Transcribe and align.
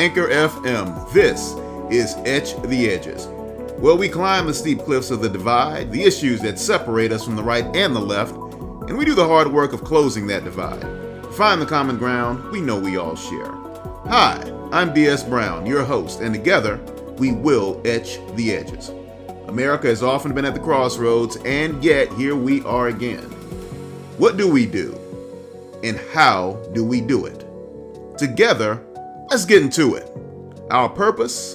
Anchor 0.00 0.28
FM, 0.28 1.12
this 1.12 1.52
is 1.90 2.14
Etch 2.24 2.56
the 2.62 2.88
Edges, 2.88 3.26
where 3.76 3.94
we 3.94 4.08
climb 4.08 4.46
the 4.46 4.54
steep 4.54 4.78
cliffs 4.78 5.10
of 5.10 5.20
the 5.20 5.28
divide, 5.28 5.92
the 5.92 6.02
issues 6.02 6.40
that 6.40 6.58
separate 6.58 7.12
us 7.12 7.22
from 7.22 7.36
the 7.36 7.42
right 7.42 7.66
and 7.76 7.94
the 7.94 8.00
left, 8.00 8.32
and 8.32 8.96
we 8.96 9.04
do 9.04 9.14
the 9.14 9.28
hard 9.28 9.52
work 9.52 9.74
of 9.74 9.84
closing 9.84 10.26
that 10.26 10.42
divide. 10.42 10.86
Find 11.34 11.60
the 11.60 11.66
common 11.66 11.98
ground 11.98 12.50
we 12.50 12.62
know 12.62 12.80
we 12.80 12.96
all 12.96 13.14
share. 13.14 13.52
Hi, 14.06 14.40
I'm 14.72 14.94
B.S. 14.94 15.22
Brown, 15.22 15.66
your 15.66 15.84
host, 15.84 16.22
and 16.22 16.32
together 16.32 16.78
we 17.18 17.32
will 17.32 17.78
etch 17.84 18.20
the 18.36 18.56
edges. 18.56 18.92
America 19.48 19.88
has 19.88 20.02
often 20.02 20.32
been 20.32 20.46
at 20.46 20.54
the 20.54 20.60
crossroads, 20.60 21.36
and 21.44 21.84
yet 21.84 22.10
here 22.14 22.36
we 22.36 22.62
are 22.62 22.88
again. 22.88 23.24
What 24.16 24.38
do 24.38 24.50
we 24.50 24.64
do? 24.64 24.98
And 25.84 25.98
how 26.14 26.54
do 26.72 26.86
we 26.86 27.02
do 27.02 27.26
it? 27.26 27.44
Together, 28.16 28.82
let's 29.30 29.44
get 29.44 29.62
into 29.62 29.94
it. 29.94 30.10
Our 30.70 30.88
purpose? 30.88 31.54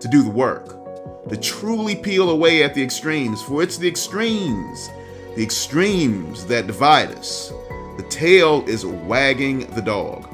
To 0.00 0.08
do 0.08 0.22
the 0.22 0.30
work, 0.30 1.28
to 1.28 1.36
truly 1.36 1.96
peel 1.96 2.30
away 2.30 2.62
at 2.62 2.74
the 2.74 2.82
extremes, 2.82 3.42
for 3.42 3.64
it's 3.64 3.76
the 3.76 3.88
extremes, 3.88 4.88
the 5.34 5.42
extremes 5.42 6.46
that 6.46 6.68
divide 6.68 7.10
us. 7.10 7.52
The 7.96 8.06
tail 8.08 8.64
is 8.68 8.86
wagging 8.86 9.66
the 9.74 9.82
dog. 9.82 10.28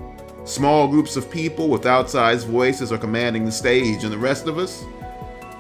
Small 0.47 0.87
groups 0.87 1.17
of 1.17 1.31
people 1.31 1.69
with 1.69 1.85
outsized 1.85 2.45
voices 2.45 2.93
are 2.93 2.99
commanding 2.99 3.47
the 3.47 3.53
stage, 3.53 4.05
and 4.05 4.13
the 4.13 4.19
rest 4.19 4.47
of 4.47 4.59
us? 4.59 4.85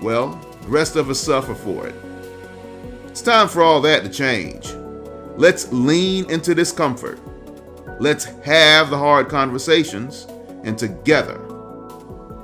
Well, 0.03 0.39
the 0.61 0.69
rest 0.69 0.97
of 0.97 1.09
us 1.09 1.19
suffer 1.19 1.55
for 1.55 1.87
it. 1.87 1.95
It's 3.07 3.23
time 3.23 3.49
for 3.49 3.63
all 3.63 3.81
that 3.81 4.03
to 4.03 4.11
change. 4.11 4.71
Let's 5.39 5.73
lean 5.73 6.31
into 6.31 6.55
discomfort. 6.55 7.19
Let's 7.99 8.25
have 8.45 8.91
the 8.91 8.99
hard 8.99 9.31
conversations, 9.31 10.27
and 10.65 10.79
together, 10.79 11.39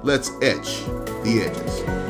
let's 0.03 0.31
etch 0.43 0.85
the 1.25 1.43
edges. 1.47 2.01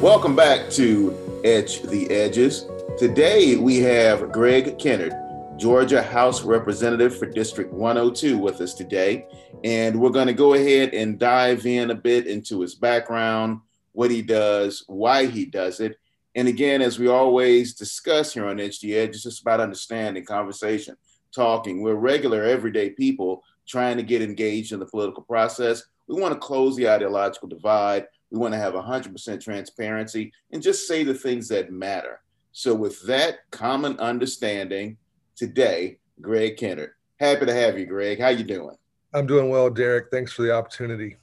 Welcome 0.00 0.36
back 0.36 0.70
to 0.72 1.40
Etch 1.44 1.82
the 1.82 2.08
Edges. 2.10 2.66
Today 2.98 3.56
we 3.56 3.78
have 3.78 4.30
Greg 4.30 4.78
Kennard, 4.78 5.14
Georgia 5.56 6.02
House 6.02 6.42
Representative 6.42 7.16
for 7.18 7.26
District 7.26 7.72
102, 7.72 8.38
with 8.38 8.60
us 8.60 8.74
today. 8.74 9.26
And 9.64 9.98
we're 9.98 10.10
going 10.10 10.26
to 10.26 10.34
go 10.34 10.54
ahead 10.54 10.94
and 10.94 11.18
dive 11.18 11.66
in 11.66 11.90
a 11.90 11.94
bit 11.94 12.26
into 12.26 12.60
his 12.60 12.74
background, 12.74 13.60
what 13.92 14.10
he 14.10 14.22
does, 14.22 14.84
why 14.86 15.26
he 15.26 15.46
does 15.46 15.80
it. 15.80 15.98
And 16.34 16.48
again, 16.48 16.82
as 16.82 16.98
we 16.98 17.08
always 17.08 17.74
discuss 17.74 18.34
here 18.34 18.46
on 18.46 18.56
the 18.56 18.64
Edge, 18.64 18.84
it's 18.84 19.22
just 19.22 19.42
about 19.42 19.60
understanding, 19.60 20.24
conversation, 20.24 20.96
talking. 21.34 21.82
We're 21.82 21.94
regular, 21.94 22.42
everyday 22.42 22.90
people 22.90 23.42
trying 23.68 23.96
to 23.96 24.02
get 24.02 24.22
engaged 24.22 24.72
in 24.72 24.80
the 24.80 24.86
political 24.86 25.22
process. 25.22 25.84
We 26.08 26.20
want 26.20 26.34
to 26.34 26.40
close 26.40 26.76
the 26.76 26.88
ideological 26.88 27.48
divide. 27.48 28.06
We 28.30 28.38
want 28.38 28.52
to 28.52 28.58
have 28.58 28.74
100% 28.74 29.40
transparency 29.42 30.32
and 30.50 30.62
just 30.62 30.88
say 30.88 31.04
the 31.04 31.14
things 31.14 31.48
that 31.48 31.72
matter. 31.72 32.20
So, 32.52 32.74
with 32.74 33.00
that 33.06 33.50
common 33.50 33.98
understanding, 33.98 34.96
today, 35.36 35.98
Greg 36.20 36.56
Kennard. 36.56 36.92
Happy 37.18 37.46
to 37.46 37.54
have 37.54 37.78
you, 37.78 37.86
Greg. 37.86 38.20
How 38.20 38.28
you 38.28 38.44
doing? 38.44 38.76
I'm 39.12 39.26
doing 39.26 39.48
well, 39.48 39.70
Derek. 39.70 40.10
Thanks 40.10 40.32
for 40.32 40.42
the 40.42 40.52
opportunity. 40.52 41.16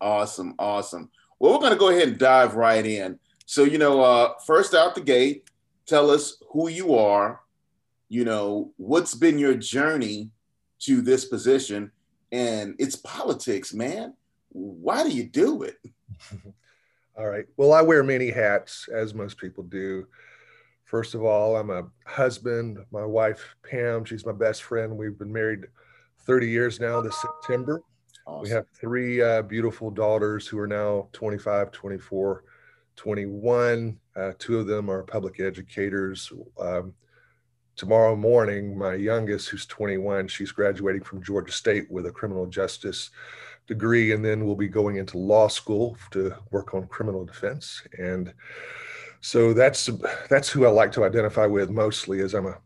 Awesome, 0.00 0.54
awesome. 0.58 1.10
Well, 1.38 1.52
we're 1.52 1.58
going 1.58 1.72
to 1.72 1.78
go 1.78 1.90
ahead 1.90 2.08
and 2.08 2.18
dive 2.18 2.54
right 2.54 2.84
in. 2.84 3.18
So, 3.50 3.64
you 3.64 3.78
know, 3.78 4.00
uh, 4.00 4.34
first 4.46 4.74
out 4.74 4.94
the 4.94 5.00
gate, 5.00 5.50
tell 5.84 6.08
us 6.08 6.40
who 6.52 6.68
you 6.68 6.94
are. 6.94 7.40
You 8.08 8.24
know, 8.24 8.70
what's 8.76 9.16
been 9.16 9.40
your 9.40 9.56
journey 9.56 10.30
to 10.82 11.00
this 11.00 11.24
position, 11.24 11.90
and 12.30 12.76
it's 12.78 12.94
politics, 12.94 13.74
man. 13.74 14.14
Why 14.50 15.02
do 15.02 15.10
you 15.10 15.24
do 15.24 15.64
it? 15.64 15.78
all 17.18 17.26
right. 17.26 17.44
Well, 17.56 17.72
I 17.72 17.82
wear 17.82 18.04
many 18.04 18.30
hats, 18.30 18.88
as 18.94 19.14
most 19.14 19.36
people 19.36 19.64
do. 19.64 20.06
First 20.84 21.16
of 21.16 21.24
all, 21.24 21.56
I'm 21.56 21.70
a 21.70 21.88
husband. 22.06 22.78
My 22.92 23.04
wife, 23.04 23.56
Pam, 23.68 24.04
she's 24.04 24.24
my 24.24 24.30
best 24.30 24.62
friend. 24.62 24.96
We've 24.96 25.18
been 25.18 25.32
married 25.32 25.66
30 26.20 26.48
years 26.48 26.78
now 26.78 27.00
this 27.00 27.20
September. 27.20 27.82
Awesome. 28.28 28.42
We 28.44 28.50
have 28.50 28.66
three 28.80 29.20
uh, 29.20 29.42
beautiful 29.42 29.90
daughters 29.90 30.46
who 30.46 30.56
are 30.60 30.68
now 30.68 31.08
25, 31.14 31.72
24, 31.72 32.44
21. 33.00 33.98
Uh, 34.14 34.32
two 34.38 34.58
of 34.58 34.66
them 34.66 34.90
are 34.90 35.02
public 35.02 35.40
educators. 35.40 36.30
Um, 36.60 36.92
tomorrow 37.74 38.14
morning, 38.14 38.76
my 38.76 38.92
youngest, 38.92 39.48
who's 39.48 39.64
21, 39.64 40.28
she's 40.28 40.52
graduating 40.52 41.02
from 41.02 41.22
Georgia 41.22 41.50
State 41.50 41.90
with 41.90 42.04
a 42.04 42.12
criminal 42.12 42.44
justice 42.44 43.08
degree, 43.66 44.12
and 44.12 44.22
then 44.22 44.44
we'll 44.44 44.54
be 44.54 44.68
going 44.68 44.96
into 44.96 45.16
law 45.16 45.48
school 45.48 45.96
to 46.10 46.34
work 46.50 46.74
on 46.74 46.86
criminal 46.88 47.24
defense. 47.24 47.82
And 47.98 48.34
so 49.22 49.54
that's 49.54 49.88
that's 50.28 50.50
who 50.50 50.66
I 50.66 50.68
like 50.68 50.92
to 50.92 51.04
identify 51.04 51.46
with 51.46 51.70
mostly. 51.70 52.20
As 52.20 52.34
I'm 52.34 52.48
a 52.48 52.58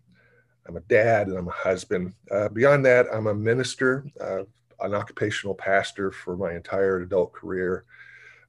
I'm 0.67 0.77
a 0.77 0.81
dad 0.81 1.29
and 1.29 1.39
I'm 1.39 1.47
a 1.47 1.53
husband. 1.53 2.13
Uh, 2.29 2.49
beyond 2.49 2.85
that, 2.87 3.07
I'm 3.13 3.29
a 3.29 3.35
minister, 3.35 4.05
uh, 4.21 4.43
an 4.81 4.95
occupational 4.95 5.55
pastor 5.55 6.11
for 6.11 6.37
my 6.37 6.55
entire 6.55 7.03
adult 7.03 7.33
career. 7.33 7.85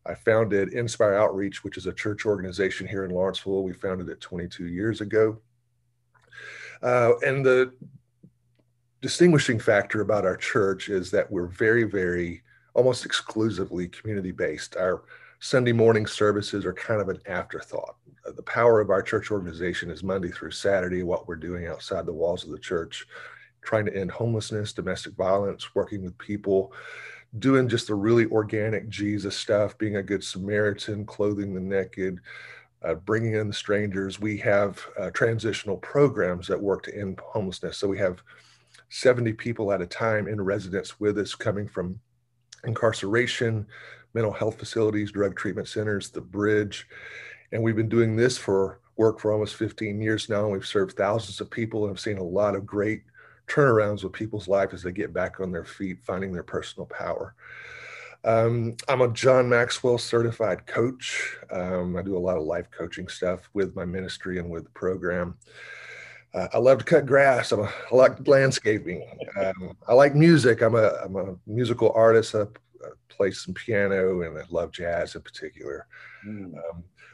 I 0.06 0.14
founded 0.14 0.74
Inspire 0.74 1.16
Outreach, 1.16 1.64
which 1.64 1.78
is 1.78 1.88
a 1.88 1.94
church 1.94 2.26
organization 2.26 2.88
here 2.88 3.06
in 3.06 3.12
Lawrenceville. 3.12 3.64
We 3.64 3.74
founded 3.74 4.10
it 4.10 4.22
22 4.22 4.68
years 4.68 5.02
ago. 5.02 5.40
Uh, 6.84 7.14
and 7.26 7.46
the 7.46 7.74
distinguishing 9.02 9.60
factor 9.60 10.02
about 10.02 10.26
our 10.26 10.38
church 10.38 10.90
is 10.90 11.10
that 11.12 11.30
we're 11.32 11.48
very, 11.48 11.84
very 11.84 12.44
almost 12.74 13.06
exclusively 13.06 13.88
community 13.88 14.32
based. 14.32 14.76
Our 14.78 15.04
Sunday 15.40 15.72
morning 15.72 16.06
services 16.06 16.66
are 16.66 16.74
kind 16.74 17.02
of 17.02 17.10
an 17.10 17.20
afterthought. 17.28 17.96
Uh, 18.28 18.32
the 18.32 18.44
power 18.44 18.80
of 18.80 18.90
our 18.90 19.02
church 19.02 19.32
organization 19.32 19.90
is 19.90 20.04
Monday 20.04 20.30
through 20.30 20.52
Saturday, 20.52 21.04
what 21.04 21.28
we're 21.28 21.36
doing 21.36 21.68
outside 21.68 22.06
the 22.06 22.14
walls 22.14 22.44
of 22.44 22.52
the 22.52 22.60
church, 22.60 23.06
trying 23.62 23.86
to 23.86 23.96
end 23.96 24.12
homelessness, 24.12 24.74
domestic 24.74 25.14
violence, 25.16 25.74
working 25.76 26.04
with 26.04 26.18
people, 26.18 26.74
doing 27.40 27.68
just 27.68 27.88
the 27.88 27.96
really 27.96 28.26
organic 28.28 28.90
Jesus 28.90 29.36
stuff, 29.36 29.78
being 29.78 29.98
a 29.98 30.04
good 30.04 30.24
Samaritan, 30.24 31.06
clothing 31.06 31.54
the 31.54 31.60
naked, 31.60 32.20
uh, 32.84 32.96
bringing 32.96 33.34
in 33.34 33.48
the 33.48 33.54
strangers. 33.54 34.20
We 34.20 34.38
have 34.38 34.80
uh, 35.00 35.10
transitional 35.12 35.78
programs 35.78 36.48
that 36.48 36.62
work 36.62 36.84
to 36.84 36.98
end 36.98 37.20
homelessness. 37.26 37.78
So 37.78 37.88
we 37.88 37.98
have 37.98 38.22
70 38.90 39.34
people 39.34 39.72
at 39.72 39.82
a 39.82 39.88
time 39.88 40.28
in 40.28 40.40
residence 40.40 41.00
with 41.00 41.18
us 41.18 41.36
coming 41.36 41.68
from 41.68 42.00
incarceration, 42.64 43.66
mental 44.14 44.32
health 44.32 44.58
facilities, 44.58 45.12
drug 45.12 45.36
treatment 45.36 45.68
centers, 45.68 46.10
the 46.10 46.22
bridge. 46.22 46.88
And 47.52 47.62
we've 47.62 47.76
been 47.76 47.90
doing 47.90 48.16
this 48.16 48.38
for 48.38 48.80
work 48.98 49.20
for 49.20 49.34
almost 49.34 49.56
15 49.56 50.00
years 50.00 50.30
now. 50.30 50.44
And 50.44 50.54
We've 50.54 50.66
served 50.66 50.96
thousands 50.96 51.42
of 51.42 51.50
people 51.52 51.84
and 51.84 51.92
have 51.92 52.00
seen 52.00 52.18
a 52.18 52.24
lot 52.24 52.56
of 52.56 52.66
great 52.66 53.02
turnarounds 53.48 54.04
with 54.04 54.14
people's 54.14 54.48
life 54.48 54.74
as 54.74 54.84
they 54.84 54.92
get 54.92 55.14
back 55.14 55.40
on 55.40 55.52
their 55.52 55.66
feet, 55.66 56.00
finding 56.04 56.32
their 56.32 56.44
personal 56.44 56.86
power. 56.88 57.36
Um, 58.24 58.76
I'm 58.88 59.02
a 59.02 59.08
John 59.10 59.48
Maxwell 59.48 60.00
certified 60.00 60.66
coach. 60.66 61.38
Um, 61.52 61.96
I 61.96 62.02
do 62.02 62.18
a 62.18 62.20
lot 62.20 62.38
of 62.38 62.44
life 62.44 62.66
coaching 62.72 63.08
stuff 63.08 63.50
with 63.54 63.76
my 63.76 63.86
ministry 63.86 64.40
and 64.40 64.50
with 64.50 64.64
the 64.64 64.72
program. 64.72 65.38
Uh, 66.34 66.48
I 66.54 66.58
love 66.58 66.80
to 66.80 66.86
cut 66.86 67.06
grass. 67.06 67.52
I'm 67.52 67.62
a, 67.62 67.72
I 67.92 67.96
like 67.96 68.28
landscaping. 68.28 69.08
Um, 69.38 69.78
I 69.88 69.94
like 69.94 70.16
music. 70.16 70.62
I'm 70.62 70.76
a, 70.76 70.88
I'm 71.04 71.16
a 71.16 71.36
musical 71.46 71.92
artist. 71.96 72.34
I, 72.34 72.42
I, 72.42 72.90
play 73.10 73.32
some 73.32 73.54
piano 73.54 74.24
and 74.24 74.38
I 74.38 74.44
love 74.50 74.72
jazz 74.72 75.16
in 75.16 75.22
particular. 75.22 75.88
Mm. 76.28 76.54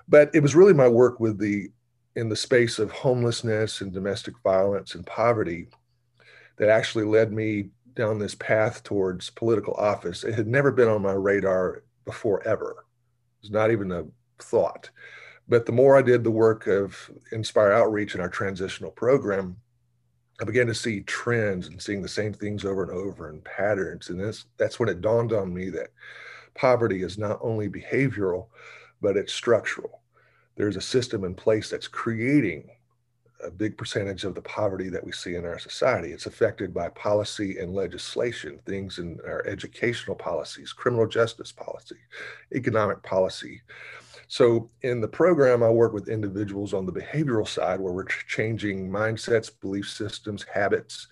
but 0.08 0.34
it 0.34 0.40
was 0.40 0.56
really 0.56 0.74
my 0.74 0.88
work 0.88 1.20
with 1.20 1.38
the 1.38 1.70
in 2.16 2.30
the 2.30 2.36
space 2.36 2.80
of 2.80 2.92
homelessness 2.92 3.82
and 3.82 3.94
domestic 3.94 4.34
violence 4.44 4.96
and 4.96 5.06
poverty 5.06 5.68
that 6.58 6.70
actually 6.70 7.06
led 7.06 7.32
me 7.32 7.70
down 7.96 8.20
this 8.20 8.36
path 8.36 8.84
towards 8.84 9.30
political 9.32 9.74
office. 9.74 10.24
It 10.24 10.34
had 10.34 10.48
never 10.48 10.72
been 10.72 10.88
on 10.88 11.02
my 11.02 11.14
radar 11.14 11.84
before 12.06 12.46
ever. 12.48 12.86
It 13.40 13.44
was 13.44 13.52
not 13.52 13.72
even 13.72 13.92
a 13.92 14.06
thought. 14.40 14.90
But 15.48 15.66
the 15.66 15.72
more 15.72 15.98
I 15.98 16.02
did 16.02 16.24
the 16.24 16.32
work 16.32 16.68
of 16.68 17.12
Inspire 17.32 17.72
Outreach 17.72 18.14
and 18.14 18.22
our 18.22 18.30
transitional 18.30 18.92
program, 18.92 19.58
I 20.40 20.46
began 20.46 20.68
to 20.68 20.76
see 20.76 21.02
trends 21.02 21.68
and 21.68 21.82
seeing 21.82 22.02
the 22.02 22.08
same 22.08 22.34
things 22.34 22.66
over 22.66 22.84
and 22.84 22.92
over 22.92 23.30
and 23.30 23.44
patterns. 23.44 24.10
And 24.10 24.20
that's, 24.20 24.46
that's 24.58 24.80
when 24.80 24.90
it 24.90 25.02
dawned 25.02 25.34
on 25.34 25.54
me 25.54 25.70
that 25.72 25.90
poverty 26.54 27.04
is 27.04 27.18
not 27.18 27.40
only 27.42 27.70
behavioral, 27.70 28.48
but 29.02 29.18
it's 29.18 29.34
structural. 29.34 30.02
There's 30.56 30.78
a 30.78 30.82
system 30.82 31.24
in 31.24 31.36
place 31.36 31.70
that's 31.70 31.88
creating 31.88 32.70
a 33.44 33.52
big 33.52 33.78
percentage 33.78 34.24
of 34.24 34.36
the 34.36 34.42
poverty 34.42 34.90
that 34.90 35.04
we 35.04 35.12
see 35.12 35.36
in 35.36 35.46
our 35.46 35.60
society. 35.60 36.12
It's 36.12 36.26
affected 36.26 36.74
by 36.74 36.90
policy 36.90 37.58
and 37.60 37.74
legislation, 37.74 38.60
things 38.66 39.00
in 39.00 39.20
our 39.26 39.46
educational 39.46 40.16
policies, 40.16 40.74
criminal 40.74 41.08
justice 41.08 41.52
policy, 41.52 41.98
economic 42.54 43.02
policy. 43.04 43.62
So 44.28 44.70
in 44.82 45.02
the 45.02 45.08
program, 45.08 45.62
I 45.62 45.70
work 45.70 45.94
with 45.94 46.08
individuals 46.08 46.74
on 46.74 46.86
the 46.86 46.94
behavioral 46.94 47.48
side 47.48 47.80
where 47.80 47.94
we're 47.94 48.06
changing 48.06 48.90
mindsets, 48.90 49.52
belief 49.60 49.90
systems, 49.90 50.46
habits. 50.54 51.08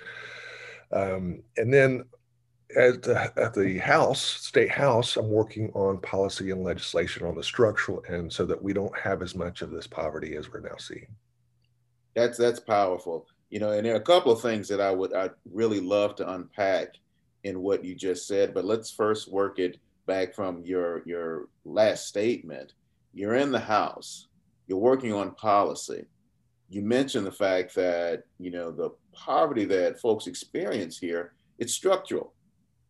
Um, 0.91 1.43
and 1.57 1.73
then 1.73 2.05
at 2.77 3.01
the, 3.01 3.31
at 3.35 3.53
the 3.53 3.77
House, 3.79 4.21
State 4.21 4.71
House, 4.71 5.17
I'm 5.17 5.29
working 5.29 5.71
on 5.73 5.99
policy 5.99 6.51
and 6.51 6.63
legislation 6.63 7.25
on 7.25 7.35
the 7.35 7.43
structural 7.43 8.03
end 8.07 8.31
so 8.31 8.45
that 8.45 8.61
we 8.61 8.73
don't 8.73 8.97
have 8.97 9.21
as 9.21 9.35
much 9.35 9.61
of 9.61 9.71
this 9.71 9.87
poverty 9.87 10.35
as 10.35 10.51
we're 10.51 10.61
now 10.61 10.77
seeing. 10.77 11.07
That's 12.15 12.37
that's 12.37 12.59
powerful. 12.59 13.27
You 13.49 13.59
know, 13.59 13.71
and 13.71 13.85
there 13.85 13.93
are 13.93 13.97
a 13.97 14.01
couple 14.01 14.31
of 14.31 14.41
things 14.41 14.67
that 14.67 14.81
I 14.81 14.91
would 14.91 15.13
I 15.13 15.29
really 15.51 15.79
love 15.79 16.15
to 16.17 16.31
unpack 16.31 16.95
in 17.43 17.61
what 17.61 17.83
you 17.83 17.95
just 17.95 18.27
said, 18.27 18.53
but 18.53 18.65
let's 18.65 18.91
first 18.91 19.31
work 19.31 19.59
it 19.59 19.77
back 20.05 20.33
from 20.33 20.63
your 20.65 21.03
your 21.05 21.47
last 21.65 22.07
statement. 22.07 22.73
You're 23.13 23.35
in 23.35 23.51
the 23.51 23.59
House, 23.59 24.27
you're 24.67 24.77
working 24.77 25.13
on 25.13 25.31
policy. 25.31 26.05
You 26.71 26.83
mentioned 26.83 27.25
the 27.25 27.31
fact 27.31 27.73
that, 27.73 28.25
you 28.37 28.51
know, 28.51 28.69
the 28.69 28.91
poverty 29.11 29.65
that 29.65 29.99
folks 29.99 30.27
experience 30.27 30.99
here, 30.99 31.33
it's 31.57 31.73
structural 31.73 32.33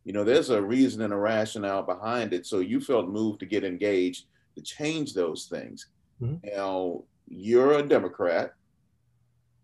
you 0.10 0.14
know, 0.14 0.24
there's 0.24 0.50
a 0.50 0.60
reason 0.60 1.04
and 1.04 1.14
a 1.14 1.18
rationale 1.18 1.84
behind 1.84 2.34
it. 2.34 2.48
So 2.48 2.60
you 2.60 2.82
felt 2.82 3.10
moved 3.10 3.40
to 3.42 3.46
get 3.46 3.64
engaged 3.64 4.26
to 4.56 4.62
change 4.64 5.14
those 5.14 5.46
things. 5.46 5.88
Mm-hmm. 6.20 6.48
Now, 6.56 7.04
you're 7.28 7.74
a 7.74 7.84
Democrat 7.84 8.54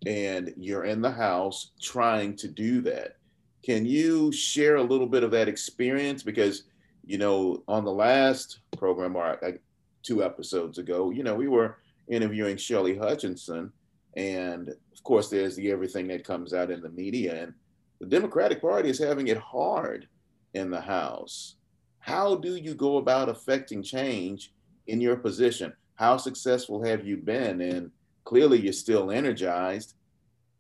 and 0.06 0.54
you're 0.58 0.86
in 0.86 1.02
the 1.02 1.12
House 1.12 1.72
trying 1.82 2.36
to 2.38 2.48
do 2.48 2.82
that. 2.82 3.18
Can 3.64 3.86
you 3.86 4.32
share 4.32 4.76
a 4.76 4.84
little 4.84 5.08
bit 5.08 5.24
of 5.24 5.32
that 5.32 5.48
experience? 5.48 6.22
Because, 6.22 6.64
you 7.04 7.18
know, 7.18 7.64
on 7.68 7.84
the 7.84 7.92
last 7.92 8.60
program, 8.78 9.16
or 9.16 9.40
like 9.42 9.62
two 10.04 10.24
episodes 10.24 10.78
ago, 10.78 11.10
you 11.10 11.24
know, 11.24 11.36
we 11.36 11.48
were 11.48 11.78
interviewing 12.08 12.58
Shirley 12.58 12.96
Hutchinson. 12.96 13.72
And 14.16 14.70
of 14.70 15.04
course, 15.04 15.30
there's 15.30 15.56
the 15.56 15.72
everything 15.72 16.08
that 16.10 16.24
comes 16.24 16.54
out 16.54 16.70
in 16.70 16.82
the 16.82 16.90
media. 16.90 17.44
And 17.44 17.54
the 18.00 18.06
Democratic 18.06 18.62
Party 18.62 18.90
is 18.90 19.00
having 19.00 19.28
it 19.28 19.38
hard 19.38 20.08
in 20.54 20.70
the 20.70 20.82
House. 20.82 21.56
How 22.00 22.36
do 22.36 22.56
you 22.56 22.76
go 22.76 22.98
about 22.98 23.30
affecting 23.30 23.82
change 23.82 24.54
in 24.86 25.02
your 25.02 25.16
position? 25.16 25.74
How 25.96 26.18
successful 26.18 26.84
have 26.84 27.08
you 27.08 27.18
been? 27.18 27.62
And 27.62 27.90
clearly, 28.26 28.60
you're 28.60 28.74
still 28.74 29.12
energized. 29.12 29.94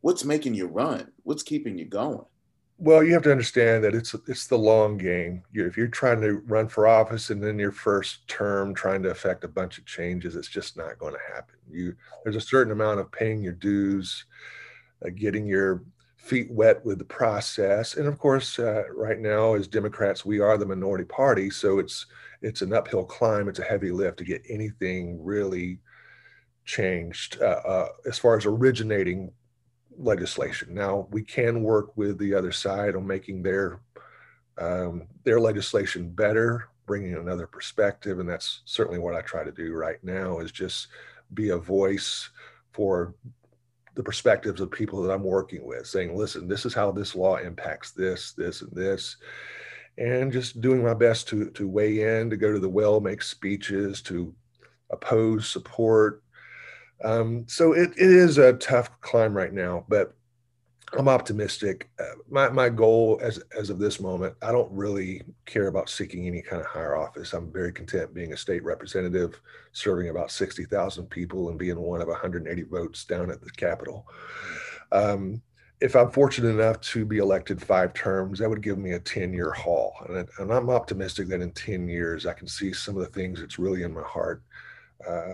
What's 0.01 0.23
making 0.23 0.53
you 0.53 0.67
run? 0.67 1.11
What's 1.23 1.43
keeping 1.43 1.77
you 1.77 1.85
going? 1.85 2.25
Well, 2.77 3.03
you 3.03 3.13
have 3.13 3.23
to 3.23 3.31
understand 3.31 3.83
that 3.85 3.95
it's 3.95 4.13
it's 4.27 4.47
the 4.47 4.57
long 4.57 4.97
game. 4.97 5.43
You, 5.53 5.65
if 5.65 5.77
you're 5.77 5.87
trying 5.87 6.21
to 6.21 6.39
run 6.45 6.67
for 6.67 6.87
office 6.87 7.29
and 7.29 7.41
then 7.41 7.57
your 7.57 7.71
first 7.71 8.27
term 8.27 8.73
trying 8.73 9.01
to 9.03 9.11
affect 9.11 9.45
a 9.45 9.49
bunch 9.49 9.77
of 9.77 9.85
changes, 9.85 10.35
it's 10.35 10.49
just 10.49 10.75
not 10.75 10.99
going 10.99 11.13
to 11.13 11.33
happen. 11.33 11.55
You 11.69 11.95
there's 12.23 12.35
a 12.35 12.41
certain 12.41 12.73
amount 12.73 12.99
of 12.99 13.11
paying 13.11 13.41
your 13.41 13.53
dues, 13.53 14.25
uh, 15.05 15.09
getting 15.15 15.47
your 15.47 15.83
feet 16.17 16.51
wet 16.51 16.83
with 16.83 16.97
the 16.97 17.05
process. 17.05 17.95
And 17.95 18.07
of 18.07 18.19
course, 18.19 18.59
uh, 18.59 18.83
right 18.93 19.19
now, 19.19 19.53
as 19.53 19.67
Democrats, 19.69 20.25
we 20.25 20.39
are 20.39 20.57
the 20.57 20.65
minority 20.65 21.05
party, 21.05 21.49
so 21.49 21.79
it's 21.79 22.07
it's 22.41 22.61
an 22.61 22.73
uphill 22.73 23.05
climb. 23.05 23.47
It's 23.47 23.59
a 23.59 23.63
heavy 23.63 23.91
lift 23.91 24.17
to 24.17 24.25
get 24.25 24.43
anything 24.49 25.23
really 25.23 25.79
changed 26.65 27.41
uh, 27.41 27.61
uh, 27.65 27.87
as 28.05 28.17
far 28.17 28.37
as 28.37 28.45
originating 28.45 29.31
legislation. 29.97 30.73
Now, 30.73 31.07
we 31.11 31.23
can 31.23 31.63
work 31.63 31.95
with 31.95 32.17
the 32.17 32.33
other 32.33 32.51
side 32.51 32.95
on 32.95 33.07
making 33.07 33.43
their 33.43 33.79
um, 34.57 35.07
their 35.23 35.39
legislation 35.39 36.09
better, 36.09 36.69
bringing 36.85 37.15
another 37.15 37.45
perspective, 37.45 38.19
and 38.19 38.29
that's 38.29 38.61
certainly 38.65 38.99
what 38.99 39.15
I 39.15 39.21
try 39.21 39.43
to 39.43 39.51
do 39.51 39.73
right 39.73 40.01
now. 40.03 40.39
Is 40.39 40.51
just 40.51 40.87
be 41.33 41.49
a 41.49 41.57
voice 41.57 42.29
for 42.71 43.15
the 43.95 44.03
perspectives 44.03 44.59
of 44.59 44.69
people 44.71 45.01
that 45.01 45.11
I'm 45.11 45.23
working 45.23 45.65
with, 45.65 45.87
saying, 45.87 46.15
listen, 46.15 46.47
this 46.47 46.65
is 46.65 46.73
how 46.73 46.91
this 46.91 47.15
law 47.15 47.37
impacts 47.37 47.91
this, 47.91 48.33
this, 48.33 48.61
and 48.61 48.71
this. 48.73 49.17
And 49.97 50.31
just 50.31 50.59
doing 50.59 50.83
my 50.83 50.93
best 50.93 51.29
to, 51.29 51.49
to 51.51 51.67
weigh 51.67 52.19
in, 52.19 52.29
to 52.29 52.35
go 52.35 52.51
to 52.51 52.59
the 52.59 52.69
well, 52.69 52.99
make 52.99 53.21
speeches, 53.21 54.01
to 54.03 54.35
oppose, 54.89 55.47
support. 55.47 56.21
Um, 57.03 57.45
so 57.47 57.73
it, 57.73 57.91
it 57.91 58.09
is 58.09 58.37
a 58.37 58.53
tough 58.53 58.89
climb 59.01 59.35
right 59.35 59.53
now, 59.53 59.85
but 59.89 60.15
I'm 60.97 61.07
optimistic. 61.09 61.89
Uh, 61.99 62.15
my, 62.29 62.49
my 62.49 62.69
goal 62.69 63.19
as, 63.21 63.39
as 63.57 63.69
of 63.69 63.79
this 63.79 63.99
moment, 63.99 64.35
I 64.41 64.51
don't 64.51 64.71
really 64.71 65.23
care 65.45 65.67
about 65.67 65.89
seeking 65.89 66.27
any 66.27 66.41
kind 66.41 66.61
of 66.61 66.67
higher 66.67 66.95
office. 66.95 67.33
I'm 67.33 67.51
very 67.51 67.73
content 67.73 68.13
being 68.13 68.33
a 68.33 68.37
state 68.37 68.63
representative, 68.63 69.41
serving 69.73 70.09
about 70.09 70.31
60,000 70.31 71.09
people 71.09 71.49
and 71.49 71.59
being 71.59 71.79
one 71.79 72.01
of 72.01 72.07
180 72.07 72.63
votes 72.63 73.03
down 73.03 73.29
at 73.29 73.41
the 73.41 73.51
Capitol. 73.51 74.05
Um, 74.91 75.41
if 75.81 75.95
I'm 75.95 76.09
fortunate 76.09 76.49
enough 76.49 76.79
to 76.81 77.05
be 77.05 77.17
elected 77.17 77.61
five 77.61 77.93
terms, 77.93 78.39
that 78.39 78.49
would 78.49 78.63
give 78.63 78.77
me 78.77 78.93
a 78.93 78.99
10 78.99 79.33
year 79.33 79.51
haul. 79.51 79.93
And, 80.07 80.29
and, 80.39 80.53
I'm 80.53 80.69
optimistic 80.69 81.27
that 81.27 81.41
in 81.41 81.51
10 81.51 81.89
years, 81.89 82.25
I 82.25 82.33
can 82.33 82.47
see 82.47 82.71
some 82.71 82.95
of 82.95 83.01
the 83.01 83.09
things 83.09 83.41
that's 83.41 83.59
really 83.59 83.83
in 83.83 83.93
my 83.93 84.03
heart 84.03 84.41
uh, 85.07 85.33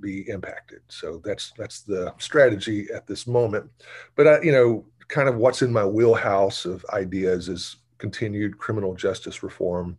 be 0.00 0.28
impacted. 0.28 0.80
So 0.88 1.20
that's 1.24 1.52
that's 1.56 1.80
the 1.82 2.14
strategy 2.18 2.88
at 2.94 3.06
this 3.06 3.26
moment. 3.26 3.70
But 4.16 4.26
I, 4.28 4.42
you 4.42 4.52
know, 4.52 4.84
kind 5.08 5.28
of 5.28 5.36
what's 5.36 5.62
in 5.62 5.72
my 5.72 5.84
wheelhouse 5.84 6.64
of 6.64 6.84
ideas 6.92 7.48
is 7.48 7.76
continued 7.98 8.58
criminal 8.58 8.94
justice 8.94 9.42
reform. 9.42 9.98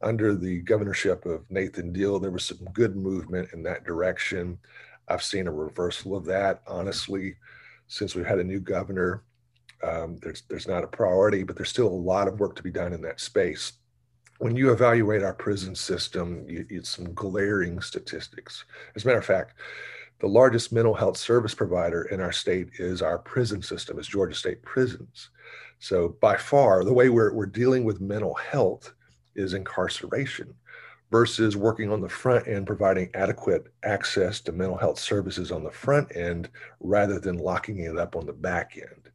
Under 0.00 0.34
the 0.34 0.60
governorship 0.60 1.26
of 1.26 1.50
Nathan 1.50 1.92
Deal, 1.92 2.20
there 2.20 2.30
was 2.30 2.44
some 2.44 2.64
good 2.72 2.96
movement 2.96 3.48
in 3.52 3.62
that 3.64 3.84
direction. 3.84 4.58
I've 5.08 5.22
seen 5.22 5.48
a 5.48 5.52
reversal 5.52 6.16
of 6.16 6.24
that, 6.26 6.62
honestly, 6.66 7.36
since 7.88 8.14
we've 8.14 8.26
had 8.26 8.38
a 8.38 8.44
new 8.44 8.60
governor. 8.60 9.24
Um, 9.82 10.18
there's 10.22 10.42
there's 10.48 10.68
not 10.68 10.84
a 10.84 10.88
priority, 10.88 11.42
but 11.42 11.56
there's 11.56 11.68
still 11.68 11.88
a 11.88 11.88
lot 11.88 12.28
of 12.28 12.40
work 12.40 12.56
to 12.56 12.62
be 12.62 12.70
done 12.70 12.92
in 12.92 13.02
that 13.02 13.20
space. 13.20 13.72
When 14.38 14.56
you 14.56 14.70
evaluate 14.72 15.22
our 15.22 15.34
prison 15.34 15.74
system, 15.74 16.44
you, 16.48 16.64
it's 16.70 16.90
some 16.90 17.12
glaring 17.12 17.80
statistics. 17.80 18.64
As 18.94 19.04
a 19.04 19.06
matter 19.06 19.18
of 19.18 19.24
fact, 19.24 19.54
the 20.20 20.28
largest 20.28 20.72
mental 20.72 20.94
health 20.94 21.16
service 21.16 21.54
provider 21.54 22.04
in 22.04 22.20
our 22.20 22.32
state 22.32 22.68
is 22.78 23.02
our 23.02 23.18
prison 23.18 23.62
system, 23.62 23.98
is 23.98 24.06
Georgia 24.06 24.34
State 24.34 24.62
Prisons. 24.62 25.30
So 25.80 26.16
by 26.20 26.36
far, 26.36 26.84
the 26.84 26.92
way 26.92 27.08
we're, 27.08 27.32
we're 27.32 27.46
dealing 27.46 27.84
with 27.84 28.00
mental 28.00 28.34
health 28.34 28.92
is 29.34 29.54
incarceration 29.54 30.54
versus 31.10 31.56
working 31.56 31.90
on 31.90 32.00
the 32.00 32.08
front 32.08 32.46
end, 32.46 32.66
providing 32.66 33.10
adequate 33.14 33.72
access 33.84 34.40
to 34.40 34.52
mental 34.52 34.76
health 34.76 34.98
services 34.98 35.50
on 35.50 35.64
the 35.64 35.70
front 35.70 36.14
end 36.16 36.48
rather 36.80 37.18
than 37.18 37.38
locking 37.38 37.78
it 37.78 37.96
up 37.96 38.14
on 38.14 38.26
the 38.26 38.32
back 38.32 38.76
end. 38.76 39.10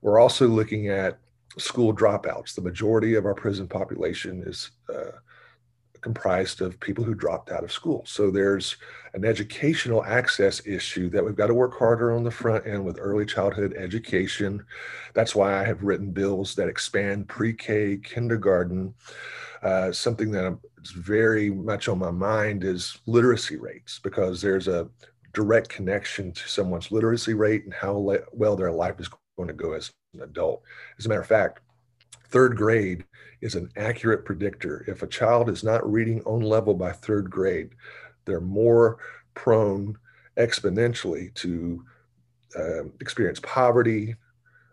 We're 0.00 0.20
also 0.20 0.46
looking 0.46 0.88
at 0.88 1.18
school 1.58 1.94
dropouts. 1.94 2.54
The 2.54 2.62
majority 2.62 3.14
of 3.14 3.26
our 3.26 3.34
prison 3.34 3.68
population 3.68 4.42
is 4.46 4.70
uh, 4.92 5.18
comprised 6.04 6.60
of 6.60 6.78
people 6.80 7.02
who 7.02 7.14
dropped 7.14 7.50
out 7.50 7.64
of 7.64 7.72
school. 7.72 8.02
So 8.06 8.30
there's 8.30 8.76
an 9.14 9.24
educational 9.24 10.04
access 10.04 10.66
issue 10.66 11.08
that 11.10 11.24
we've 11.24 11.34
got 11.34 11.46
to 11.46 11.54
work 11.54 11.78
harder 11.78 12.12
on 12.12 12.24
the 12.24 12.30
front 12.30 12.66
end 12.66 12.84
with 12.84 12.98
early 13.00 13.24
childhood 13.24 13.74
education. 13.76 14.64
That's 15.14 15.34
why 15.34 15.58
I 15.58 15.64
have 15.64 15.82
written 15.82 16.10
bills 16.10 16.54
that 16.56 16.68
expand 16.68 17.28
pre 17.28 17.54
K, 17.54 17.96
kindergarten. 17.96 18.94
Uh, 19.62 19.92
something 19.92 20.30
that 20.32 20.58
is 20.82 20.90
very 20.90 21.48
much 21.48 21.88
on 21.88 21.98
my 21.98 22.10
mind 22.10 22.64
is 22.64 22.98
literacy 23.06 23.56
rates 23.56 23.98
because 23.98 24.42
there's 24.42 24.68
a 24.68 24.86
direct 25.32 25.70
connection 25.70 26.32
to 26.32 26.48
someone's 26.48 26.92
literacy 26.92 27.32
rate 27.32 27.64
and 27.64 27.72
how 27.72 27.92
le- 27.92 28.18
well 28.32 28.56
their 28.56 28.70
life 28.70 29.00
is 29.00 29.08
going 29.38 29.48
to 29.48 29.54
go 29.54 29.72
as 29.72 29.90
an 30.14 30.22
adult. 30.22 30.62
As 30.98 31.06
a 31.06 31.08
matter 31.08 31.20
of 31.20 31.26
fact, 31.26 31.60
third 32.28 32.56
grade 32.56 33.04
is 33.40 33.54
an 33.54 33.70
accurate 33.76 34.24
predictor. 34.24 34.84
If 34.88 35.02
a 35.02 35.06
child 35.06 35.48
is 35.48 35.62
not 35.62 35.90
reading 35.90 36.22
on 36.22 36.40
level 36.40 36.74
by 36.74 36.92
third 36.92 37.30
grade, 37.30 37.70
they're 38.24 38.40
more 38.40 38.98
prone 39.34 39.96
exponentially 40.36 41.32
to 41.34 41.84
uh, 42.58 42.84
experience 43.00 43.40
poverty, 43.42 44.16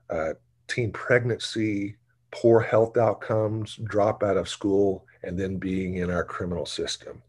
uh, 0.09 0.33
teen 0.67 0.91
pregnancy, 0.91 1.97
poor 2.31 2.59
health 2.59 2.97
outcomes, 2.97 3.75
drop 3.83 4.23
out 4.23 4.37
of 4.37 4.47
school, 4.47 5.05
and 5.23 5.37
then 5.37 5.57
being 5.57 5.95
in 5.95 6.09
our 6.09 6.23
criminal 6.23 6.65
system. 6.65 7.21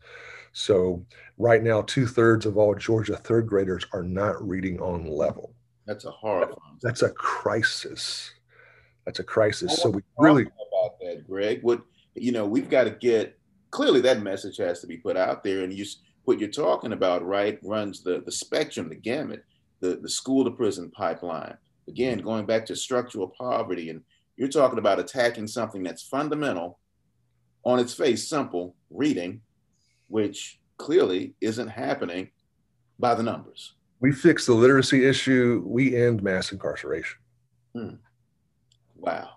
So, 0.52 1.04
right 1.38 1.62
now, 1.62 1.82
two 1.82 2.06
thirds 2.06 2.46
of 2.46 2.56
all 2.56 2.74
Georgia 2.74 3.16
third 3.16 3.46
graders 3.46 3.86
are 3.92 4.02
not 4.02 4.46
reading 4.46 4.80
on 4.80 5.06
level. 5.06 5.54
That's 5.92 6.06
a 6.06 6.10
horrible. 6.10 6.62
That's 6.80 7.02
a 7.02 7.10
crisis. 7.10 8.32
That's 9.04 9.18
a 9.18 9.24
crisis. 9.24 9.76
So 9.82 9.90
we 9.90 10.00
really 10.16 10.44
about 10.44 10.98
that, 11.00 11.26
Greg. 11.28 11.62
What 11.62 11.82
you 12.14 12.32
know, 12.32 12.46
we've 12.46 12.70
got 12.70 12.84
to 12.84 12.92
get 12.92 13.38
clearly 13.70 14.00
that 14.00 14.22
message 14.22 14.56
has 14.56 14.80
to 14.80 14.86
be 14.86 14.96
put 14.96 15.18
out 15.18 15.44
there, 15.44 15.60
and 15.60 15.70
you 15.70 15.84
what 16.24 16.40
you're 16.40 16.48
talking 16.48 16.94
about, 16.94 17.26
right, 17.26 17.58
runs 17.62 18.02
the 18.02 18.22
the 18.24 18.32
spectrum, 18.32 18.88
the 18.88 18.94
gamut, 18.94 19.44
the 19.80 19.96
the 19.96 20.08
school 20.08 20.46
to 20.46 20.50
prison 20.50 20.90
pipeline. 20.90 21.58
Again, 21.88 22.20
going 22.20 22.46
back 22.46 22.64
to 22.66 22.76
structural 22.76 23.28
poverty, 23.28 23.90
and 23.90 24.00
you're 24.38 24.48
talking 24.48 24.78
about 24.78 24.98
attacking 24.98 25.46
something 25.46 25.82
that's 25.82 26.08
fundamental, 26.08 26.78
on 27.64 27.78
its 27.78 27.92
face, 27.92 28.26
simple 28.26 28.76
reading, 28.88 29.42
which 30.08 30.58
clearly 30.78 31.34
isn't 31.42 31.68
happening 31.68 32.30
by 32.98 33.14
the 33.14 33.22
numbers. 33.22 33.74
We 34.02 34.10
fix 34.10 34.46
the 34.46 34.52
literacy 34.52 35.06
issue, 35.06 35.62
we 35.64 35.96
end 35.96 36.24
mass 36.24 36.50
incarceration. 36.50 37.18
Hmm. 37.72 37.94
Wow. 38.96 39.30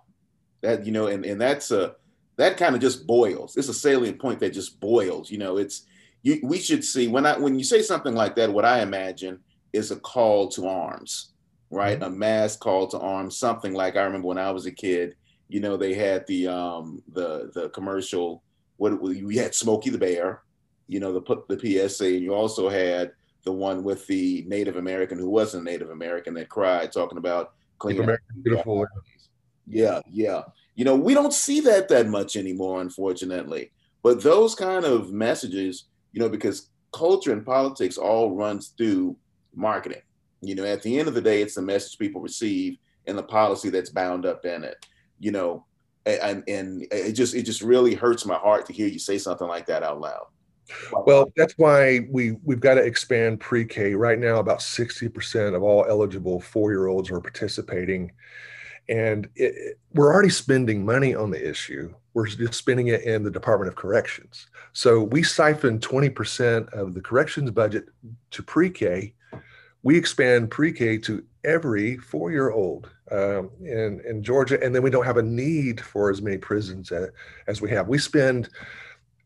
That, 0.61 0.87
you 0.87 0.91
know, 0.91 1.05
and, 1.05 1.23
and 1.23 1.39
that's 1.39 1.69
a, 1.69 1.95
that 2.37 2.57
kind 2.57 2.73
of 2.73 2.81
just 2.81 3.05
boils. 3.05 3.55
It's 3.57 3.69
a 3.69 3.73
salient 3.75 4.19
point 4.19 4.39
that 4.39 4.53
just 4.53 4.79
boils. 4.79 5.29
You 5.29 5.37
know, 5.37 5.57
it's, 5.57 5.85
you, 6.23 6.39
we 6.41 6.57
should 6.57 6.83
see 6.83 7.07
when 7.07 7.27
I, 7.27 7.37
when 7.37 7.59
you 7.59 7.63
say 7.63 7.83
something 7.83 8.15
like 8.15 8.35
that, 8.37 8.51
what 8.51 8.65
I 8.65 8.81
imagine 8.81 9.39
is 9.71 9.91
a 9.91 9.97
call 9.97 10.49
to 10.49 10.67
arms, 10.67 11.33
right? 11.69 11.99
Mm-hmm. 11.99 12.13
A 12.13 12.17
mass 12.17 12.57
call 12.57 12.87
to 12.87 12.99
arms, 12.99 13.37
something 13.37 13.75
like 13.75 13.95
I 13.95 14.01
remember 14.01 14.27
when 14.27 14.39
I 14.39 14.49
was 14.49 14.65
a 14.65 14.71
kid, 14.71 15.15
you 15.47 15.59
know, 15.59 15.77
they 15.77 15.93
had 15.93 16.25
the, 16.25 16.47
um, 16.47 17.03
the, 17.13 17.51
the 17.53 17.69
commercial, 17.69 18.41
what 18.77 18.99
we 18.99 19.37
had 19.37 19.53
Smokey 19.53 19.91
the 19.91 19.99
Bear, 19.99 20.41
you 20.87 20.99
know, 20.99 21.13
the, 21.13 21.43
the 21.49 21.87
PSA, 21.87 22.05
and 22.05 22.23
you 22.23 22.33
also 22.33 22.67
had 22.67 23.11
the 23.45 23.51
one 23.51 23.83
with 23.83 24.05
the 24.07 24.43
Native 24.47 24.75
American 24.75 25.17
who 25.17 25.29
wasn't 25.29 25.63
Native 25.63 25.91
American 25.91 26.33
that 26.33 26.49
cried, 26.49 26.91
talking 26.91 27.17
about 27.17 27.53
clean 27.77 28.01
American 28.01 28.41
beautiful. 28.43 28.85
Yeah, 29.67 30.01
yeah. 30.09 30.41
You 30.75 30.83
know, 30.83 30.95
we 30.95 31.13
don't 31.13 31.33
see 31.33 31.61
that 31.61 31.87
that 31.89 32.07
much 32.07 32.35
anymore, 32.35 32.81
unfortunately. 32.81 33.71
But 34.03 34.21
those 34.21 34.55
kind 34.55 34.83
of 34.83 35.11
messages, 35.11 35.85
you 36.11 36.19
know, 36.19 36.29
because 36.29 36.69
culture 36.91 37.31
and 37.31 37.45
politics 37.45 37.97
all 37.97 38.35
runs 38.35 38.73
through 38.77 39.15
marketing. 39.55 40.01
You 40.41 40.55
know, 40.55 40.65
at 40.65 40.81
the 40.81 40.99
end 40.99 41.07
of 41.07 41.13
the 41.13 41.21
day, 41.21 41.41
it's 41.41 41.55
the 41.55 41.61
message 41.61 41.97
people 41.97 42.21
receive 42.21 42.77
and 43.07 43.17
the 43.17 43.23
policy 43.23 43.69
that's 43.69 43.89
bound 43.89 44.25
up 44.25 44.45
in 44.45 44.63
it. 44.63 44.85
You 45.19 45.31
know, 45.31 45.65
and 46.05 46.43
and 46.47 46.85
it 46.91 47.13
just 47.13 47.35
it 47.35 47.43
just 47.43 47.61
really 47.61 47.95
hurts 47.95 48.25
my 48.25 48.35
heart 48.35 48.65
to 48.67 48.73
hear 48.73 48.87
you 48.87 48.99
say 48.99 49.17
something 49.17 49.47
like 49.47 49.65
that 49.67 49.83
out 49.83 50.01
loud. 50.01 50.27
Well, 51.05 51.31
that's 51.35 51.53
why 51.57 52.07
we 52.09 52.37
we've 52.43 52.59
got 52.59 52.75
to 52.75 52.81
expand 52.81 53.39
pre-K. 53.39 53.93
Right 53.93 54.19
now, 54.19 54.39
about 54.39 54.61
sixty 54.61 55.07
percent 55.07 55.55
of 55.55 55.63
all 55.63 55.85
eligible 55.87 56.39
four-year-olds 56.41 57.11
are 57.11 57.21
participating, 57.21 58.11
and 58.89 59.29
it, 59.35 59.77
we're 59.93 60.11
already 60.13 60.29
spending 60.29 60.85
money 60.85 61.13
on 61.13 61.29
the 61.31 61.49
issue. 61.49 61.93
We're 62.13 62.27
just 62.27 62.53
spending 62.53 62.87
it 62.87 63.01
in 63.03 63.23
the 63.23 63.31
Department 63.31 63.67
of 63.67 63.75
Corrections. 63.75 64.47
So 64.73 65.03
we 65.03 65.21
siphon 65.21 65.79
twenty 65.79 66.09
percent 66.09 66.67
of 66.69 66.93
the 66.93 67.01
corrections 67.01 67.51
budget 67.51 67.85
to 68.31 68.43
pre-K. 68.43 69.13
We 69.83 69.97
expand 69.97 70.49
pre-K 70.49 70.97
to 70.99 71.23
every 71.43 71.97
four-year-old 71.97 72.89
um, 73.11 73.51
in 73.61 74.01
in 74.09 74.23
Georgia, 74.23 74.57
and 74.63 74.73
then 74.73 74.81
we 74.81 74.89
don't 74.89 75.05
have 75.05 75.17
a 75.17 75.21
need 75.23 75.79
for 75.79 76.09
as 76.09 76.23
many 76.23 76.39
prisons 76.39 76.91
as, 76.91 77.09
as 77.45 77.61
we 77.61 77.69
have. 77.69 77.87
We 77.87 77.99
spend 77.99 78.49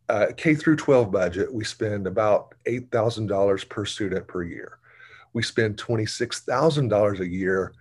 uh, 0.10 0.28
K 0.36 0.56
through 0.56 0.76
12 0.76 1.12
budget, 1.12 1.54
we 1.54 1.64
spend 1.64 2.08
about 2.08 2.56
$8,000 2.66 3.70
per 3.70 3.86
student 3.86 4.28
per 4.28 4.44
year. 4.44 4.80
We 5.34 5.44
spend 5.44 5.78
$26,000 5.78 7.20
a 7.20 7.28
year 7.28 7.74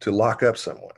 to 0.00 0.10
lock 0.10 0.42
up 0.42 0.56
someone. 0.56 0.90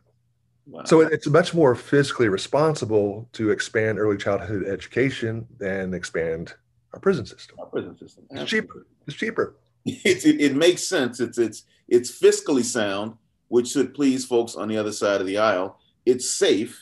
Wow. 0.67 0.85
So 0.85 1.03
it's 1.03 1.27
much 1.27 1.53
more 1.53 1.75
fiscally 1.75 2.31
responsible 2.31 3.29
to 3.33 3.51
expand 3.51 3.99
early 3.99 4.17
childhood 4.17 4.67
education 4.67 5.47
than 5.59 5.93
expand 5.93 6.55
our 6.95 7.01
prison 7.01 7.27
system. 7.27 7.59
Our 7.61 7.67
prison 7.67 7.99
system. 7.99 8.25
It's 8.31 8.51
cheaper. 8.51 8.87
It's 9.07 9.17
cheaper. 9.17 9.57
It, 9.87 10.25
it, 10.25 10.41
it 10.41 10.57
makes 10.57 10.83
sense. 10.83 11.21
It's 11.21 11.37
it's 11.37 11.65
it's 11.89 12.11
fiscally 12.19 12.65
sound, 12.65 13.19
which 13.49 13.69
should 13.69 13.93
please 13.93 14.25
folks 14.25 14.55
on 14.55 14.67
the 14.67 14.79
other 14.79 14.93
side 14.93 15.21
of 15.21 15.27
the 15.27 15.37
aisle. 15.37 15.79
It's 16.07 16.31
safe. 16.31 16.81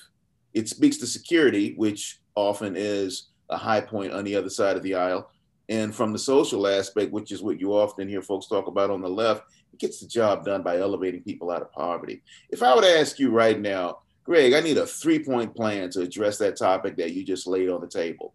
It 0.55 0.69
speaks 0.69 0.99
to 0.99 1.09
security, 1.09 1.75
which 1.75 2.21
often 2.37 2.77
is 2.77 3.32
a 3.51 3.57
high 3.57 3.81
point 3.81 4.13
on 4.13 4.25
the 4.25 4.37
other 4.37 4.51
side 4.51 4.77
of 4.77 4.83
the 4.83 4.95
aisle. 4.95 5.31
And 5.69 5.95
from 5.95 6.13
the 6.13 6.19
social 6.19 6.67
aspect, 6.67 7.13
which 7.13 7.33
is 7.33 7.43
what 7.43 7.61
you 7.61 7.73
often 7.73 8.09
hear 8.09 8.23
folks 8.23 8.47
talk 8.47 8.67
about 8.67 8.91
on 8.91 9.01
the 9.01 9.09
left, 9.09 9.45
it 9.73 9.79
gets 9.79 10.01
the 10.01 10.07
job 10.07 10.45
done 10.45 10.63
by 10.63 10.79
elevating 10.79 11.23
people 11.23 11.51
out 11.51 11.63
of 11.63 11.73
poverty. 11.73 12.23
If 12.51 12.63
I 12.63 12.75
were 12.75 12.83
to 12.83 12.99
ask 12.99 13.19
you 13.19 13.31
right 13.31 13.59
now, 13.59 13.99
Greg, 14.25 14.53
I 14.53 14.61
need 14.61 14.79
a 14.79 14.87
three 14.87 15.19
point 15.19 15.55
plan 15.55 15.91
to 15.91 16.03
address 16.03 16.39
that 16.39 16.57
topic 16.57 16.97
that 16.97 17.13
you 17.13 17.25
just 17.25 17.47
laid 17.47 17.69
on 17.69 17.81
the 17.81 17.89
table. 17.89 18.35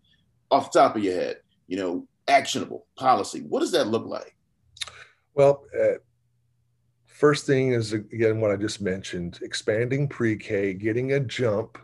Off 0.51 0.71
the 0.71 0.79
top 0.79 0.95
of 0.95 1.03
your 1.03 1.13
head, 1.13 1.37
you 1.67 1.77
know, 1.77 2.07
actionable 2.27 2.85
policy. 2.95 3.41
What 3.41 3.61
does 3.61 3.71
that 3.71 3.87
look 3.87 4.05
like? 4.05 4.35
Well, 5.33 5.65
uh, 5.79 5.99
first 7.05 7.45
thing 7.45 7.73
is 7.73 7.93
again 7.93 8.41
what 8.41 8.51
I 8.51 8.55
just 8.55 8.81
mentioned 8.81 9.39
expanding 9.41 10.07
pre 10.07 10.35
K, 10.37 10.73
getting 10.73 11.13
a 11.13 11.19
jump 11.19 11.77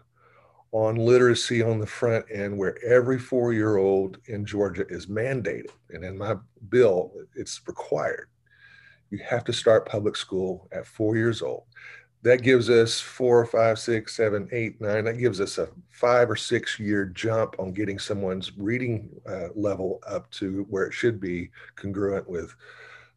on 0.74 0.96
literacy 0.96 1.62
on 1.62 1.80
the 1.80 1.86
front 1.86 2.26
end 2.32 2.58
where 2.58 2.84
every 2.84 3.20
four 3.20 3.54
year 3.54 3.78
old 3.78 4.18
in 4.26 4.44
Georgia 4.44 4.86
is 4.90 5.06
mandated. 5.06 5.70
And 5.92 6.04
in 6.04 6.18
my 6.18 6.36
bill, 6.70 7.14
it's 7.36 7.62
required. 7.68 8.28
You 9.12 9.20
have 9.20 9.44
to 9.46 9.54
start 9.54 9.88
public 9.88 10.16
school 10.16 10.68
at 10.72 10.88
four 10.88 11.16
years 11.16 11.44
old. 11.44 11.66
That 12.24 12.42
gives 12.42 12.72
us 12.72 13.00
four, 13.00 13.46
five, 13.46 13.78
six, 13.78 14.16
seven, 14.16 14.50
eight, 14.52 14.82
nine. 14.82 15.06
That 15.06 15.20
gives 15.20 15.40
us 15.40 15.60
a 15.60 15.70
five 15.92 16.32
or 16.32 16.36
six 16.36 16.80
year 16.80 17.06
jump 17.06 17.56
on 17.60 17.72
getting 17.72 18.00
someone's 18.00 18.58
reading 18.58 19.10
uh, 19.30 19.50
level 19.56 20.02
up 20.08 20.32
to 20.32 20.66
where 20.70 20.86
it 20.86 20.94
should 20.94 21.20
be 21.20 21.52
congruent 21.76 22.28
with 22.28 22.56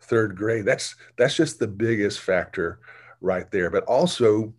third 0.03 0.37
grade. 0.37 0.67
That's 0.67 0.97
that's 1.17 1.37
just 1.37 1.59
the 1.59 1.69
biggest 1.69 2.21
factor 2.21 2.81
right 3.23 3.51
there. 3.51 3.71
But 3.71 3.85
also 3.85 4.53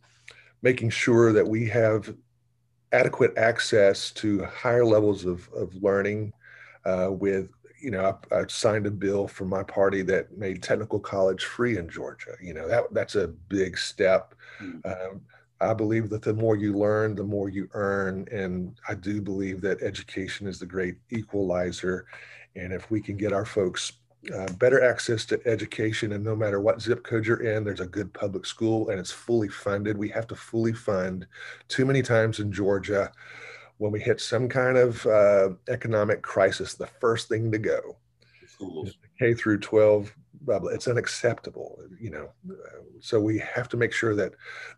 making 0.63 0.89
sure 0.89 1.31
that 1.33 1.47
we 1.47 1.67
have 1.67 2.11
adequate 2.91 3.37
access 3.37 4.11
to 4.11 4.43
higher 4.45 4.85
levels 4.85 5.25
of, 5.25 5.49
of 5.53 5.73
learning 5.81 6.33
uh, 6.85 7.09
with 7.11 7.49
you 7.79 7.91
know 7.91 8.17
I, 8.31 8.35
I, 8.35 8.47
signed 8.47 8.87
a 8.87 8.91
bill 8.91 9.27
for 9.27 9.45
my 9.45 9.61
party 9.63 10.01
that 10.03 10.37
made 10.37 10.63
technical 10.63 10.99
college 10.99 11.45
free 11.45 11.77
in 11.77 11.89
georgia. 11.89 12.35
You 12.41 12.53
know 12.53 12.67
that 12.67 12.93
that's 12.93 13.15
a 13.15 13.27
big 13.27 13.77
step. 13.77 14.33
Mm-hmm. 14.61 14.89
um, 14.89 15.21
i 15.59 15.73
believe 15.73 16.09
that 16.09 16.21
the 16.21 16.33
more 16.33 16.55
you 16.55 16.73
learn 16.73 17.15
the 17.15 17.23
more 17.23 17.49
you 17.49 17.67
earn 17.73 18.27
and 18.31 18.79
i 18.87 18.93
do 18.93 19.21
believe 19.21 19.59
that 19.61 19.81
education 19.81 20.47
is 20.47 20.59
the 20.59 20.65
great 20.65 20.95
equalizer. 21.09 22.05
And 22.55 22.73
if 22.73 22.89
we 22.89 23.01
can 23.01 23.17
get 23.17 23.33
our 23.33 23.45
folks 23.45 23.93
uh, 24.33 24.51
better 24.53 24.83
access 24.83 25.25
to 25.25 25.39
education. 25.45 26.13
And 26.13 26.23
no 26.23 26.35
matter 26.35 26.59
what 26.59 26.81
zip 26.81 27.03
code 27.03 27.25
you're 27.25 27.43
in, 27.43 27.63
there's 27.63 27.79
a 27.79 27.87
good 27.87 28.13
public 28.13 28.45
school 28.45 28.89
and 28.89 28.99
it's 28.99 29.11
fully 29.11 29.47
funded. 29.47 29.97
We 29.97 30.09
have 30.09 30.27
to 30.27 30.35
fully 30.35 30.73
fund 30.73 31.27
too 31.67 31.85
many 31.85 32.01
times 32.01 32.39
in 32.39 32.51
Georgia 32.51 33.11
when 33.77 33.91
we 33.91 33.99
hit 33.99 34.19
some 34.19 34.49
kind 34.49 34.77
of 34.77 35.05
uh, 35.05 35.49
economic 35.69 36.21
crisis, 36.23 36.73
the 36.73 36.87
first 36.87 37.29
thing 37.29 37.51
to 37.51 37.59
go. 37.59 37.97
K 39.19 39.33
through 39.33 39.59
12 39.59 40.13
Blah, 40.41 40.59
blah. 40.59 40.71
it's 40.71 40.87
unacceptable 40.87 41.79
you 41.99 42.11
know 42.11 42.29
so 42.99 43.19
we 43.19 43.39
have 43.39 43.67
to 43.69 43.75
make 43.77 43.91
sure 43.91 44.15
that 44.15 44.33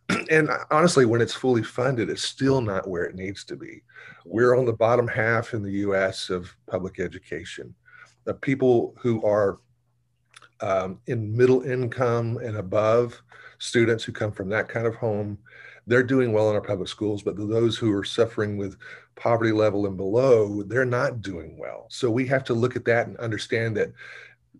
and 0.31 0.49
honestly 0.71 1.05
when 1.05 1.21
it's 1.21 1.33
fully 1.33 1.63
funded 1.63 2.09
it's 2.09 2.23
still 2.23 2.61
not 2.61 2.87
where 2.87 3.03
it 3.03 3.15
needs 3.15 3.43
to 3.43 3.55
be 3.55 3.83
we're 4.25 4.55
on 4.55 4.65
the 4.65 4.73
bottom 4.73 5.07
half 5.07 5.53
in 5.53 5.61
the 5.61 5.71
us 5.71 6.29
of 6.29 6.55
public 6.67 6.99
education 6.99 7.75
the 8.25 8.33
people 8.33 8.95
who 8.99 9.23
are 9.23 9.59
um, 10.61 10.99
in 11.07 11.35
middle 11.35 11.61
income 11.61 12.37
and 12.37 12.57
above, 12.57 13.21
students 13.59 14.03
who 14.03 14.11
come 14.11 14.31
from 14.31 14.49
that 14.49 14.67
kind 14.67 14.87
of 14.87 14.95
home, 14.95 15.37
they're 15.87 16.03
doing 16.03 16.31
well 16.31 16.49
in 16.49 16.55
our 16.55 16.61
public 16.61 16.87
schools, 16.87 17.23
but 17.23 17.35
those 17.35 17.77
who 17.77 17.91
are 17.91 18.03
suffering 18.03 18.57
with 18.57 18.77
poverty 19.15 19.51
level 19.51 19.85
and 19.85 19.97
below, 19.97 20.63
they're 20.63 20.85
not 20.85 21.21
doing 21.21 21.57
well. 21.57 21.87
So 21.89 22.09
we 22.11 22.27
have 22.27 22.43
to 22.45 22.53
look 22.53 22.75
at 22.75 22.85
that 22.85 23.07
and 23.07 23.17
understand 23.17 23.75
that 23.77 23.91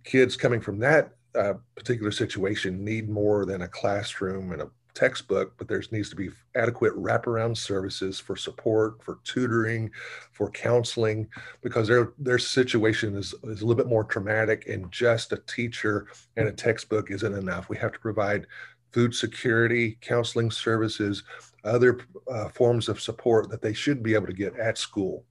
kids 0.04 0.36
coming 0.36 0.60
from 0.60 0.80
that 0.80 1.12
uh, 1.36 1.54
particular 1.76 2.12
situation 2.12 2.84
need 2.84 3.10
more 3.10 3.46
than 3.46 3.62
a 3.62 3.68
classroom 3.68 4.52
and 4.52 4.64
a 4.64 4.70
textbook, 4.94 5.54
but 5.58 5.68
there 5.68 5.82
needs 5.92 6.10
to 6.10 6.16
be 6.16 6.30
adequate 6.56 6.96
wraparound 6.96 7.58
services 7.58 8.20
for 8.20 8.36
support, 8.36 9.04
for 9.04 9.20
tutoring, 9.24 9.92
for 10.32 10.50
counseling, 10.52 11.28
because 11.62 11.88
their 11.88 12.14
their 12.18 12.40
situation 12.40 13.16
is, 13.16 13.34
is 13.44 13.62
a 13.62 13.66
little 13.66 13.76
bit 13.76 13.88
more 13.88 14.04
traumatic, 14.04 14.68
and 14.68 14.92
just 14.92 15.32
a 15.32 15.38
teacher 15.48 16.08
and 16.38 16.48
a 16.48 16.52
textbook 16.52 17.12
isn't 17.12 17.34
enough. 17.34 17.70
We 17.70 17.78
have 17.78 17.94
to 17.94 18.00
provide 18.00 18.48
food 18.92 19.14
security, 19.14 19.98
counseling 20.02 20.52
services, 20.52 21.24
other 21.64 22.00
uh, 22.32 22.50
forms 22.50 22.90
of 22.90 23.00
support 23.00 23.50
that 23.50 23.62
they 23.62 23.74
should 23.74 24.02
be 24.02 24.16
able 24.16 24.28
to 24.28 24.34
get 24.34 24.58
at 24.58 24.78
school. 24.78 25.24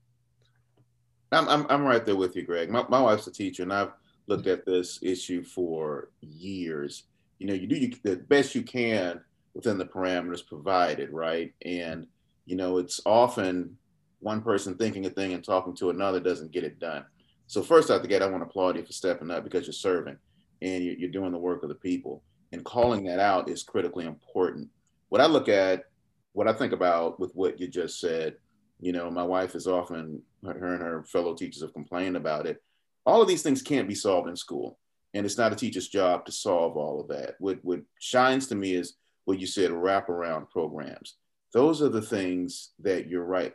I'm, 1.31 1.47
I'm, 1.47 1.65
I'm 1.69 1.83
right 1.83 2.05
there 2.05 2.15
with 2.15 2.35
you, 2.35 2.43
Greg. 2.43 2.69
My, 2.69 2.85
my 2.89 3.01
wife's 3.01 3.27
a 3.27 3.31
teacher, 3.31 3.63
and 3.63 3.73
I've 3.73 3.91
looked 4.27 4.47
at 4.47 4.65
this 4.65 4.99
issue 5.01 5.43
for 5.43 6.09
years. 6.21 7.03
You 7.37 7.47
know, 7.47 7.53
you 7.53 7.67
do 7.67 7.75
you, 7.75 7.93
the 8.03 8.15
best 8.15 8.55
you 8.55 8.63
can 8.63 9.21
within 9.53 9.77
the 9.77 9.85
parameters 9.85 10.45
provided, 10.45 11.11
right? 11.11 11.53
And 11.65 12.07
you 12.45 12.55
know, 12.55 12.77
it's 12.77 12.99
often 13.05 13.77
one 14.19 14.41
person 14.41 14.75
thinking 14.75 15.05
a 15.05 15.09
thing 15.09 15.33
and 15.33 15.43
talking 15.43 15.75
to 15.75 15.91
another 15.91 16.19
doesn't 16.19 16.51
get 16.51 16.63
it 16.63 16.79
done. 16.79 17.05
So 17.47 17.61
first 17.61 17.89
out 17.89 18.01
the 18.01 18.07
gate, 18.07 18.21
I 18.21 18.27
want 18.27 18.43
to 18.43 18.49
applaud 18.49 18.75
you 18.75 18.83
for 18.83 18.91
stepping 18.91 19.31
up 19.31 19.43
because 19.43 19.65
you're 19.65 19.73
serving 19.73 20.17
and 20.61 20.83
you're 20.83 21.11
doing 21.11 21.31
the 21.31 21.37
work 21.37 21.63
of 21.63 21.69
the 21.69 21.75
people. 21.75 22.23
And 22.51 22.65
calling 22.65 23.03
that 23.05 23.19
out 23.19 23.49
is 23.49 23.63
critically 23.63 24.05
important. 24.05 24.67
What 25.09 25.21
I 25.21 25.25
look 25.25 25.47
at, 25.47 25.85
what 26.33 26.47
I 26.47 26.53
think 26.53 26.73
about 26.73 27.19
with 27.19 27.31
what 27.33 27.59
you 27.59 27.67
just 27.67 27.99
said, 27.99 28.35
you 28.79 28.91
know, 28.91 29.09
my 29.09 29.23
wife 29.23 29.55
is 29.55 29.67
often, 29.67 30.21
her 30.43 30.73
and 30.73 30.81
her 30.81 31.03
fellow 31.03 31.35
teachers 31.35 31.61
have 31.61 31.73
complained 31.73 32.17
about 32.17 32.45
it. 32.45 32.61
all 33.05 33.21
of 33.21 33.27
these 33.27 33.41
things 33.43 33.61
can't 33.61 33.87
be 33.87 33.95
solved 33.95 34.29
in 34.29 34.35
school. 34.35 34.77
And 35.13 35.25
it's 35.25 35.37
not 35.37 35.51
a 35.51 35.55
teacher's 35.55 35.87
job 35.87 36.25
to 36.25 36.31
solve 36.31 36.77
all 36.77 37.01
of 37.01 37.07
that. 37.07 37.35
What, 37.39 37.59
what 37.63 37.81
shines 37.99 38.47
to 38.47 38.55
me 38.55 38.75
is 38.75 38.97
what 39.29 39.39
you 39.39 39.45
said 39.45 39.69
wraparound 39.69 40.49
programs. 40.49 41.17
Those 41.53 41.83
are 41.83 41.89
the 41.89 42.01
things 42.01 42.71
that 42.79 43.07
you're 43.07 43.23
right, 43.23 43.53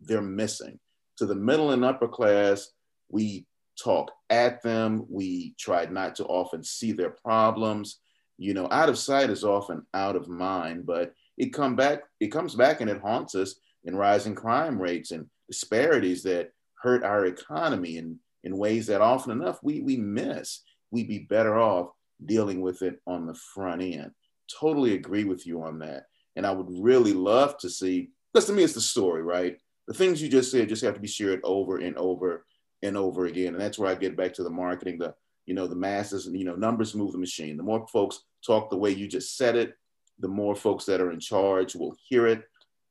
they're 0.00 0.22
missing. 0.22 0.80
To 1.18 1.26
the 1.26 1.34
middle 1.34 1.72
and 1.72 1.84
upper 1.84 2.08
class, 2.08 2.70
we 3.10 3.44
talk 3.78 4.10
at 4.30 4.62
them. 4.62 5.04
We 5.10 5.54
try 5.58 5.84
not 5.84 6.14
to 6.16 6.24
often 6.24 6.64
see 6.64 6.92
their 6.92 7.10
problems. 7.10 8.00
You 8.38 8.54
know, 8.54 8.66
out 8.70 8.88
of 8.88 8.96
sight 8.96 9.28
is 9.28 9.44
often 9.44 9.86
out 9.92 10.16
of 10.16 10.26
mind, 10.26 10.86
but 10.86 11.12
it 11.36 11.52
come 11.52 11.76
back, 11.76 12.00
it 12.18 12.28
comes 12.28 12.54
back 12.54 12.80
and 12.80 12.88
it 12.88 13.02
haunts 13.02 13.34
us 13.34 13.56
in 13.84 13.96
rising 13.96 14.34
crime 14.34 14.80
rates 14.80 15.10
and 15.10 15.26
disparities 15.50 16.22
that 16.22 16.50
hurt 16.82 17.04
our 17.04 17.26
economy 17.26 17.98
in, 17.98 18.18
in 18.42 18.56
ways 18.56 18.86
that 18.86 19.02
often 19.02 19.32
enough 19.32 19.58
we, 19.62 19.82
we 19.82 19.98
miss. 19.98 20.62
We'd 20.90 21.08
be 21.08 21.18
better 21.18 21.58
off 21.58 21.90
dealing 22.24 22.62
with 22.62 22.80
it 22.80 23.02
on 23.06 23.26
the 23.26 23.34
front 23.34 23.82
end. 23.82 24.12
Totally 24.58 24.94
agree 24.94 25.24
with 25.24 25.46
you 25.46 25.62
on 25.62 25.78
that. 25.80 26.06
And 26.36 26.46
I 26.46 26.50
would 26.50 26.68
really 26.70 27.12
love 27.12 27.58
to 27.58 27.68
see, 27.68 28.10
because 28.32 28.46
to 28.46 28.52
me, 28.52 28.62
it's 28.62 28.74
the 28.74 28.80
story, 28.80 29.22
right? 29.22 29.58
The 29.88 29.94
things 29.94 30.22
you 30.22 30.28
just 30.28 30.50
said 30.50 30.68
just 30.68 30.82
have 30.82 30.94
to 30.94 31.00
be 31.00 31.08
shared 31.08 31.40
over 31.44 31.78
and 31.78 31.96
over 31.96 32.46
and 32.82 32.96
over 32.96 33.26
again. 33.26 33.54
And 33.54 33.60
that's 33.60 33.78
where 33.78 33.90
I 33.90 33.94
get 33.94 34.16
back 34.16 34.32
to 34.34 34.42
the 34.42 34.50
marketing, 34.50 34.98
the, 34.98 35.14
you 35.46 35.54
know, 35.54 35.66
the 35.66 35.74
masses 35.74 36.26
and, 36.26 36.38
you 36.38 36.44
know, 36.44 36.54
numbers 36.54 36.94
move 36.94 37.12
the 37.12 37.18
machine. 37.18 37.56
The 37.56 37.62
more 37.62 37.86
folks 37.88 38.24
talk 38.46 38.70
the 38.70 38.76
way 38.76 38.90
you 38.90 39.08
just 39.08 39.36
said 39.36 39.56
it, 39.56 39.74
the 40.18 40.28
more 40.28 40.54
folks 40.54 40.84
that 40.84 41.00
are 41.00 41.12
in 41.12 41.20
charge 41.20 41.74
will 41.74 41.96
hear 42.08 42.26
it. 42.26 42.42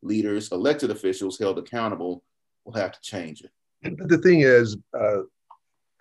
Leaders, 0.01 0.51
elected 0.51 0.91
officials 0.91 1.39
held 1.39 1.57
accountable 1.57 2.23
will 2.65 2.73
have 2.73 2.91
to 2.91 3.01
change 3.01 3.41
it. 3.41 3.51
The 4.07 4.17
thing 4.17 4.41
is, 4.41 4.77
uh, 4.99 5.21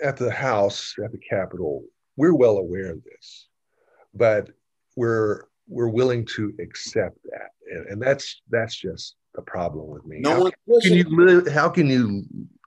at 0.03 0.17
the 0.17 0.31
House, 0.31 0.95
at 1.05 1.13
the 1.13 1.19
Capitol, 1.19 1.85
we're 2.17 2.35
well 2.35 2.59
aware 2.59 2.91
of 2.91 3.03
this, 3.05 3.49
but 4.15 4.51
we're 4.99 5.45
we're 5.69 5.89
willing 5.89 6.25
to 6.25 6.53
accept 6.61 7.19
that, 7.31 7.51
and, 7.71 7.87
and 7.87 8.03
that's 8.03 8.43
that's 8.51 8.75
just 8.75 9.15
the 9.35 9.43
problem 9.43 9.87
with 9.89 10.05
me. 10.05 10.19
No 10.19 10.45
how, 10.45 10.81
can 10.81 10.93
you 10.93 11.05
live? 11.09 11.47
How 11.47 11.69
can 11.69 11.87
you 11.87 12.25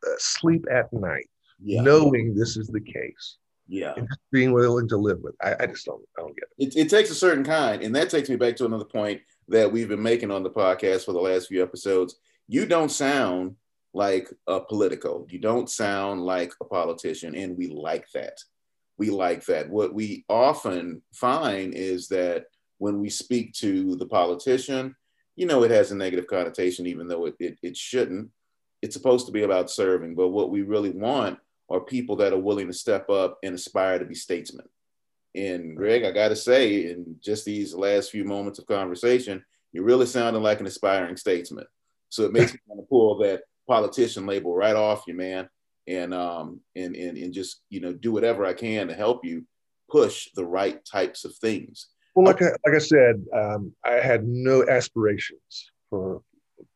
uh, 0.07 0.11
sleep 0.17 0.65
at 0.71 0.91
night 0.93 1.29
yeah. 1.61 1.81
knowing 1.81 2.33
this 2.33 2.55
is 2.55 2.67
the 2.67 2.79
case? 2.79 3.37
Yeah, 3.67 3.93
and 3.97 4.07
just 4.07 4.19
being 4.31 4.53
willing 4.53 4.87
to 4.89 4.97
live 4.97 5.19
with. 5.21 5.35
I, 5.41 5.55
I 5.59 5.65
just 5.67 5.85
don't. 5.85 6.01
I 6.17 6.21
don't 6.21 6.35
get 6.35 6.47
it. 6.57 6.75
it. 6.75 6.85
It 6.85 6.89
takes 6.89 7.09
a 7.09 7.15
certain 7.15 7.43
kind, 7.43 7.81
and 7.81 7.93
that 7.95 8.09
takes 8.09 8.29
me 8.29 8.37
back 8.37 8.55
to 8.57 8.65
another 8.65 8.85
point 8.85 9.21
that 9.49 9.69
we've 9.69 9.89
been 9.89 10.01
making 10.01 10.31
on 10.31 10.43
the 10.43 10.49
podcast 10.49 11.03
for 11.05 11.11
the 11.11 11.19
last 11.19 11.47
few 11.47 11.61
episodes. 11.61 12.15
You 12.47 12.65
don't 12.65 12.91
sound 12.91 13.55
like 13.93 14.29
a 14.47 14.61
political. 14.61 15.27
You 15.29 15.39
don't 15.39 15.69
sound 15.69 16.23
like 16.23 16.53
a 16.61 16.65
politician, 16.65 17.35
and 17.35 17.57
we 17.57 17.67
like 17.67 18.09
that. 18.13 18.37
We 19.01 19.09
like 19.09 19.43
that. 19.45 19.67
What 19.67 19.95
we 19.95 20.25
often 20.29 21.01
find 21.11 21.73
is 21.73 22.07
that 22.09 22.45
when 22.77 22.99
we 22.99 23.09
speak 23.09 23.51
to 23.53 23.95
the 23.95 24.05
politician, 24.05 24.95
you 25.35 25.47
know, 25.47 25.63
it 25.63 25.71
has 25.71 25.91
a 25.91 25.95
negative 25.95 26.27
connotation, 26.27 26.85
even 26.85 27.07
though 27.07 27.25
it, 27.25 27.35
it, 27.39 27.57
it 27.63 27.75
shouldn't. 27.75 28.29
It's 28.83 28.93
supposed 28.93 29.25
to 29.25 29.31
be 29.31 29.41
about 29.41 29.71
serving, 29.71 30.13
but 30.13 30.29
what 30.29 30.51
we 30.51 30.61
really 30.61 30.91
want 30.91 31.39
are 31.67 31.81
people 31.81 32.15
that 32.17 32.31
are 32.31 32.37
willing 32.37 32.67
to 32.67 32.73
step 32.73 33.09
up 33.09 33.39
and 33.41 33.55
aspire 33.55 33.97
to 33.97 34.05
be 34.05 34.13
statesmen. 34.13 34.67
And 35.33 35.75
Greg, 35.75 36.05
I 36.05 36.11
got 36.11 36.27
to 36.27 36.35
say, 36.35 36.91
in 36.91 37.15
just 37.23 37.43
these 37.43 37.73
last 37.73 38.11
few 38.11 38.23
moments 38.23 38.59
of 38.59 38.67
conversation, 38.67 39.43
you're 39.71 39.83
really 39.83 40.05
sounding 40.05 40.43
like 40.43 40.59
an 40.59 40.67
aspiring 40.67 41.17
statesman. 41.17 41.65
So 42.09 42.21
it 42.25 42.33
makes 42.33 42.53
me 42.53 42.59
want 42.67 42.81
to 42.81 42.87
pull 42.87 43.17
that 43.23 43.41
politician 43.67 44.27
label 44.27 44.53
right 44.53 44.75
off 44.75 45.05
you, 45.07 45.15
man, 45.15 45.49
and 45.91 46.13
um 46.13 46.59
and 46.75 46.95
and 46.95 47.17
and 47.17 47.33
just 47.33 47.61
you 47.69 47.79
know 47.79 47.93
do 47.93 48.11
whatever 48.11 48.45
I 48.45 48.53
can 48.53 48.87
to 48.87 48.93
help 48.93 49.25
you 49.25 49.45
push 49.89 50.29
the 50.35 50.45
right 50.45 50.83
types 50.85 51.25
of 51.25 51.35
things. 51.35 51.87
Well, 52.15 52.25
like 52.25 52.41
I, 52.41 52.51
like 52.65 52.75
I 52.75 52.79
said, 52.79 53.23
um, 53.33 53.73
I 53.85 53.93
had 53.93 54.25
no 54.27 54.67
aspirations 54.67 55.71
for 55.89 56.21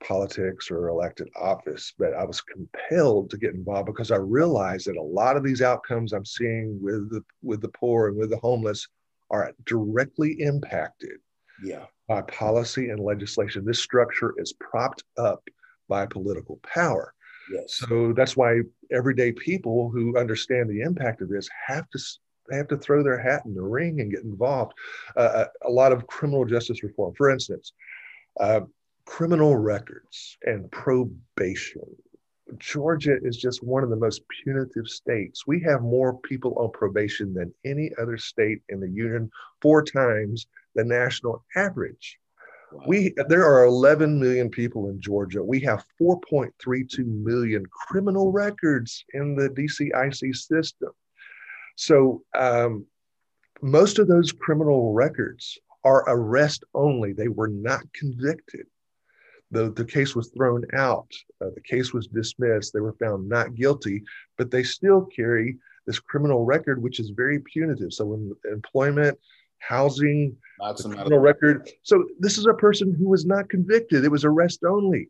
politics 0.04 0.72
or 0.72 0.88
elected 0.88 1.30
office, 1.40 1.94
but 1.98 2.14
I 2.14 2.24
was 2.24 2.42
compelled 2.42 3.30
to 3.30 3.38
get 3.38 3.54
involved 3.54 3.88
because 3.88 4.12
I 4.12 4.18
realized 4.18 4.88
that 4.88 4.98
a 4.98 5.02
lot 5.02 5.38
of 5.38 5.44
these 5.44 5.62
outcomes 5.62 6.14
I'm 6.14 6.26
seeing 6.26 6.80
with 6.82 7.10
the 7.10 7.24
with 7.42 7.62
the 7.62 7.70
poor 7.70 8.10
and 8.10 8.18
with 8.18 8.30
the 8.30 8.40
homeless 8.40 8.88
are 9.32 9.52
directly 9.66 10.34
impacted 10.42 11.18
yeah. 11.64 11.86
by 12.08 12.22
policy 12.22 12.90
and 12.90 13.00
legislation. 13.00 13.66
This 13.66 13.80
structure 13.80 14.34
is 14.38 14.54
propped 14.54 15.04
up 15.18 15.44
by 15.88 16.06
political 16.06 16.60
power. 16.64 17.14
Yes. 17.52 17.76
So 17.76 18.14
that's 18.14 18.36
why 18.36 18.62
everyday 18.92 19.32
people 19.32 19.90
who 19.90 20.18
understand 20.18 20.70
the 20.70 20.82
impact 20.82 21.22
of 21.22 21.30
this 21.30 21.50
have 21.68 21.90
to 21.90 22.00
have 22.52 22.68
to 22.68 22.78
throw 22.78 23.04
their 23.04 23.18
hat 23.18 23.42
in 23.46 23.56
the 23.56 23.62
ring 23.62 24.02
and 24.02 24.12
get 24.12 24.24
involved. 24.24 24.74
Uh, 25.16 25.20
uh, 25.20 25.46
a 25.64 25.70
lot 25.70 25.92
of 25.92 26.06
criminal 26.08 26.46
justice 26.46 26.84
reform, 26.84 27.14
for 27.16 27.30
instance, 27.32 27.74
uh, 28.40 28.62
criminal 29.06 29.56
records 29.56 30.38
and 30.44 30.70
probation. 30.72 31.82
Georgia 32.58 33.18
is 33.24 33.38
just 33.38 33.64
one 33.64 33.84
of 33.84 33.90
the 33.90 33.96
most 33.96 34.22
punitive 34.44 34.88
states. 34.88 35.48
We 35.48 35.60
have 35.62 35.82
more 35.82 36.20
people 36.20 36.54
on 36.60 36.70
probation 36.72 37.34
than 37.34 37.54
any 37.66 37.90
other 38.00 38.18
state 38.18 38.60
in 38.70 38.80
the 38.80 38.90
union, 38.90 39.32
four 39.62 39.84
times 39.84 40.46
the 40.76 40.84
national 40.84 41.44
average. 41.56 42.20
We 42.88 43.14
there 43.28 43.46
are 43.46 43.66
11 43.66 44.20
million 44.20 44.50
people 44.50 44.90
in 44.90 45.00
Georgia. 45.00 45.44
We 45.44 45.60
have 45.62 45.86
4.32 46.02 47.06
million 47.06 47.66
criminal 47.72 48.32
records 48.32 49.04
in 49.14 49.36
the 49.36 49.50
GCIC 49.50 50.36
system. 50.36 50.90
So 51.76 52.24
um, 52.38 52.86
most 53.62 54.00
of 54.00 54.08
those 54.08 54.32
criminal 54.32 54.94
records 54.94 55.58
are 55.84 56.04
arrest 56.08 56.64
only. 56.74 57.14
They 57.14 57.28
were 57.28 57.48
not 57.48 57.82
convicted. 57.94 58.66
The, 59.52 59.72
the 59.72 59.86
case 59.86 60.16
was 60.16 60.30
thrown 60.30 60.64
out. 60.74 61.12
Uh, 61.42 61.50
the 61.54 61.62
case 61.62 61.94
was 61.94 62.08
dismissed. 62.08 62.74
They 62.74 62.82
were 62.82 62.96
found 63.00 63.30
not 63.30 63.56
guilty, 63.56 64.04
but 64.38 64.50
they 64.50 64.64
still 64.64 65.06
carry 65.06 65.58
this 65.86 66.00
criminal 66.00 66.46
record, 66.46 66.82
which 66.82 67.00
is 67.00 67.12
very 67.12 67.40
punitive. 67.40 67.94
So, 67.94 68.14
in 68.14 68.34
employment, 68.52 69.18
housing, 69.68 70.36
criminal 70.60 71.20
record. 71.20 71.70
So 71.84 72.06
this 72.20 72.38
is 72.38 72.46
a 72.46 72.54
person 72.54 72.96
who 72.98 73.10
was 73.10 73.26
not 73.26 73.50
convicted. 73.50 74.04
It 74.04 74.12
was 74.12 74.26
arrest 74.26 74.64
only. 74.68 75.10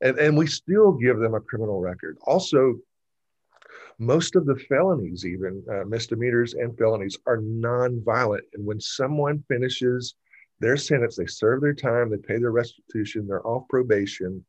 And, 0.00 0.18
and 0.18 0.36
we 0.36 0.46
still 0.46 0.92
give 0.92 1.18
them 1.18 1.34
a 1.34 1.40
criminal 1.40 1.80
record. 1.80 2.18
Also, 2.26 2.74
most 3.98 4.36
of 4.36 4.44
the 4.44 4.56
felonies, 4.68 5.24
even 5.24 5.64
uh, 5.72 5.84
misdemeanors 5.86 6.54
and 6.54 6.76
felonies, 6.76 7.16
are 7.26 7.38
non-violent. 7.38 8.44
And 8.54 8.66
when 8.66 8.80
someone 8.80 9.42
finishes 9.48 10.14
their 10.60 10.76
sentence, 10.76 11.16
they 11.16 11.26
serve 11.26 11.62
their 11.62 11.74
time, 11.74 12.10
they 12.10 12.18
pay 12.18 12.38
their 12.38 12.50
restitution, 12.50 13.26
they're 13.26 13.46
off 13.46 13.68
probation, 13.68 14.44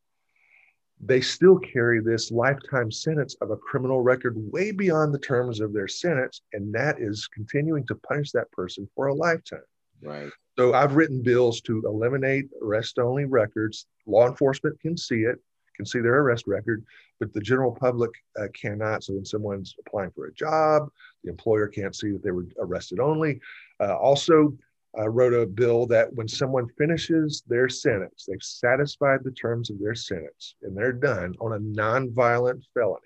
they 1.00 1.22
still 1.22 1.60
carry 1.60 2.02
this 2.02 2.32
lifetime 2.32 2.92
sentence 2.92 3.36
of 3.42 3.52
a 3.52 3.58
criminal 3.58 4.02
record 4.02 4.36
way 4.52 4.72
beyond 4.72 5.14
the 5.14 5.20
terms 5.20 5.60
of 5.60 5.74
their 5.74 5.88
sentence. 5.88 6.42
And 6.54 6.74
that 6.74 7.00
is 7.00 7.28
continuing 7.28 7.86
to 7.88 7.96
punish 7.96 8.32
that 8.32 8.52
person 8.52 8.90
for 8.96 9.08
a 9.08 9.14
lifetime. 9.14 9.60
Right. 10.02 10.32
So 10.58 10.74
I've 10.74 10.96
written 10.96 11.22
bills 11.22 11.62
to 11.62 11.84
eliminate 11.86 12.50
arrest 12.64 12.98
only 12.98 13.26
records. 13.26 13.86
Law 14.08 14.28
enforcement 14.28 14.80
can 14.80 14.98
see 14.98 15.22
it, 15.22 15.38
can 15.76 15.86
see 15.86 16.00
their 16.00 16.20
arrest 16.20 16.46
record, 16.48 16.84
but 17.20 17.32
the 17.32 17.42
general 17.42 17.72
public 17.72 18.12
uh, 18.40 18.48
cannot. 18.60 19.04
So 19.04 19.14
when 19.14 19.26
someone's 19.26 19.76
applying 19.80 20.12
for 20.12 20.26
a 20.26 20.34
job, 20.34 20.90
the 21.24 21.30
employer 21.30 21.68
can't 21.68 21.96
see 21.96 22.12
that 22.12 22.24
they 22.24 22.32
were 22.32 22.48
arrested 22.60 23.00
only. 23.00 23.40
Uh, 23.80 23.96
also, 23.96 24.58
I 24.98 25.06
wrote 25.06 25.34
a 25.34 25.46
bill 25.46 25.86
that 25.88 26.14
when 26.14 26.28
someone 26.28 26.68
finishes 26.78 27.44
their 27.48 27.70
sentence, 27.70 28.26
they've 28.28 28.42
satisfied 28.42 29.20
the 29.24 29.32
terms 29.32 29.70
of 29.70 29.80
their 29.80 29.96
sentence 29.96 30.56
and 30.62 30.76
they're 30.76 30.94
done 30.94 31.36
on 31.40 31.54
a 31.54 31.60
nonviolent 31.60 32.64
felony, 32.74 33.02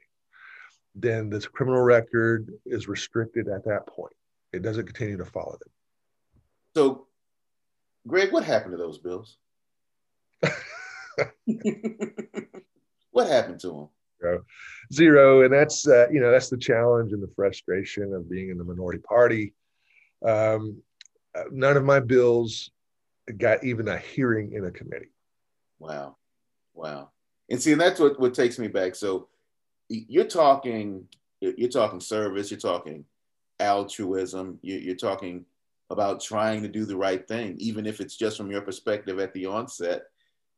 then 0.96 1.30
this 1.30 1.48
criminal 1.48 1.82
record 1.82 2.52
is 2.66 2.88
restricted 2.88 3.48
at 3.48 3.66
that 3.66 3.88
point. 3.88 4.14
It 4.54 4.62
doesn't 4.62 4.86
continue 4.86 5.18
to 5.18 5.26
follow 5.26 5.58
them. 5.60 5.70
So, 6.76 7.08
Greg, 8.08 8.32
what 8.32 8.44
happened 8.44 8.72
to 8.74 8.78
those 8.78 8.98
bills? 8.98 9.38
what 13.12 13.28
happened 13.28 13.60
to 13.62 13.68
them? 13.68 13.90
Zero. 14.22 14.46
Zero. 14.94 15.44
And 15.44 15.54
that's, 15.54 15.88
uh, 15.88 16.08
you 16.12 16.20
know, 16.20 16.32
that's 16.32 16.50
the 16.50 16.58
challenge 16.58 17.12
and 17.12 17.22
the 17.22 17.32
frustration 17.36 18.14
of 18.14 18.30
being 18.30 18.50
in 18.50 18.58
the 18.58 18.64
minority 18.64 19.00
party. 19.00 19.54
Um, 20.26 20.30
uh, 20.30 20.91
Uh, 21.36 21.44
none 21.52 21.78
of 21.78 21.84
my 21.84 22.00
bills 22.00 22.72
got 23.38 23.64
even 23.64 23.88
a 23.88 23.98
hearing 23.98 24.54
in 24.54 24.66
a 24.66 24.72
committee. 24.72 25.12
Wow. 25.80 26.18
Wow. 26.74 27.12
And 27.50 27.62
see, 27.62 27.72
and 27.72 27.82
that's 27.82 28.00
what, 28.00 28.20
what 28.20 28.34
takes 28.34 28.60
me 28.60 28.68
back. 28.68 28.96
So 28.96 29.28
you're 29.90 30.24
talking, 30.26 31.08
you're 31.42 31.70
talking 31.70 32.00
service, 32.00 32.50
you're 32.52 32.60
talking 32.60 33.06
altruism, 33.60 34.60
you're 34.62 34.96
talking 34.96 35.46
about 35.90 36.22
trying 36.22 36.62
to 36.62 36.70
do 36.70 36.86
the 36.86 36.96
right 36.96 37.28
thing, 37.28 37.56
even 37.60 37.86
if 37.86 38.00
it's 38.00 38.16
just 38.16 38.38
from 38.38 38.50
your 38.50 38.62
perspective 38.62 39.20
at 39.20 39.34
the 39.34 39.46
onset. 39.46 40.04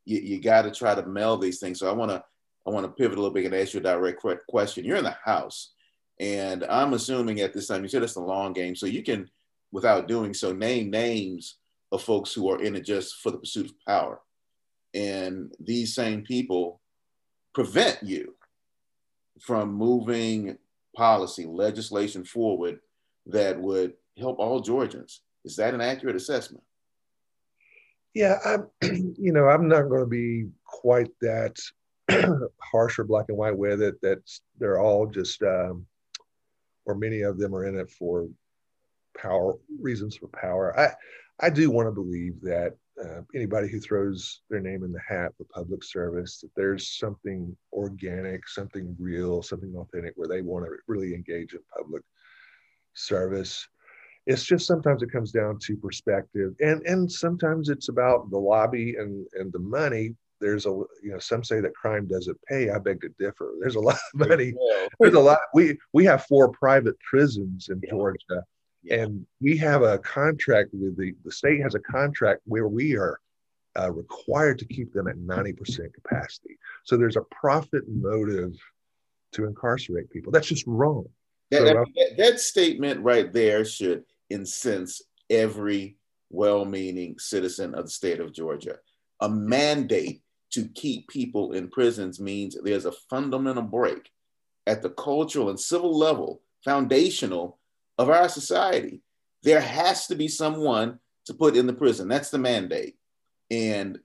You, 0.05 0.19
you 0.19 0.39
got 0.39 0.63
to 0.63 0.71
try 0.71 0.93
to 0.93 1.05
meld 1.05 1.41
these 1.41 1.59
things. 1.59 1.79
So 1.79 1.89
I 1.89 1.93
want 1.93 2.12
to 2.12 2.23
I 2.65 2.69
want 2.69 2.86
to 2.86 2.91
pivot 2.91 3.17
a 3.17 3.21
little 3.21 3.33
bit 3.33 3.45
and 3.45 3.55
ask 3.55 3.73
you 3.73 3.79
a 3.79 3.83
direct 3.83 4.23
question. 4.47 4.86
You're 4.86 4.97
in 4.97 5.03
the 5.03 5.17
House, 5.25 5.73
And 6.19 6.63
I'm 6.65 6.93
assuming 6.93 7.41
at 7.41 7.53
this 7.53 7.67
time, 7.67 7.83
you 7.83 7.89
said 7.89 8.03
it's 8.03 8.15
a 8.15 8.21
long 8.21 8.53
game. 8.53 8.75
So 8.75 8.86
you 8.86 9.03
can, 9.03 9.29
without 9.73 10.07
doing 10.07 10.33
so, 10.33 10.53
name 10.53 10.91
names 10.91 11.57
of 11.91 12.01
folks 12.01 12.31
who 12.31 12.49
are 12.49 12.62
in 12.62 12.75
it 12.75 12.86
just 12.86 13.15
for 13.15 13.31
the 13.31 13.39
pursuit 13.39 13.65
of 13.65 13.73
power. 13.86 14.21
And 14.93 15.51
these 15.59 15.95
same 15.95 16.21
people 16.21 16.79
prevent 17.53 18.01
you 18.03 18.36
from 19.41 19.73
moving 19.73 20.57
policy, 20.95 21.45
legislation 21.45 22.23
forward 22.23 22.79
that 23.25 23.59
would 23.59 23.93
help 24.17 24.38
all 24.38 24.59
Georgians. 24.59 25.21
Is 25.43 25.55
that 25.55 25.73
an 25.73 25.81
accurate 25.81 26.15
assessment? 26.15 26.63
Yeah, 28.13 28.38
I'm, 28.45 28.67
you 29.17 29.33
know, 29.33 29.49
I'm 29.49 29.67
not 29.67 29.89
going 29.89 30.01
to 30.01 30.07
be 30.07 30.49
quite 30.65 31.09
that 31.21 31.57
harsh 32.62 32.99
or 32.99 33.05
black 33.05 33.25
and 33.29 33.38
white 33.39 33.57
with 33.57 33.81
it. 33.81 33.99
That 34.01 34.19
they're 34.59 34.79
all 34.79 35.07
just, 35.07 35.41
um, 35.41 35.88
or 36.86 36.93
many 36.93 37.21
of 37.21 37.39
them 37.39 37.55
are 37.55 37.65
in 37.65 37.75
it 37.75 37.89
for 37.89 38.27
power 39.17 39.56
reasons 39.80 40.15
for 40.15 40.28
power. 40.28 40.78
I, 40.80 40.93
I 41.39 41.49
do 41.49 41.71
want 41.71 41.88
to 41.88 41.91
believe 41.91 42.39
that 42.41 42.76
uh, 43.04 43.21
anybody 43.34 43.67
who 43.67 43.80
throws 43.80 44.41
their 44.49 44.60
name 44.60 44.84
in 44.84 44.91
the 44.91 45.02
hat 45.08 45.32
for 45.38 45.45
public 45.45 45.84
service, 45.84 46.39
that 46.39 46.52
there's 46.56 46.97
something 46.97 47.56
organic, 47.71 48.47
something 48.47 48.95
real, 48.99 49.41
something 49.41 49.73
authentic 49.76 50.13
where 50.15 50.28
they 50.28 50.41
want 50.41 50.65
to 50.65 50.71
really 50.88 51.13
engage 51.13 51.54
in 51.54 51.60
public 51.76 52.04
service. 52.93 53.67
It's 54.26 54.43
just 54.43 54.67
sometimes 54.67 55.02
it 55.02 55.12
comes 55.12 55.32
down 55.32 55.60
to 55.63 55.76
perspective, 55.78 56.54
and 56.60 56.82
and 56.86 57.12
sometimes 57.12 57.69
it's 57.69 57.89
about 57.89 58.30
the 58.30 58.38
lobby 58.38 58.95
and 58.97 59.26
and 59.34 59.52
the 59.52 59.60
money. 59.60 60.15
There's 60.39 60.65
a 60.65 60.69
you 60.69 61.12
know 61.12 61.19
some 61.19 61.43
say 61.43 61.60
that 61.60 61.76
crime 61.76 62.08
doesn't 62.08 62.38
pay. 62.47 62.69
I 62.69 62.78
beg 62.78 63.02
to 63.02 63.10
differ. 63.19 63.54
There's 63.60 63.76
a 63.76 63.82
lot 63.82 63.95
of 64.13 64.30
money. 64.30 64.54
There's 64.99 65.15
a 65.15 65.19
lot. 65.19 65.39
We 65.54 65.78
we 65.91 66.06
have 66.06 66.26
four 66.26 66.49
private 66.49 66.97
prisons 66.99 67.69
in 67.69 67.82
Georgia 67.89 68.43
yeah. 68.84 69.04
And 69.04 69.26
we 69.41 69.58
have 69.58 69.82
a 69.82 69.98
contract 70.00 70.69
with 70.74 70.98
the, 70.98 71.13
the 71.24 71.32
state 71.32 71.62
has 71.62 71.76
a 71.76 71.80
contract 71.80 72.41
where 72.46 72.67
we 72.67 72.96
are 72.96 73.19
uh, 73.80 73.91
required 73.91 74.60
to 74.60 74.65
keep 74.65 74.93
them 74.93 75.08
at 75.08 75.17
90% 75.17 75.93
capacity. 75.93 76.58
So 76.84 76.98
there's 76.98 77.15
a 77.15 77.24
profit 77.32 77.84
motive 77.88 78.54
to 79.34 79.46
incarcerate 79.46 80.12
people. 80.12 80.32
That's 80.32 80.48
just 80.48 80.67
wrong. 80.67 81.06
That, 81.50 81.60
so, 81.60 81.86
that, 81.96 82.17
that 82.17 82.39
statement 82.39 83.02
right 83.02 83.32
there 83.32 83.65
should 83.65 84.04
incense 84.30 85.02
every 85.30 85.98
well 86.30 86.65
meaning 86.65 87.17
citizen 87.19 87.76
of 87.76 87.86
the 87.86 87.91
state 87.91 88.19
of 88.19 88.34
Georgia. 88.34 88.78
A 89.22 89.30
mandate 89.30 90.22
to 90.52 90.67
keep 90.67 91.08
people 91.08 91.54
in 91.54 91.69
prisons 91.69 92.19
means 92.19 92.58
there's 92.63 92.86
a 92.86 92.91
fundamental 93.10 93.63
break 93.63 94.10
at 94.67 94.82
the 94.82 94.89
cultural 94.89 95.50
and 95.50 95.60
civil 95.60 95.98
level, 95.98 96.41
foundational 96.63 97.60
of 97.97 98.10
our 98.10 98.29
society. 98.29 99.01
There 99.43 99.62
has 99.62 100.08
to 100.08 100.15
be 100.15 100.27
someone 100.27 100.99
to 101.25 101.34
put 101.34 101.56
in 101.56 101.67
the 101.67 101.73
prison. 101.73 102.08
That's 102.08 102.29
the 102.29 102.38
mandate. 102.38 102.95
And 103.51 103.99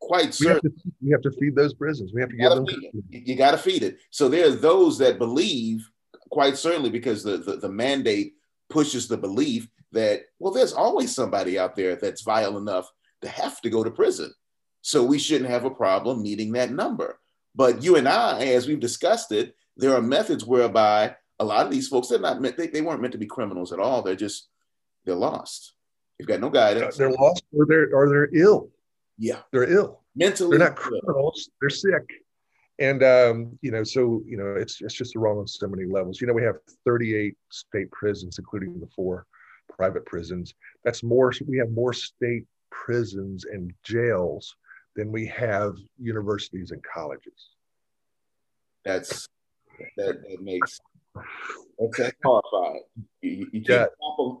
quite 0.00 0.34
certain. 0.34 0.72
We 1.02 1.10
have 1.10 1.22
to, 1.22 1.32
feed 1.32 1.54
those 1.54 1.74
prisons. 1.74 2.12
We 2.12 2.20
have 2.20 2.30
to 2.30 2.36
give 2.36 2.50
them. 2.50 2.66
You 3.10 3.36
got 3.36 3.52
to 3.52 3.58
feed 3.58 3.82
it. 3.82 3.98
So 4.10 4.28
there's 4.28 4.60
those 4.60 4.98
that 4.98 5.18
believe, 5.18 5.88
quite 6.30 6.56
certainly, 6.56 6.90
because 6.90 7.22
the, 7.22 7.38
the, 7.38 7.56
the 7.56 7.68
mandate 7.68 8.34
pushes 8.68 9.08
the 9.08 9.16
belief 9.16 9.68
that, 9.92 10.22
well, 10.38 10.52
there's 10.52 10.72
always 10.72 11.14
somebody 11.14 11.58
out 11.58 11.76
there 11.76 11.96
that's 11.96 12.22
vile 12.22 12.58
enough 12.58 12.90
to 13.22 13.28
have 13.28 13.60
to 13.62 13.70
go 13.70 13.82
to 13.82 13.90
prison. 13.90 14.32
So 14.82 15.02
we 15.02 15.18
shouldn't 15.18 15.50
have 15.50 15.64
a 15.64 15.70
problem 15.70 16.22
meeting 16.22 16.52
that 16.52 16.70
number. 16.70 17.18
But 17.54 17.82
you 17.82 17.96
and 17.96 18.08
I, 18.08 18.44
as 18.46 18.68
we've 18.68 18.80
discussed 18.80 19.32
it, 19.32 19.54
there 19.76 19.94
are 19.94 20.02
methods 20.02 20.44
whereby 20.44 21.16
a 21.40 21.44
lot 21.44 21.66
of 21.66 21.72
these 21.72 21.88
folks, 21.88 22.08
they're 22.08 22.18
not 22.18 22.40
meant, 22.40 22.56
they, 22.56 22.66
they 22.66 22.80
weren't 22.80 23.00
meant 23.00 23.12
to 23.12 23.18
be 23.18 23.26
criminals 23.26 23.72
at 23.72 23.78
all. 23.78 24.02
They're 24.02 24.16
just, 24.16 24.48
they're 25.04 25.14
lost. 25.14 25.74
They've 26.18 26.26
got 26.26 26.40
no 26.40 26.50
guidance. 26.50 26.96
They're 26.96 27.12
lost 27.12 27.44
or 27.56 27.66
they're, 27.66 27.94
or 27.94 28.08
they're 28.08 28.34
ill. 28.34 28.70
Yeah. 29.18 29.40
They're 29.52 29.70
ill. 29.70 30.02
Mentally. 30.16 30.58
They're 30.58 30.68
not 30.68 30.76
criminals. 30.76 31.48
They're 31.60 31.70
sick. 31.70 32.04
And, 32.80 33.02
um, 33.02 33.58
you 33.60 33.70
know, 33.70 33.82
so, 33.82 34.22
you 34.24 34.36
know, 34.36 34.54
it's, 34.56 34.80
it's 34.80 34.94
just 34.94 35.14
the 35.14 35.20
wrong 35.20 35.38
on 35.38 35.46
so 35.46 35.66
many 35.66 35.84
levels. 35.84 36.20
You 36.20 36.26
know, 36.26 36.32
we 36.32 36.42
have 36.42 36.56
38 36.84 37.36
state 37.50 37.90
prisons, 37.90 38.38
including 38.38 38.78
the 38.78 38.88
four 38.94 39.26
private 39.68 40.06
prisons. 40.06 40.54
That's 40.84 41.02
more, 41.02 41.32
we 41.46 41.58
have 41.58 41.70
more 41.70 41.92
state 41.92 42.46
prisons 42.70 43.44
and 43.44 43.72
jails 43.82 44.54
than 44.94 45.10
we 45.10 45.26
have 45.26 45.74
universities 46.00 46.70
and 46.70 46.82
colleges. 46.82 47.50
That's, 48.84 49.28
that, 49.96 50.22
that 50.22 50.42
makes 50.42 50.78
that's 51.96 52.12
horrifying. 52.22 52.82
You, 53.22 53.48
you 53.52 53.62
yeah. 53.68 53.86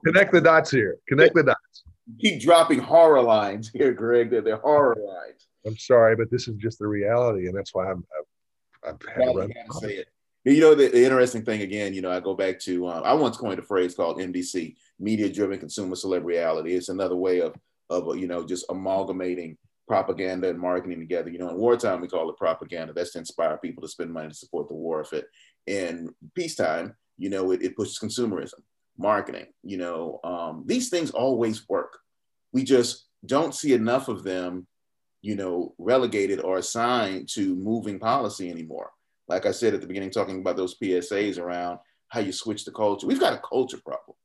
Connect 0.04 0.32
the 0.32 0.40
dots 0.40 0.70
here. 0.70 0.98
Connect 1.08 1.34
the 1.34 1.44
dots. 1.44 1.84
You 2.06 2.30
keep 2.30 2.42
dropping 2.42 2.78
horror 2.78 3.22
lines 3.22 3.70
here, 3.72 3.92
Greg. 3.92 4.30
They're, 4.30 4.40
they're 4.40 4.56
horror 4.56 4.96
lines. 4.96 5.46
I'm 5.66 5.76
sorry, 5.76 6.16
but 6.16 6.30
this 6.30 6.48
is 6.48 6.56
just 6.56 6.78
the 6.78 6.86
reality, 6.86 7.46
and 7.46 7.56
that's 7.56 7.74
why 7.74 7.90
I'm. 7.90 8.04
I've, 8.84 8.94
I've 8.94 9.14
had 9.14 9.34
to. 9.34 9.48
Say 9.80 9.94
it. 9.96 10.08
You 10.44 10.60
know, 10.60 10.74
the, 10.74 10.88
the, 10.88 11.04
interesting 11.04 11.44
thing 11.44 11.60
again, 11.60 11.92
you 11.92 12.00
know, 12.00 12.10
I 12.10 12.20
go 12.20 12.34
back 12.34 12.58
to, 12.60 12.86
uh, 12.86 13.02
I 13.04 13.12
once 13.12 13.36
coined 13.36 13.58
a 13.58 13.62
phrase 13.62 13.94
called 13.94 14.18
MDC, 14.18 14.76
media 14.98 15.28
driven 15.28 15.58
consumer 15.58 15.94
celebrity. 15.94 16.74
It's 16.74 16.88
another 16.88 17.16
way 17.16 17.40
of, 17.40 17.54
of, 17.90 18.16
you 18.16 18.26
know, 18.26 18.46
just 18.46 18.64
amalgamating 18.70 19.58
propaganda 19.86 20.48
and 20.48 20.58
marketing 20.58 21.00
together. 21.00 21.28
You 21.28 21.38
know, 21.38 21.50
in 21.50 21.56
wartime, 21.56 22.00
we 22.00 22.08
call 22.08 22.30
it 22.30 22.36
propaganda. 22.36 22.92
That's 22.94 23.12
to 23.12 23.18
inspire 23.18 23.58
people 23.58 23.82
to 23.82 23.88
spend 23.88 24.12
money 24.12 24.28
to 24.28 24.34
support 24.34 24.68
the 24.68 24.74
war 24.74 25.00
effort 25.00 25.24
in 25.68 26.14
peacetime, 26.34 26.96
you 27.18 27.28
know, 27.28 27.52
it, 27.52 27.62
it 27.62 27.76
pushes 27.76 27.98
consumerism, 27.98 28.60
marketing, 28.96 29.46
you 29.62 29.76
know, 29.76 30.18
um, 30.24 30.64
these 30.66 30.88
things 30.88 31.10
always 31.10 31.68
work. 31.68 31.98
We 32.52 32.64
just 32.64 33.06
don't 33.26 33.54
see 33.54 33.74
enough 33.74 34.08
of 34.08 34.24
them, 34.24 34.66
you 35.20 35.36
know, 35.36 35.74
relegated 35.78 36.40
or 36.40 36.56
assigned 36.56 37.28
to 37.34 37.54
moving 37.54 37.98
policy 37.98 38.50
anymore. 38.50 38.90
Like 39.28 39.44
I 39.44 39.50
said 39.50 39.74
at 39.74 39.82
the 39.82 39.86
beginning, 39.86 40.10
talking 40.10 40.40
about 40.40 40.56
those 40.56 40.78
PSAs 40.78 41.38
around 41.38 41.80
how 42.08 42.20
you 42.20 42.32
switch 42.32 42.64
the 42.64 42.72
culture. 42.72 43.06
We've 43.06 43.20
got 43.20 43.34
a 43.34 43.42
culture 43.46 43.80
problem. 43.84 44.16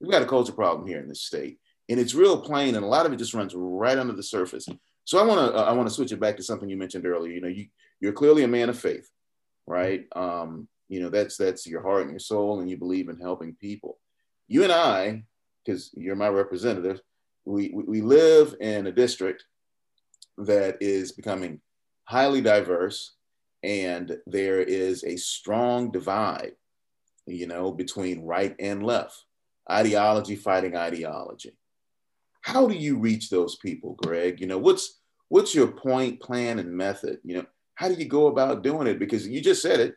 We've 0.00 0.12
got 0.12 0.22
a 0.22 0.26
culture 0.26 0.52
problem 0.52 0.86
here 0.86 1.00
in 1.00 1.08
this 1.08 1.22
state, 1.22 1.58
and 1.88 1.98
it's 1.98 2.14
real 2.14 2.40
plain, 2.40 2.76
and 2.76 2.84
a 2.84 2.88
lot 2.88 3.04
of 3.04 3.12
it 3.12 3.16
just 3.16 3.34
runs 3.34 3.52
right 3.56 3.98
under 3.98 4.12
the 4.12 4.22
surface. 4.22 4.68
So 5.04 5.18
I 5.18 5.26
want 5.26 5.40
to 5.40 5.58
uh, 5.58 5.64
I 5.64 5.72
want 5.72 5.88
to 5.88 5.94
switch 5.94 6.12
it 6.12 6.20
back 6.20 6.36
to 6.36 6.44
something 6.44 6.68
you 6.68 6.76
mentioned 6.76 7.04
earlier. 7.04 7.32
You 7.32 7.40
know, 7.40 7.48
you 7.48 7.66
you're 7.98 8.12
clearly 8.12 8.44
a 8.44 8.48
man 8.48 8.68
of 8.68 8.78
faith 8.78 9.10
right? 9.68 10.06
Um, 10.16 10.66
you 10.88 11.00
know, 11.00 11.10
that's 11.10 11.36
that's 11.36 11.66
your 11.66 11.82
heart 11.82 12.02
and 12.02 12.10
your 12.10 12.18
soul, 12.18 12.60
and 12.60 12.70
you 12.70 12.76
believe 12.76 13.08
in 13.08 13.20
helping 13.20 13.54
people. 13.54 13.98
You 14.48 14.64
and 14.64 14.72
I, 14.72 15.24
because 15.64 15.90
you're 15.94 16.16
my 16.16 16.28
representative, 16.28 17.00
we, 17.44 17.72
we 17.74 18.00
live 18.00 18.54
in 18.60 18.86
a 18.86 18.92
district 18.92 19.44
that 20.38 20.78
is 20.80 21.12
becoming 21.12 21.60
highly 22.04 22.40
diverse, 22.40 23.14
and 23.62 24.16
there 24.26 24.60
is 24.60 25.04
a 25.04 25.16
strong 25.16 25.90
divide, 25.90 26.52
you 27.26 27.46
know, 27.46 27.70
between 27.70 28.24
right 28.24 28.56
and 28.58 28.82
left, 28.82 29.24
ideology 29.70 30.36
fighting 30.36 30.76
ideology. 30.76 31.52
How 32.40 32.66
do 32.66 32.74
you 32.74 32.98
reach 32.98 33.28
those 33.28 33.56
people, 33.56 33.94
Greg? 34.02 34.40
You 34.40 34.46
know, 34.46 34.58
what's 34.58 35.00
what's 35.28 35.54
your 35.54 35.68
point, 35.68 36.20
plan, 36.20 36.58
and 36.58 36.72
method? 36.72 37.18
You 37.24 37.36
know, 37.36 37.46
how 37.78 37.86
do 37.86 37.94
you 37.94 38.06
go 38.06 38.26
about 38.26 38.64
doing 38.64 38.88
it? 38.88 38.98
Because 38.98 39.28
you 39.28 39.40
just 39.40 39.62
said 39.62 39.78
it, 39.78 39.94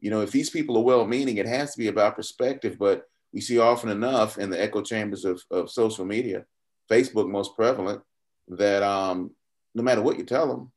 you 0.00 0.10
know, 0.10 0.20
if 0.20 0.32
these 0.32 0.50
people 0.50 0.76
are 0.76 0.82
well 0.82 1.06
meaning, 1.06 1.36
it 1.36 1.46
has 1.46 1.72
to 1.72 1.78
be 1.78 1.86
about 1.86 2.16
perspective. 2.16 2.76
But 2.76 3.04
we 3.32 3.40
see 3.40 3.60
often 3.60 3.88
enough 3.88 4.36
in 4.36 4.50
the 4.50 4.60
echo 4.60 4.82
chambers 4.82 5.24
of, 5.24 5.40
of 5.48 5.70
social 5.70 6.04
media, 6.04 6.44
Facebook 6.90 7.30
most 7.30 7.54
prevalent, 7.54 8.02
that 8.48 8.82
um, 8.82 9.30
no 9.76 9.84
matter 9.84 10.02
what 10.02 10.18
you 10.18 10.24
tell 10.24 10.48
them, 10.48 10.72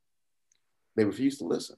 they 0.96 1.04
refuse 1.04 1.40
to 1.40 1.46
listen. 1.46 1.76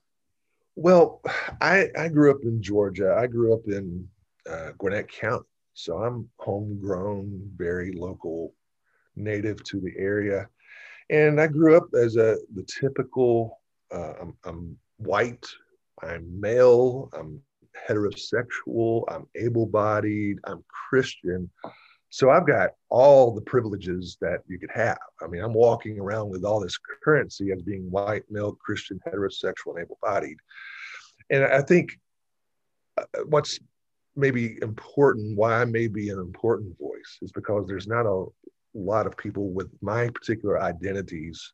Well, 0.75 1.21
I, 1.61 1.87
I 1.97 2.09
grew 2.09 2.31
up 2.31 2.43
in 2.43 2.61
Georgia. 2.61 3.15
I 3.17 3.27
grew 3.27 3.53
up 3.53 3.61
in 3.67 4.05
uh, 4.49 4.71
Gwinnett 4.77 5.09
County. 5.09 5.45
So 5.73 5.99
I'm 6.03 6.27
homegrown, 6.35 7.49
very 7.55 7.93
local, 7.93 8.53
native 9.15 9.63
to 9.63 9.79
the 9.79 9.93
area. 9.97 10.49
And 11.09 11.39
I 11.39 11.47
grew 11.47 11.77
up 11.77 11.87
as 11.93 12.17
a 12.17 12.35
the 12.53 12.63
typical 12.63 13.61
uh, 13.95 14.13
I'm, 14.21 14.37
I'm 14.43 14.77
white, 14.97 15.47
I'm 16.03 16.39
male, 16.39 17.09
I'm 17.13 17.41
heterosexual, 17.87 19.03
I'm 19.07 19.25
able 19.35 19.65
bodied, 19.65 20.37
I'm 20.45 20.63
Christian. 20.89 21.49
So 22.09 22.29
I've 22.29 22.47
got 22.47 22.71
all 22.89 23.33
the 23.33 23.41
privileges 23.41 24.17
that 24.21 24.39
you 24.47 24.57
could 24.59 24.71
have. 24.73 24.97
I 25.21 25.27
mean, 25.27 25.41
I'm 25.43 25.53
walking 25.53 25.99
around 25.99 26.29
with 26.29 26.45
all 26.45 26.59
this 26.59 26.77
currency 27.03 27.51
as 27.51 27.61
being 27.61 27.89
white, 27.91 28.23
male, 28.29 28.53
Christian, 28.53 28.99
heterosexual, 29.05 29.75
and 29.75 29.79
able 29.79 29.97
bodied. 30.01 30.37
And 31.29 31.43
I 31.43 31.61
think 31.61 31.97
uh, 32.97 33.03
what's 33.25 33.59
maybe 34.15 34.57
important, 34.61 35.37
why 35.37 35.61
I 35.61 35.65
may 35.65 35.87
be 35.87 36.09
an 36.09 36.19
important 36.19 36.77
voice, 36.77 37.17
is 37.21 37.31
because 37.31 37.67
there's 37.67 37.87
not 37.87 38.05
a 38.05 38.25
lot 38.73 39.07
of 39.07 39.17
people 39.17 39.49
with 39.49 39.69
my 39.81 40.09
particular 40.09 40.61
identities 40.61 41.51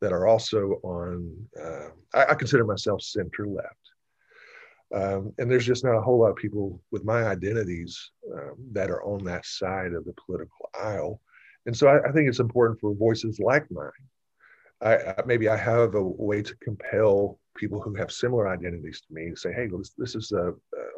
that 0.00 0.12
are 0.12 0.26
also 0.26 0.80
on, 0.82 1.34
uh, 1.60 1.88
I, 2.14 2.26
I, 2.32 2.34
consider 2.34 2.64
myself 2.64 3.02
center 3.02 3.46
left. 3.46 3.74
Um, 4.94 5.32
and 5.38 5.50
there's 5.50 5.66
just 5.66 5.84
not 5.84 5.96
a 5.96 6.00
whole 6.00 6.20
lot 6.20 6.30
of 6.30 6.36
people 6.36 6.80
with 6.90 7.04
my 7.04 7.24
identities 7.24 8.10
um, 8.32 8.54
that 8.72 8.90
are 8.90 9.02
on 9.04 9.24
that 9.24 9.44
side 9.44 9.92
of 9.92 10.04
the 10.04 10.14
political 10.24 10.70
aisle. 10.80 11.20
And 11.66 11.76
so 11.76 11.88
I, 11.88 12.08
I 12.08 12.12
think 12.12 12.28
it's 12.28 12.38
important 12.38 12.80
for 12.80 12.94
voices 12.94 13.38
like 13.38 13.70
mine. 13.70 13.90
I, 14.80 14.96
I, 14.96 15.14
maybe 15.26 15.48
I 15.48 15.56
have 15.56 15.94
a 15.94 16.02
way 16.02 16.42
to 16.42 16.56
compel 16.56 17.38
people 17.56 17.80
who 17.80 17.94
have 17.94 18.12
similar 18.12 18.48
identities 18.48 19.00
to 19.00 19.12
me 19.12 19.30
to 19.30 19.36
say, 19.36 19.52
hey, 19.52 19.66
this, 19.66 19.92
this 19.98 20.14
is 20.14 20.32
a, 20.32 20.50
a, 20.50 20.52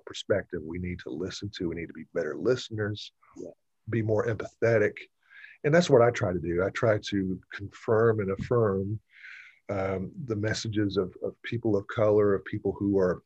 perspective 0.06 0.60
we 0.62 0.78
need 0.78 0.98
to 1.00 1.10
listen 1.10 1.50
to. 1.56 1.68
We 1.68 1.76
need 1.76 1.86
to 1.86 1.92
be 1.92 2.04
better 2.14 2.36
listeners, 2.36 3.12
be 3.88 4.02
more 4.02 4.26
empathetic. 4.26 4.92
And 5.64 5.74
that's 5.74 5.90
what 5.90 6.02
I 6.02 6.10
try 6.10 6.32
to 6.32 6.38
do. 6.38 6.64
I 6.64 6.70
try 6.70 6.98
to 7.10 7.38
confirm 7.52 8.20
and 8.20 8.30
affirm 8.30 8.98
um, 9.68 10.10
the 10.26 10.36
messages 10.36 10.96
of, 10.96 11.14
of 11.22 11.40
people 11.42 11.76
of 11.76 11.86
color, 11.88 12.34
of 12.34 12.44
people 12.44 12.74
who 12.78 12.98
are 12.98 13.22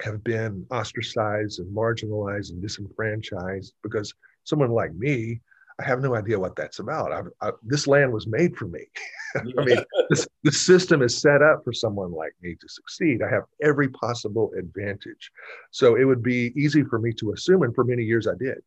have 0.00 0.24
been 0.24 0.64
ostracized 0.70 1.60
and 1.60 1.76
marginalized 1.76 2.52
and 2.52 2.62
disenfranchised 2.62 3.74
because 3.82 4.14
someone 4.44 4.70
like 4.70 4.94
me 4.94 5.42
I 5.80 5.84
have 5.84 6.02
no 6.02 6.14
idea 6.14 6.38
what 6.38 6.56
that's 6.56 6.78
about. 6.78 7.10
I, 7.10 7.22
I, 7.46 7.52
this 7.62 7.86
land 7.86 8.12
was 8.12 8.26
made 8.26 8.56
for 8.56 8.66
me. 8.66 8.80
I 9.36 9.64
mean, 9.64 9.78
this, 10.10 10.28
the 10.42 10.52
system 10.52 11.00
is 11.00 11.16
set 11.16 11.42
up 11.42 11.64
for 11.64 11.72
someone 11.72 12.12
like 12.12 12.34
me 12.42 12.54
to 12.54 12.68
succeed. 12.68 13.22
I 13.22 13.30
have 13.30 13.44
every 13.62 13.88
possible 13.88 14.50
advantage. 14.58 15.30
So 15.70 15.96
it 15.96 16.04
would 16.04 16.22
be 16.22 16.52
easy 16.54 16.82
for 16.84 16.98
me 16.98 17.12
to 17.14 17.32
assume, 17.32 17.62
and 17.62 17.74
for 17.74 17.84
many 17.84 18.02
years 18.02 18.26
I 18.26 18.34
did, 18.38 18.58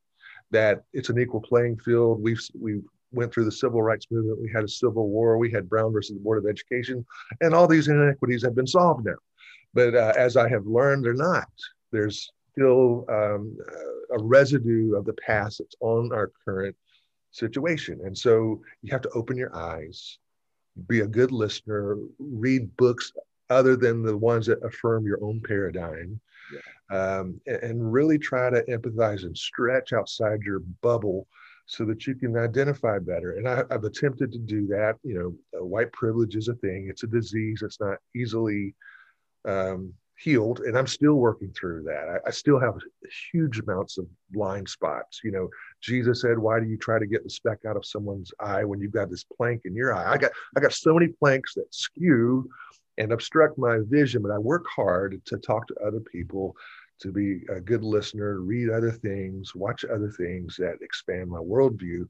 that 0.54 0.84
it's 0.94 1.10
an 1.10 1.20
equal 1.20 1.42
playing 1.42 1.78
field. 1.80 2.22
We've 2.22 2.42
we 2.60 2.82
went 3.12 3.34
through 3.34 3.46
the 3.46 3.52
civil 3.52 3.84
rights 3.84 4.08
movement. 4.10 4.42
We 4.42 4.52
had 4.52 4.64
a 4.64 4.68
civil 4.68 5.10
war. 5.10 5.38
We 5.38 5.52
had 5.52 5.70
Brown 5.70 5.92
versus 5.92 6.16
the 6.16 6.24
Board 6.24 6.38
of 6.44 6.50
Education, 6.50 7.06
and 7.42 7.54
all 7.54 7.68
these 7.68 7.90
inequities 7.90 8.44
have 8.44 8.56
been 8.56 8.68
solved 8.68 9.06
now. 9.06 9.16
But 9.74 9.96
uh, 9.96 10.14
as 10.16 10.38
I 10.38 10.48
have 10.50 10.66
learned, 10.66 11.04
they're 11.04 11.14
not. 11.14 11.50
There's 11.92 12.32
still 12.54 13.06
um, 13.10 13.58
a 14.12 14.24
residue 14.24 14.96
of 14.96 15.06
the 15.06 15.14
past 15.14 15.60
that's 15.60 15.76
on 15.80 16.12
our 16.14 16.32
current 16.46 16.76
situation. 17.32 18.00
And 18.06 18.18
so 18.18 18.62
you 18.82 18.92
have 18.92 19.02
to 19.02 19.10
open 19.10 19.38
your 19.38 19.56
eyes, 19.56 20.20
be 20.88 21.02
a 21.02 21.08
good 21.08 21.32
listener, 21.32 21.98
read 22.20 22.76
books 22.78 23.12
other 23.50 23.76
than 23.76 24.04
the 24.04 24.16
ones 24.16 24.46
that 24.46 24.64
affirm 24.64 25.06
your 25.06 25.24
own 25.24 25.42
paradigm, 25.42 26.20
yeah. 26.54 27.18
um, 27.18 27.40
and, 27.46 27.94
really 27.94 28.18
try 28.18 28.50
to 28.50 28.64
empathize 28.64 29.24
and 29.24 29.38
stretch 29.38 29.94
outside 29.94 30.42
your 30.42 30.60
bubble 30.82 31.28
so 31.66 31.86
that 31.86 32.06
you 32.06 32.16
can 32.16 32.38
identify 32.38 33.00
better. 33.00 33.38
And 33.38 33.48
I, 33.48 33.64
have 33.72 33.84
attempted 33.84 34.32
to 34.32 34.40
do 34.40 34.68
that. 34.68 34.96
You 35.04 35.38
know, 35.54 35.64
white 35.64 35.92
privilege 35.94 36.36
is 36.36 36.48
a 36.48 36.56
thing, 36.56 36.88
it's 36.90 37.04
a 37.04 37.08
disease, 37.08 37.62
it's 37.64 37.80
not 37.80 37.98
easily. 38.16 38.76
Um, 39.46 39.94
healed 40.16 40.60
and 40.62 40.78
i'm 40.78 40.88
still 40.88 41.16
working 41.16 41.52
through 41.52 41.84
that 41.84 42.08
I, 42.08 42.28
I, 42.28 42.32
still 42.32 42.60
have 42.60 42.76
huge 43.32 43.60
amounts 43.60 43.98
of 43.98 44.06
blind 44.30 44.70
spots 44.70 45.22
you 45.24 45.32
know 45.32 45.50
jesus 45.82 46.22
said 46.22 46.38
why 46.38 46.60
do 46.60 46.68
you 46.68 46.78
try 46.78 47.00
to 47.00 47.08
get 47.08 47.24
the 47.24 47.30
speck 47.30 47.60
out 47.68 47.76
of 47.76 47.86
someone's 47.86 48.32
eye 48.40 48.64
when 48.64 48.80
you've 48.80 48.94
got 48.94 49.10
this 49.10 49.24
plank 49.24 49.62
in 49.66 49.76
your 49.76 49.94
eye 49.94 50.14
i 50.14 50.18
got 50.18 50.32
i 50.56 50.60
got 50.60 50.72
so 50.72 50.94
many 50.94 51.08
planks 51.08 51.56
that 51.56 51.74
skew 51.74 52.48
and 52.98 53.12
obstruct 53.12 53.58
my 53.58 53.80
vision 53.88 54.22
but 54.22 54.32
i 54.32 54.38
work 54.38 54.66
hard 54.74 55.22
to 55.26 55.38
talk 55.38 55.68
to 55.68 55.76
other 55.86 56.00
people 56.00 56.56
to 57.00 57.12
be 57.12 57.42
a 57.50 57.60
good 57.60 57.84
listener 57.84 58.40
read 58.40 58.70
other 58.70 58.92
things 58.92 59.56
watch 59.56 59.84
other 59.86 60.12
things 60.18 60.56
that 60.58 60.78
expand 60.82 61.30
my 61.30 61.40
worldview 61.40 62.08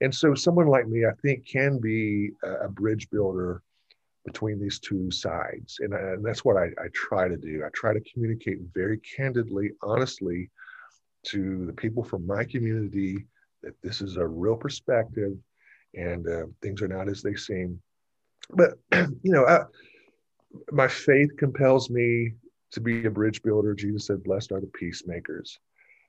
and 0.00 0.14
so 0.14 0.34
someone 0.34 0.66
like 0.66 0.88
me 0.88 1.04
i 1.06 1.12
think 1.22 1.46
can 1.46 1.78
be 1.78 2.30
a 2.62 2.68
bridge 2.68 3.08
builder 3.10 3.62
between 4.24 4.60
these 4.60 4.78
two 4.78 5.10
sides. 5.10 5.78
And, 5.80 5.92
and 5.94 6.24
that's 6.24 6.44
what 6.44 6.56
I, 6.56 6.66
I, 6.78 6.88
try 6.94 7.28
to 7.28 7.36
do. 7.36 7.64
I 7.66 7.70
try 7.74 7.92
to 7.92 8.00
communicate 8.12 8.58
very 8.74 8.98
candidly, 8.98 9.70
honestly 9.82 10.50
to 11.24 11.66
the 11.66 11.72
people 11.72 12.02
from 12.02 12.26
my 12.26 12.44
community 12.44 13.26
that 13.62 13.74
this 13.82 14.00
is 14.00 14.16
a 14.16 14.26
real 14.26 14.56
perspective 14.56 15.32
and 15.94 16.26
uh, 16.28 16.46
things 16.60 16.82
are 16.82 16.88
not 16.88 17.08
as 17.08 17.22
they 17.22 17.34
seem. 17.34 17.80
But, 18.50 18.74
you 18.92 19.32
know, 19.32 19.46
I, 19.46 19.60
my 20.70 20.88
faith 20.88 21.30
compels 21.38 21.90
me 21.90 22.32
to 22.72 22.80
be 22.80 23.04
a 23.04 23.10
bridge 23.10 23.42
builder. 23.42 23.74
Jesus 23.74 24.06
said, 24.06 24.24
Blessed 24.24 24.52
are 24.52 24.60
the 24.60 24.66
peacemakers. 24.66 25.58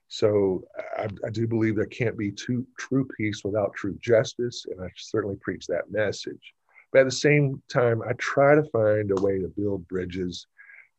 So 0.07 0.63
I, 0.97 1.07
I, 1.25 1.29
do 1.31 1.47
believe 1.47 1.75
there 1.75 1.85
can't 1.85 2.17
be 2.17 2.31
true, 2.31 2.65
true 2.77 3.07
peace 3.17 3.41
without 3.43 3.73
true 3.73 3.97
justice. 4.01 4.65
And 4.69 4.83
I 4.83 4.89
certainly 4.95 5.37
preach 5.41 5.65
that 5.67 5.91
message. 5.91 6.53
But 6.91 7.01
at 7.01 7.05
the 7.05 7.11
same 7.11 7.61
time, 7.71 8.01
I 8.07 8.13
try 8.13 8.55
to 8.55 8.63
find 8.65 9.11
a 9.11 9.21
way 9.21 9.39
to 9.39 9.47
build 9.47 9.87
bridges, 9.87 10.45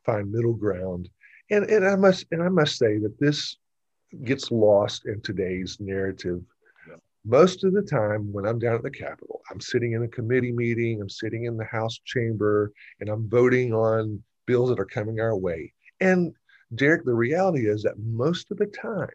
find 0.05 0.33
middle 0.33 0.55
ground. 0.55 1.09
And, 1.51 1.65
and 1.67 1.87
I 1.87 1.97
must 1.97 2.27
and 2.33 2.43
I 2.43 2.49
must 2.49 2.77
say 2.77 2.99
that 2.99 3.19
this 3.21 3.57
gets 4.25 4.51
lost 4.51 5.07
in 5.07 5.21
today's 5.21 5.79
narrative. 5.81 6.43
Most 7.25 7.65
of 7.65 7.73
the 7.73 7.83
time 7.83 8.33
when 8.33 8.47
I'm 8.47 8.59
down 8.59 8.75
at 8.75 8.83
the 8.83 8.91
Capitol, 8.91 9.41
I'm 9.51 9.61
sitting 9.61 9.93
in 9.93 10.03
a 10.03 10.09
committee 10.09 10.53
meeting, 10.53 11.01
I'm 11.01 11.09
sitting 11.09 11.45
in 11.45 11.57
the 11.57 11.65
House 11.65 11.99
chamber, 12.05 12.73
and 13.01 13.09
I'm 13.09 13.29
voting 13.29 13.73
on 13.73 14.23
bills 14.47 14.69
that 14.69 14.79
are 14.79 14.85
coming 14.85 15.21
our 15.21 15.37
way. 15.37 15.73
And 16.01 16.35
Derek, 16.75 17.05
the 17.05 17.15
reality 17.15 17.67
is 17.67 17.83
that 17.85 17.99
most 17.99 18.51
of 18.51 18.59
the 18.59 18.67
time, 18.67 19.09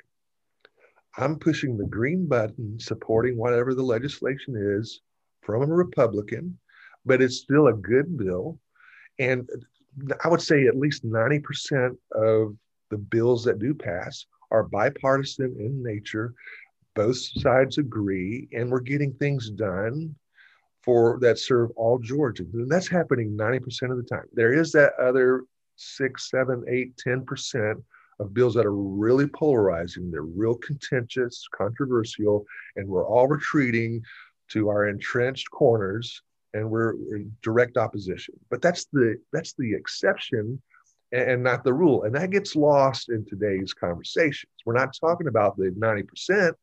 I'm 1.17 1.38
pushing 1.38 1.78
the 1.78 1.86
green 1.86 2.28
button, 2.28 2.80
supporting 2.80 3.38
whatever 3.38 3.76
the 3.76 3.84
legislation 3.84 4.56
is 4.56 5.02
from 5.41 5.62
a 5.62 5.67
Republican 5.67 6.58
but 7.06 7.22
it's 7.22 7.38
still 7.38 7.67
a 7.67 7.74
good 7.74 8.17
bill. 8.17 8.60
And 9.17 9.50
I 10.24 10.28
would 10.28 10.41
say 10.41 10.67
at 10.67 10.78
least 10.78 11.06
90% 11.06 11.98
of 12.13 12.56
the 12.89 12.98
bills 12.98 13.43
that 13.45 13.60
do 13.60 13.74
pass 13.74 14.26
are 14.52 14.63
bipartisan 14.63 15.56
in 15.60 15.84
nature. 15.84 16.34
Both 16.99 17.15
sides 17.15 17.77
agree, 17.77 18.49
and 18.51 18.69
we're 18.69 18.81
getting 18.81 19.13
things 19.13 19.49
done 19.49 20.13
for 20.83 21.17
that 21.21 21.39
serve 21.39 21.71
all 21.77 21.97
Georgians. 21.97 22.53
And 22.53 22.69
that's 22.69 22.89
happening 22.89 23.38
90% 23.38 23.89
of 23.89 23.95
the 23.95 24.03
time. 24.03 24.25
There 24.33 24.51
is 24.51 24.73
that 24.73 24.99
other 24.99 25.45
six, 25.77 26.29
seven, 26.29 26.65
eight, 26.67 26.97
10% 26.97 27.81
of 28.19 28.33
bills 28.33 28.53
that 28.55 28.65
are 28.65 28.75
really 28.75 29.27
polarizing. 29.27 30.12
They're 30.12 30.23
real 30.23 30.55
contentious, 30.55 31.47
controversial, 31.55 32.45
and 32.75 32.85
we're 32.85 33.07
all 33.07 33.29
retreating 33.29 34.03
to 34.49 34.67
our 34.67 34.89
entrenched 34.89 35.49
corners 35.51 36.21
and 36.53 36.69
we're 36.69 36.95
in 37.15 37.33
direct 37.41 37.77
opposition. 37.77 38.35
But 38.49 38.62
that's 38.62 38.88
the 38.91 39.15
that's 39.31 39.53
the 39.53 39.73
exception 39.73 40.62
and 41.13 41.43
not 41.43 41.63
the 41.63 41.73
rule. 41.73 42.03
And 42.03 42.13
that 42.15 42.29
gets 42.29 42.57
lost 42.57 43.07
in 43.07 43.23
today's 43.23 43.73
conversations. 43.73 44.51
We're 44.65 44.73
not 44.73 44.93
talking 44.99 45.27
about 45.27 45.55
the 45.55 45.71
90% 45.71 46.55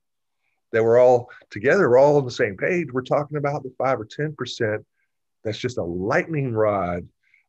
that 0.73 0.83
we're 0.83 0.99
all 0.99 1.31
together, 1.51 1.89
we're 1.89 1.99
all 1.99 2.17
on 2.17 2.25
the 2.25 2.31
same 2.31 2.57
page. 2.57 2.93
We're 2.93 3.03
talking 3.03 3.37
about 3.37 3.63
the 3.63 3.73
five 3.79 4.01
or 4.01 4.07
10% 4.07 4.85
that's 5.45 5.59
just 5.59 5.79
a 5.79 5.83
lightning 5.83 6.53
rod 6.53 7.09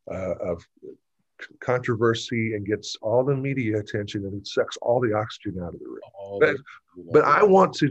uh, 0.09 0.35
of 0.35 0.63
controversy 1.59 2.53
and 2.53 2.65
gets 2.65 2.95
all 3.01 3.23
the 3.23 3.35
media 3.35 3.79
attention 3.79 4.25
and 4.25 4.39
it 4.39 4.47
sucks 4.47 4.77
all 4.77 4.99
the 4.99 5.13
oxygen 5.13 5.61
out 5.61 5.73
of 5.73 5.79
the 5.79 5.85
room. 5.85 6.39
But, 6.39 6.55
but 7.11 7.25
I 7.25 7.43
want 7.43 7.73
to 7.75 7.87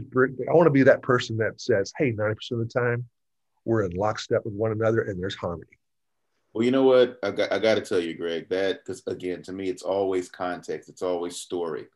I 0.49 0.53
want 0.53 0.67
to 0.67 0.71
be 0.71 0.83
that 0.83 1.01
person 1.01 1.37
that 1.37 1.59
says, 1.59 1.93
hey, 1.97 2.11
90% 2.11 2.35
of 2.51 2.59
the 2.59 2.65
time, 2.65 3.05
we're 3.65 3.83
in 3.83 3.91
lockstep 3.91 4.45
with 4.45 4.53
one 4.53 4.71
another 4.71 5.01
and 5.01 5.21
there's 5.21 5.35
harmony. 5.35 5.77
Well, 6.53 6.63
you 6.63 6.71
know 6.71 6.83
what? 6.83 7.19
I 7.21 7.31
got, 7.31 7.51
I 7.51 7.59
got 7.59 7.75
to 7.75 7.81
tell 7.81 7.99
you, 7.99 8.15
Greg, 8.15 8.49
that 8.49 8.83
because 8.83 9.03
again, 9.07 9.43
to 9.43 9.53
me, 9.53 9.69
it's 9.69 9.83
always 9.83 10.29
context, 10.29 10.89
it's 10.89 11.01
always 11.01 11.35
story. 11.35 11.87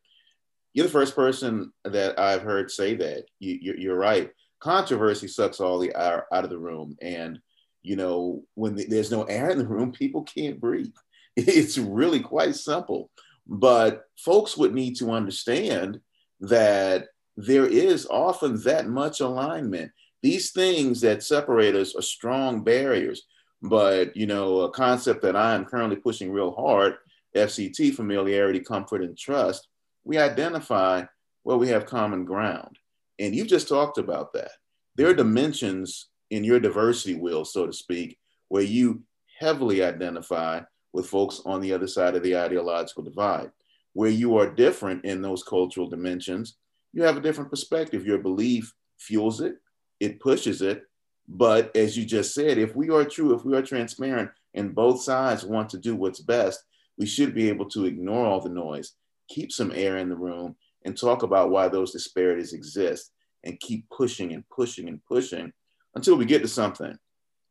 You're 0.74 0.86
the 0.86 0.92
first 0.92 1.16
person 1.16 1.72
that 1.84 2.20
I've 2.20 2.44
heard 2.44 2.72
say 2.72 2.96
that. 2.96 3.26
You, 3.40 3.76
you're 3.78 3.98
right. 3.98 4.32
Controversy 4.60 5.28
sucks 5.28 5.60
all 5.60 5.80
the 5.80 5.94
air 5.96 6.28
out 6.34 6.44
of 6.44 6.50
the 6.50 6.60
room. 6.60 6.96
And, 7.02 7.40
you 7.82 7.96
know, 7.96 8.44
when 8.56 8.76
the, 8.76 8.86
there's 8.86 9.12
no 9.12 9.24
air 9.24 9.50
in 9.50 9.58
the 9.58 9.68
room, 9.68 9.92
people 9.92 10.24
can't 10.24 10.60
breathe. 10.60 10.94
It's 11.38 11.78
really 11.78 12.20
quite 12.20 12.56
simple. 12.56 13.10
But 13.48 14.04
folks 14.18 14.58
would 14.58 14.74
need 14.74 14.98
to 14.98 15.12
understand 15.12 16.02
that 16.42 17.08
there 17.38 17.66
is 17.66 18.06
often 18.06 18.62
that 18.64 18.88
much 18.88 19.22
alignment 19.22 19.92
these 20.22 20.52
things 20.52 21.02
that 21.02 21.24
separate 21.24 21.76
us 21.76 21.96
are 21.96 22.02
strong 22.02 22.64
barriers. 22.64 23.24
But, 23.62 24.16
you 24.16 24.26
know, 24.26 24.62
a 24.62 24.72
concept 24.72 25.22
that 25.24 25.36
I 25.36 25.54
am 25.54 25.66
currently 25.66 25.98
pushing 25.98 26.32
real 26.32 26.52
hard, 26.52 26.96
FCT, 27.36 27.94
familiarity, 27.94 28.60
comfort, 28.60 29.04
and 29.04 29.18
trust, 29.18 29.68
we 30.04 30.18
identify 30.18 31.04
where 31.44 31.58
we 31.58 31.70
have 31.70 31.86
common 31.86 32.26
ground. 32.26 32.78
And 33.20 33.36
you 33.36 33.46
just 33.46 33.68
talked 33.68 33.98
about 33.98 34.34
that. 34.34 34.52
There 34.96 35.08
are 35.08 35.14
dimensions 35.14 36.10
in 36.30 36.44
your 36.44 36.60
diversity 36.60 37.16
wheel, 37.16 37.46
so 37.46 37.66
to 37.66 37.74
speak, 37.74 38.18
where 38.48 38.64
you 38.64 39.04
heavily 39.40 39.84
identify 39.84 40.62
with 40.94 41.08
folks 41.08 41.42
on 41.46 41.62
the 41.62 41.74
other 41.74 41.88
side 41.88 42.16
of 42.16 42.24
the 42.24 42.38
ideological 42.38 43.04
divide. 43.04 43.52
Where 43.94 44.10
you 44.10 44.38
are 44.38 44.50
different 44.50 45.04
in 45.06 45.22
those 45.22 45.44
cultural 45.44 45.90
dimensions, 45.90 46.58
you 46.94 47.04
have 47.04 47.18
a 47.18 47.22
different 47.22 47.50
perspective. 47.50 48.06
Your 48.06 48.20
belief 48.20 48.74
fuels 48.98 49.42
it, 49.42 49.56
it 50.00 50.20
pushes 50.20 50.62
it. 50.62 50.84
But 51.28 51.76
as 51.76 51.98
you 51.98 52.06
just 52.06 52.34
said, 52.34 52.58
if 52.58 52.76
we 52.76 52.90
are 52.90 53.06
true, 53.06 53.36
if 53.36 53.46
we 53.46 53.56
are 53.56 53.62
transparent, 53.62 54.32
and 54.54 54.76
both 54.76 55.02
sides 55.02 55.46
want 55.46 55.70
to 55.70 55.78
do 55.78 55.96
what's 55.96 56.20
best, 56.20 56.64
we 56.98 57.06
should 57.06 57.34
be 57.34 57.50
able 57.50 57.70
to 57.70 57.86
ignore 57.86 58.26
all 58.26 58.42
the 58.42 58.50
noise, 58.50 58.94
keep 59.30 59.52
some 59.52 59.72
air 59.74 59.98
in 59.98 60.10
the 60.10 60.16
room, 60.16 60.56
and 60.86 60.98
talk 60.98 61.24
about 61.24 61.52
why 61.52 61.68
those 61.68 61.92
disparities 61.92 62.54
exist 62.54 63.12
and 63.44 63.60
keep 63.60 63.90
pushing 63.90 64.34
and 64.34 64.44
pushing 64.50 64.88
and 64.88 65.04
pushing 65.06 65.52
until 65.96 66.16
we 66.16 66.26
get 66.26 66.42
to 66.42 66.48
something 66.48 66.98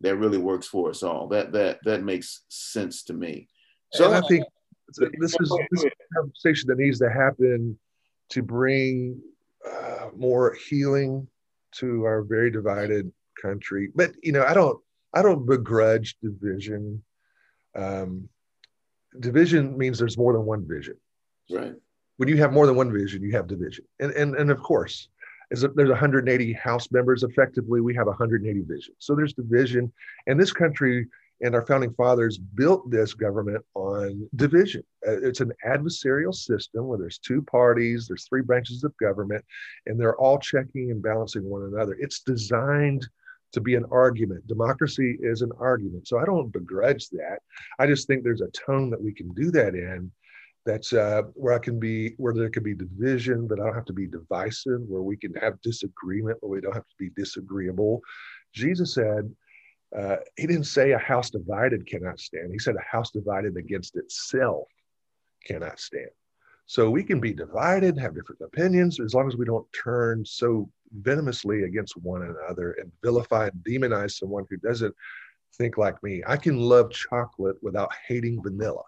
that 0.00 0.16
really 0.16 0.38
works 0.38 0.66
for 0.66 0.90
us 0.90 1.02
all. 1.02 1.28
That 1.28 1.52
that 1.52 1.78
that 1.84 2.02
makes 2.02 2.42
sense 2.48 3.02
to 3.04 3.12
me. 3.12 3.48
So 3.92 4.06
and 4.06 4.14
I 4.14 4.26
think 4.28 4.44
this 4.98 5.36
is, 5.40 5.58
this 5.70 5.84
is 5.84 5.84
a 5.84 6.14
conversation 6.14 6.68
that 6.68 6.78
needs 6.78 6.98
to 6.98 7.10
happen 7.10 7.78
to 8.30 8.42
bring 8.42 9.20
uh, 9.68 10.08
more 10.16 10.56
healing 10.68 11.26
to 11.72 12.04
our 12.04 12.22
very 12.22 12.50
divided 12.50 13.12
country. 13.40 13.88
But 13.94 14.12
you 14.22 14.32
know, 14.32 14.44
I 14.44 14.54
don't 14.54 14.78
I 15.12 15.22
don't 15.22 15.46
begrudge 15.46 16.16
division. 16.22 17.02
Um, 17.74 18.28
division 19.18 19.76
means 19.76 19.98
there's 19.98 20.18
more 20.18 20.32
than 20.32 20.44
one 20.44 20.66
vision. 20.66 20.96
Right. 21.50 21.74
When 22.16 22.28
you 22.28 22.36
have 22.36 22.52
more 22.52 22.66
than 22.66 22.76
one 22.76 22.92
vision, 22.92 23.22
you 23.22 23.32
have 23.32 23.46
division, 23.46 23.84
and 23.98 24.12
and 24.12 24.34
and 24.36 24.50
of 24.50 24.62
course, 24.62 25.08
is 25.50 25.64
there's 25.74 25.88
180 25.88 26.52
House 26.52 26.90
members. 26.90 27.22
Effectively, 27.22 27.80
we 27.80 27.94
have 27.94 28.06
180 28.06 28.60
visions. 28.60 28.96
So 28.98 29.14
there's 29.14 29.32
division, 29.32 29.92
and 30.26 30.38
this 30.38 30.52
country 30.52 31.06
and 31.42 31.54
our 31.54 31.64
founding 31.66 31.92
fathers 31.94 32.38
built 32.38 32.90
this 32.90 33.14
government 33.14 33.64
on 33.74 34.28
division. 34.36 34.82
Uh, 35.06 35.20
it's 35.22 35.40
an 35.40 35.52
adversarial 35.66 36.34
system 36.34 36.86
where 36.86 36.98
there's 36.98 37.18
two 37.18 37.42
parties, 37.42 38.06
there's 38.06 38.26
three 38.28 38.42
branches 38.42 38.84
of 38.84 38.96
government, 38.98 39.44
and 39.86 39.98
they're 39.98 40.16
all 40.16 40.38
checking 40.38 40.90
and 40.90 41.02
balancing 41.02 41.44
one 41.44 41.62
another. 41.62 41.96
It's 41.98 42.20
designed 42.20 43.08
to 43.52 43.60
be 43.60 43.74
an 43.74 43.84
argument. 43.90 44.46
Democracy 44.46 45.18
is 45.20 45.42
an 45.42 45.50
argument. 45.58 46.06
So 46.06 46.18
I 46.18 46.24
don't 46.24 46.52
begrudge 46.52 47.08
that. 47.10 47.38
I 47.78 47.86
just 47.86 48.06
think 48.06 48.22
there's 48.22 48.42
a 48.42 48.50
tone 48.50 48.90
that 48.90 49.02
we 49.02 49.12
can 49.12 49.32
do 49.32 49.50
that 49.50 49.74
in 49.74 50.10
that's 50.66 50.92
uh, 50.92 51.22
where 51.34 51.54
I 51.54 51.58
can 51.58 51.78
be, 51.78 52.14
where 52.18 52.34
there 52.34 52.50
can 52.50 52.62
be 52.62 52.74
division, 52.74 53.46
but 53.46 53.58
I 53.58 53.64
don't 53.64 53.74
have 53.74 53.86
to 53.86 53.92
be 53.92 54.06
divisive, 54.06 54.82
where 54.86 55.02
we 55.02 55.16
can 55.16 55.34
have 55.34 55.60
disagreement, 55.62 56.38
but 56.40 56.48
we 56.48 56.60
don't 56.60 56.74
have 56.74 56.86
to 56.86 56.96
be 56.98 57.10
disagreeable. 57.16 58.00
Jesus 58.52 58.94
said, 58.94 59.30
uh, 59.96 60.16
he 60.36 60.46
didn't 60.46 60.64
say 60.64 60.92
a 60.92 60.98
house 60.98 61.30
divided 61.30 61.86
cannot 61.86 62.20
stand. 62.20 62.52
He 62.52 62.58
said 62.58 62.76
a 62.76 62.96
house 62.96 63.10
divided 63.10 63.56
against 63.56 63.96
itself 63.96 64.68
cannot 65.44 65.80
stand. 65.80 66.10
So 66.66 66.88
we 66.88 67.02
can 67.02 67.18
be 67.18 67.32
divided, 67.32 67.98
have 67.98 68.14
different 68.14 68.42
opinions, 68.42 69.00
as 69.00 69.14
long 69.14 69.26
as 69.26 69.36
we 69.36 69.44
don't 69.44 69.66
turn 69.72 70.24
so 70.24 70.70
venomously 71.00 71.64
against 71.64 71.96
one 71.96 72.22
another 72.22 72.72
and 72.72 72.92
vilify 73.02 73.48
and 73.48 73.64
demonize 73.64 74.12
someone 74.12 74.44
who 74.48 74.56
doesn't 74.58 74.94
think 75.54 75.76
like 75.78 76.00
me. 76.02 76.22
I 76.26 76.36
can 76.36 76.58
love 76.58 76.92
chocolate 76.92 77.56
without 77.60 77.90
hating 78.06 78.42
vanilla. 78.42 78.84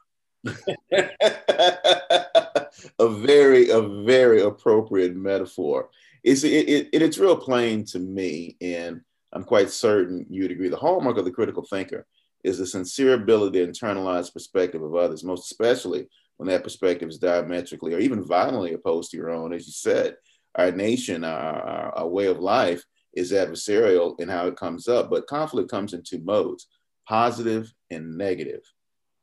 A 2.99 3.09
very, 3.09 3.71
a 3.71 3.81
very 4.05 4.43
appropriate 4.43 5.15
metaphor. 5.15 5.91
It's 6.25 6.45
it, 6.45 6.69
it, 6.69 6.89
it's 6.93 7.19
real 7.19 7.37
plain 7.37 7.85
to 7.87 7.99
me, 7.99 8.57
and 8.61 9.01
I'm 9.33 9.45
quite 9.45 9.71
certain 9.71 10.27
you'd 10.29 10.51
agree. 10.51 10.69
The 10.69 10.77
hallmark 10.77 11.19
of 11.19 11.25
the 11.25 11.31
critical 11.31 11.65
thinker 11.65 12.07
is 12.45 12.59
the 12.59 12.67
sincere 12.67 13.15
ability 13.15 13.65
to 13.65 13.71
internalize 13.71 14.33
perspective 14.33 14.83
of 14.83 14.95
others, 14.95 15.25
most 15.25 15.51
especially 15.51 16.09
when 16.37 16.49
that 16.49 16.65
perspective 16.65 17.09
is 17.09 17.19
diametrically 17.19 17.95
or 17.95 17.99
even 17.99 18.25
violently 18.25 18.73
opposed 18.73 19.11
to 19.11 19.17
your 19.17 19.31
own. 19.31 19.53
As 19.53 19.67
you 19.67 19.73
said, 19.73 20.17
our 20.57 20.73
nation, 20.73 21.25
our, 21.25 21.95
our 21.95 22.09
way 22.09 22.27
of 22.27 22.41
life 22.41 22.83
is 23.15 23.33
adversarial 23.33 24.19
in 24.21 24.29
how 24.29 24.47
it 24.47 24.57
comes 24.57 24.89
up, 24.89 25.11
but 25.11 25.27
conflict 25.27 25.71
comes 25.71 25.93
in 25.93 26.03
two 26.03 26.21
modes 26.21 26.67
positive 27.09 27.73
and 27.91 28.17
negative. 28.17 28.63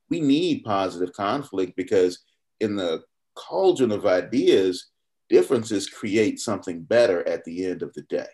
We 0.10 0.20
need 0.20 0.64
positive 0.64 1.14
conflict 1.14 1.76
because 1.76 2.20
in 2.60 2.76
the 2.76 3.04
cauldron 3.36 3.92
of 3.92 4.06
ideas, 4.06 4.88
differences 5.30 5.88
create 5.88 6.40
something 6.40 6.82
better 6.82 7.28
at 7.28 7.44
the 7.46 7.66
end 7.66 7.84
of 7.84 7.94
the 7.94 8.02
day. 8.04 8.28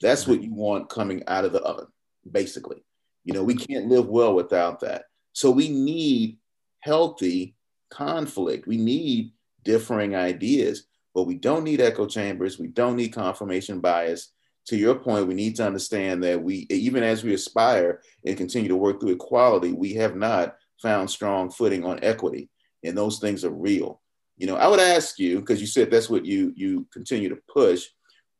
That's 0.00 0.26
what 0.26 0.40
mm-hmm. 0.40 0.44
you 0.44 0.54
want 0.54 0.88
coming 0.88 1.22
out 1.28 1.44
of 1.44 1.52
the 1.52 1.62
oven, 1.62 1.86
basically. 2.30 2.84
You 3.24 3.34
know, 3.34 3.44
we 3.44 3.54
can't 3.54 3.88
live 3.88 4.08
well 4.08 4.34
without 4.34 4.80
that. 4.80 5.04
So 5.32 5.50
we 5.50 5.68
need 5.68 6.38
healthy 6.80 7.54
conflict. 7.90 8.66
We 8.66 8.76
need 8.76 9.32
differing 9.64 10.16
ideas, 10.16 10.86
but 11.14 11.24
we 11.24 11.36
don't 11.36 11.64
need 11.64 11.80
echo 11.80 12.06
chambers. 12.06 12.58
We 12.58 12.66
don't 12.66 12.96
need 12.96 13.14
confirmation 13.14 13.80
bias. 13.80 14.32
To 14.66 14.76
your 14.76 14.96
point, 14.96 15.26
we 15.26 15.34
need 15.34 15.56
to 15.56 15.66
understand 15.66 16.22
that 16.24 16.42
we, 16.42 16.66
even 16.68 17.02
as 17.02 17.24
we 17.24 17.34
aspire 17.34 18.00
and 18.24 18.36
continue 18.36 18.68
to 18.68 18.76
work 18.76 19.00
through 19.00 19.10
equality, 19.10 19.72
we 19.72 19.94
have 19.94 20.16
not 20.16 20.56
found 20.82 21.10
strong 21.10 21.50
footing 21.50 21.84
on 21.84 22.02
equity, 22.02 22.50
and 22.84 22.98
those 22.98 23.18
things 23.18 23.44
are 23.44 23.50
real. 23.50 24.00
You 24.36 24.46
know, 24.46 24.56
I 24.56 24.66
would 24.66 24.80
ask 24.80 25.18
you 25.18 25.40
because 25.40 25.60
you 25.60 25.66
said 25.66 25.90
that's 25.90 26.10
what 26.10 26.26
you 26.26 26.52
you 26.56 26.86
continue 26.92 27.28
to 27.28 27.38
push 27.52 27.86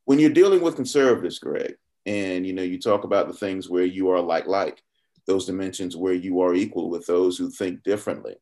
when 0.04 0.18
you're 0.18 0.30
dealing 0.30 0.60
with 0.60 0.76
conservatives, 0.76 1.38
Greg, 1.38 1.76
and 2.06 2.46
you 2.46 2.52
know, 2.52 2.62
you 2.62 2.78
talk 2.78 3.04
about 3.04 3.28
the 3.28 3.34
things 3.34 3.68
where 3.68 3.84
you 3.84 4.10
are 4.10 4.20
like 4.20 4.46
like 4.46 4.82
those 5.26 5.46
dimensions 5.46 5.96
where 5.96 6.14
you 6.14 6.40
are 6.40 6.54
equal 6.54 6.90
with 6.90 7.06
those 7.06 7.38
who 7.38 7.48
think 7.50 7.82
differently. 7.84 8.34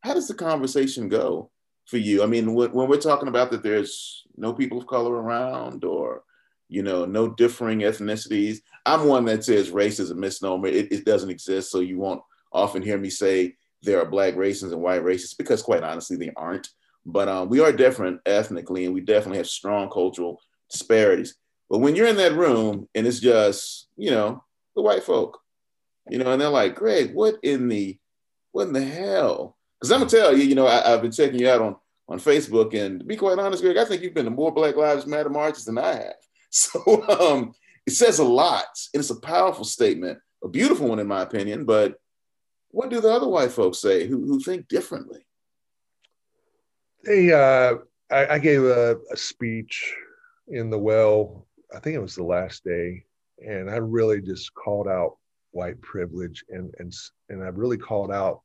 How 0.00 0.14
does 0.14 0.28
the 0.28 0.34
conversation 0.34 1.08
go 1.08 1.50
for 1.86 1.96
you? 1.96 2.22
I 2.22 2.26
mean, 2.26 2.54
when, 2.54 2.72
we're 2.72 3.00
talking 3.00 3.28
about 3.28 3.50
that, 3.50 3.62
there's 3.62 4.24
no 4.36 4.52
people 4.52 4.78
of 4.78 4.86
color 4.86 5.14
around, 5.14 5.84
or 5.84 6.22
you 6.68 6.82
know, 6.82 7.06
no 7.06 7.28
differing 7.28 7.80
ethnicities. 7.80 8.58
I'm 8.84 9.06
one 9.06 9.24
that 9.24 9.44
says 9.44 9.70
race 9.70 9.98
is 9.98 10.10
a 10.10 10.14
misnomer. 10.14 10.68
It, 10.68 10.92
it 10.92 11.04
doesn't 11.06 11.30
exist. 11.30 11.70
So 11.70 11.80
you 11.80 11.98
won't 11.98 12.22
often 12.52 12.82
hear 12.82 12.98
me 12.98 13.10
say 13.10 13.54
there 13.82 14.00
are 14.00 14.06
black 14.06 14.34
racists 14.34 14.72
and 14.72 14.82
white 14.82 15.02
racists 15.02 15.36
because, 15.36 15.62
quite 15.62 15.82
honestly, 15.82 16.16
they 16.16 16.32
aren't. 16.36 16.68
But 17.06 17.28
um, 17.28 17.48
we 17.48 17.60
are 17.60 17.72
different 17.72 18.20
ethnically, 18.26 18.84
and 18.84 18.94
we 18.94 19.00
definitely 19.00 19.38
have 19.38 19.48
strong 19.48 19.88
cultural 19.90 20.40
disparities. 20.70 21.36
But 21.70 21.78
when 21.78 21.96
you're 21.96 22.06
in 22.06 22.16
that 22.16 22.34
room 22.34 22.88
and 22.94 23.06
it's 23.06 23.20
just, 23.20 23.88
you 23.96 24.10
know, 24.10 24.42
the 24.74 24.82
white 24.82 25.04
folk, 25.04 25.38
you 26.08 26.18
know, 26.18 26.32
and 26.32 26.40
they're 26.40 26.48
like, 26.48 26.74
Greg, 26.74 27.14
what 27.14 27.36
in 27.42 27.68
the, 27.68 27.98
what 28.52 28.68
in 28.68 28.72
the 28.72 28.84
hell? 28.84 29.56
Because 29.78 29.92
I'm 29.92 30.00
gonna 30.00 30.10
tell 30.10 30.36
you, 30.36 30.44
you 30.44 30.54
know, 30.54 30.66
I, 30.66 30.88
have 30.88 31.02
been 31.02 31.12
checking 31.12 31.38
you 31.38 31.48
out 31.48 31.62
on 31.62 31.76
on 32.08 32.18
Facebook, 32.18 32.74
and 32.74 33.00
to 33.00 33.06
be 33.06 33.16
quite 33.16 33.38
honest, 33.38 33.62
Greg, 33.62 33.76
I 33.76 33.84
think 33.84 34.02
you've 34.02 34.14
been 34.14 34.24
to 34.24 34.30
more 34.30 34.50
Black 34.50 34.76
Lives 34.76 35.06
Matter 35.06 35.28
marches 35.28 35.64
than 35.64 35.78
I 35.78 35.94
have. 35.94 36.14
So 36.50 36.80
um, 37.08 37.52
it 37.86 37.90
says 37.90 38.20
a 38.20 38.24
lot, 38.24 38.64
and 38.94 39.00
it's 39.00 39.10
a 39.10 39.20
powerful 39.20 39.66
statement, 39.66 40.18
a 40.42 40.48
beautiful 40.48 40.88
one 40.88 40.98
in 40.98 41.06
my 41.06 41.20
opinion. 41.20 41.66
But 41.66 42.00
what 42.70 42.90
do 42.90 43.00
the 43.00 43.12
other 43.12 43.28
white 43.28 43.52
folks 43.52 43.78
say 43.78 44.06
who 44.06 44.24
who 44.26 44.40
think 44.40 44.68
differently? 44.68 45.26
They, 47.04 47.32
uh, 47.32 47.76
I, 48.10 48.34
I 48.34 48.38
gave 48.38 48.64
a, 48.64 48.96
a 49.10 49.16
speech 49.16 49.94
in 50.48 50.70
the 50.70 50.78
well, 50.78 51.46
I 51.74 51.78
think 51.78 51.94
it 51.94 52.02
was 52.02 52.16
the 52.16 52.24
last 52.24 52.64
day, 52.64 53.04
and 53.38 53.70
I 53.70 53.76
really 53.76 54.20
just 54.20 54.52
called 54.54 54.88
out 54.88 55.16
white 55.52 55.80
privilege 55.80 56.44
and 56.50 56.74
and 56.78 56.92
and 57.30 57.42
I 57.42 57.48
really 57.48 57.78
called 57.78 58.12
out 58.12 58.42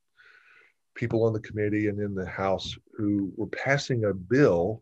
people 0.95 1.23
on 1.25 1.33
the 1.33 1.39
committee 1.39 1.88
and 1.88 1.99
in 1.99 2.15
the 2.15 2.25
House 2.25 2.75
who 2.97 3.31
were 3.36 3.47
passing 3.47 4.05
a 4.05 4.13
bill 4.13 4.81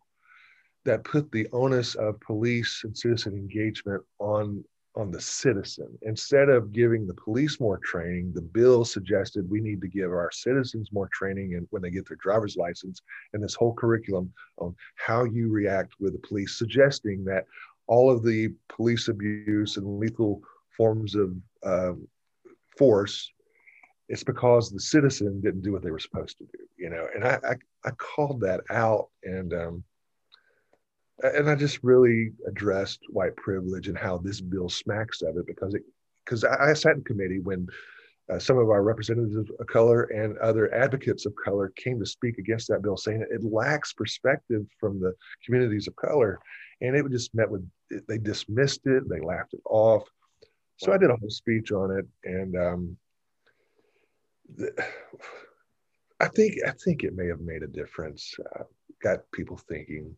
that 0.83 1.03
put 1.03 1.31
the 1.31 1.47
onus 1.51 1.95
of 1.95 2.19
police 2.19 2.81
and 2.83 2.97
citizen 2.97 3.33
engagement 3.33 4.03
on 4.19 4.63
on 4.95 5.09
the 5.09 5.21
citizen. 5.21 5.87
Instead 6.01 6.49
of 6.49 6.73
giving 6.73 7.07
the 7.07 7.13
police 7.13 7.59
more 7.59 7.79
training, 7.83 8.31
the 8.33 8.41
bill 8.41 8.83
suggested 8.83 9.49
we 9.49 9.61
need 9.61 9.79
to 9.81 9.87
give 9.87 10.11
our 10.11 10.29
citizens 10.31 10.89
more 10.91 11.09
training 11.13 11.55
and 11.55 11.65
when 11.69 11.81
they 11.81 11.89
get 11.89 12.07
their 12.07 12.17
driver's 12.17 12.57
license 12.57 13.01
and 13.33 13.41
this 13.41 13.55
whole 13.55 13.73
curriculum 13.73 14.31
on 14.57 14.75
how 14.95 15.23
you 15.23 15.49
react 15.49 15.93
with 15.99 16.13
the 16.13 16.27
police, 16.27 16.57
suggesting 16.57 17.23
that 17.23 17.45
all 17.87 18.11
of 18.11 18.23
the 18.23 18.53
police 18.69 19.07
abuse 19.07 19.77
and 19.77 19.99
lethal 19.99 20.41
forms 20.75 21.15
of 21.15 21.35
uh, 21.63 21.93
force 22.77 23.31
it's 24.11 24.23
because 24.25 24.69
the 24.69 24.79
citizen 24.79 25.39
didn't 25.39 25.61
do 25.61 25.71
what 25.71 25.81
they 25.81 25.91
were 25.91 25.99
supposed 25.99 26.37
to 26.37 26.43
do 26.45 26.63
you 26.77 26.89
know 26.89 27.07
and 27.15 27.23
i 27.23 27.37
i, 27.43 27.55
I 27.85 27.91
called 27.91 28.41
that 28.41 28.61
out 28.69 29.09
and 29.23 29.53
um, 29.53 29.83
and 31.23 31.49
I 31.49 31.55
just 31.55 31.83
really 31.83 32.31
addressed 32.47 32.99
white 33.09 33.35
privilege 33.35 33.87
and 33.87 33.97
how 33.97 34.17
this 34.17 34.41
bill 34.41 34.69
smacks 34.69 35.21
of 35.21 35.37
it 35.37 35.45
because 35.45 35.73
it 35.73 35.83
because 36.25 36.43
I, 36.43 36.69
I, 36.69 36.73
sat 36.73 36.95
in 36.95 37.03
committee 37.03 37.39
when 37.39 37.67
uh, 38.31 38.39
some 38.39 38.57
of 38.57 38.69
our 38.69 38.83
representatives 38.83 39.49
of 39.59 39.67
color 39.67 40.03
and 40.03 40.37
other 40.37 40.73
advocates 40.73 41.25
of 41.25 41.33
color 41.35 41.69
came 41.75 41.99
to 41.99 42.05
speak 42.05 42.37
against 42.37 42.67
that 42.67 42.81
bill, 42.81 42.97
saying 42.97 43.25
it 43.29 43.43
lacks 43.43 43.93
perspective 43.93 44.65
from 44.79 44.99
the 44.99 45.13
communities 45.45 45.87
of 45.87 45.95
color, 45.95 46.39
and 46.81 46.95
it 46.95 47.09
just 47.11 47.33
met 47.35 47.49
with 47.49 47.67
they 48.07 48.17
dismissed 48.17 48.81
it, 48.85 49.07
they 49.09 49.19
laughed 49.19 49.53
it 49.53 49.61
off. 49.65 50.07
So 50.77 50.91
I 50.91 50.97
did 50.97 51.09
a 51.11 51.15
whole 51.15 51.29
speech 51.29 51.71
on 51.71 51.91
it, 51.91 52.05
and 52.23 52.55
um, 52.55 52.97
the, 54.55 54.71
I 56.19 56.27
think 56.27 56.55
I 56.65 56.71
think 56.71 57.03
it 57.03 57.15
may 57.15 57.27
have 57.27 57.41
made 57.41 57.63
a 57.63 57.67
difference. 57.67 58.33
Uh, 58.55 58.63
got 59.01 59.19
people 59.31 59.57
thinking 59.57 60.15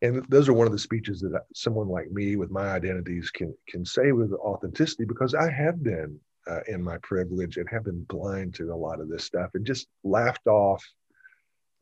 and 0.00 0.24
those 0.28 0.48
are 0.48 0.52
one 0.52 0.66
of 0.66 0.72
the 0.72 0.78
speeches 0.78 1.20
that 1.20 1.42
someone 1.54 1.88
like 1.88 2.10
me 2.10 2.36
with 2.36 2.50
my 2.50 2.68
identities 2.70 3.30
can 3.30 3.54
can 3.68 3.84
say 3.84 4.12
with 4.12 4.32
authenticity 4.32 5.04
because 5.04 5.34
I 5.34 5.50
have 5.50 5.82
been 5.82 6.18
uh, 6.48 6.60
in 6.68 6.82
my 6.82 6.98
privilege 6.98 7.56
and 7.56 7.68
have 7.68 7.84
been 7.84 8.04
blind 8.04 8.54
to 8.54 8.72
a 8.72 8.74
lot 8.74 9.00
of 9.00 9.08
this 9.08 9.24
stuff 9.24 9.50
and 9.54 9.66
just 9.66 9.88
laughed 10.04 10.46
off 10.46 10.84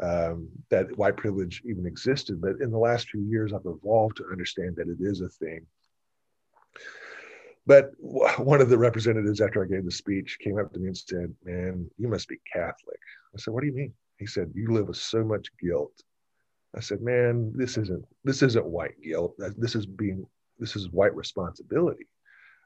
um, 0.02 0.48
that 0.70 0.96
white 0.98 1.16
privilege 1.16 1.62
even 1.64 1.86
existed. 1.86 2.40
But 2.40 2.60
in 2.60 2.70
the 2.70 2.78
last 2.78 3.08
few 3.08 3.22
years, 3.22 3.52
I've 3.52 3.60
evolved 3.64 4.16
to 4.18 4.28
understand 4.30 4.76
that 4.76 4.88
it 4.88 4.98
is 5.00 5.20
a 5.20 5.28
thing. 5.28 5.66
But 7.66 7.92
one 8.38 8.60
of 8.60 8.68
the 8.68 8.78
representatives, 8.78 9.40
after 9.40 9.62
I 9.62 9.66
gave 9.66 9.84
the 9.84 9.90
speech, 9.90 10.38
came 10.40 10.58
up 10.58 10.72
to 10.72 10.78
me 10.78 10.88
and 10.88 10.96
said, 10.96 11.34
Man, 11.44 11.90
you 11.98 12.08
must 12.08 12.28
be 12.28 12.38
Catholic. 12.52 13.00
I 13.34 13.38
said, 13.38 13.52
What 13.54 13.62
do 13.62 13.66
you 13.66 13.74
mean? 13.74 13.92
He 14.18 14.26
said, 14.26 14.52
You 14.54 14.72
live 14.72 14.88
with 14.88 14.96
so 14.96 15.24
much 15.24 15.48
guilt. 15.60 15.92
I 16.76 16.80
said, 16.80 17.00
Man, 17.00 17.52
this 17.54 17.78
isn't 17.78 18.04
this 18.24 18.42
isn't 18.42 18.66
white 18.66 19.00
guilt. 19.02 19.34
This 19.56 19.74
is 19.74 19.86
being 19.86 20.26
this 20.58 20.76
is 20.76 20.90
white 20.90 21.14
responsibility. 21.14 22.06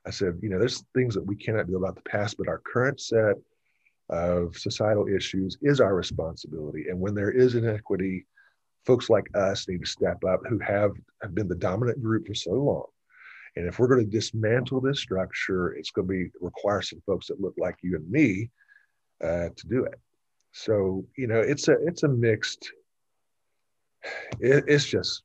I 0.07 0.11
said, 0.11 0.39
you 0.43 0.49
know, 0.49 0.59
there's 0.59 0.85
things 0.95 1.15
that 1.15 1.27
we 1.27 1.37
cannot 1.37 1.67
do 1.67 1.77
about 1.77 1.95
the 1.95 2.09
past, 2.09 2.37
but 2.39 2.49
our 2.49 2.59
current 2.59 3.01
set 3.01 3.35
of 4.09 4.57
societal 4.57 5.07
issues 5.07 5.59
is 5.63 5.81
our 5.81 5.95
responsibility. 5.95 6.87
And 6.89 6.99
when 6.99 7.15
there 7.15 7.31
is 7.31 7.55
inequity, 7.55 8.27
folks 8.87 9.11
like 9.11 9.27
us 9.35 9.69
need 9.69 9.81
to 9.81 9.87
step 9.87 10.25
up 10.25 10.41
who 10.49 10.59
have, 10.61 10.93
have 11.23 11.35
been 11.35 11.49
the 11.49 11.55
dominant 11.55 12.03
group 12.03 12.27
for 12.27 12.35
so 12.35 12.53
long. 12.53 12.87
And 13.57 13.67
if 13.67 13.79
we're 13.79 13.89
going 13.89 14.05
to 14.05 14.11
dismantle 14.11 14.81
this 14.81 15.01
structure, 15.01 15.73
it's 15.75 15.91
going 15.91 16.09
to 16.09 16.13
be 16.13 16.31
require 16.41 16.83
some 16.83 17.03
folks 17.05 17.27
that 17.27 17.41
look 17.41 17.55
like 17.59 17.77
you 17.83 17.97
and 17.97 18.11
me 18.11 18.51
uh, 19.23 19.49
to 19.55 19.67
do 19.69 19.85
it. 19.85 20.01
So 20.53 21.05
you 21.17 21.27
know, 21.27 21.41
it's 21.41 21.69
a 21.69 21.77
it's 21.87 22.05
a 22.05 22.09
mixed. 22.09 22.73
It, 24.41 24.65
it's 24.67 24.87
just 24.87 25.23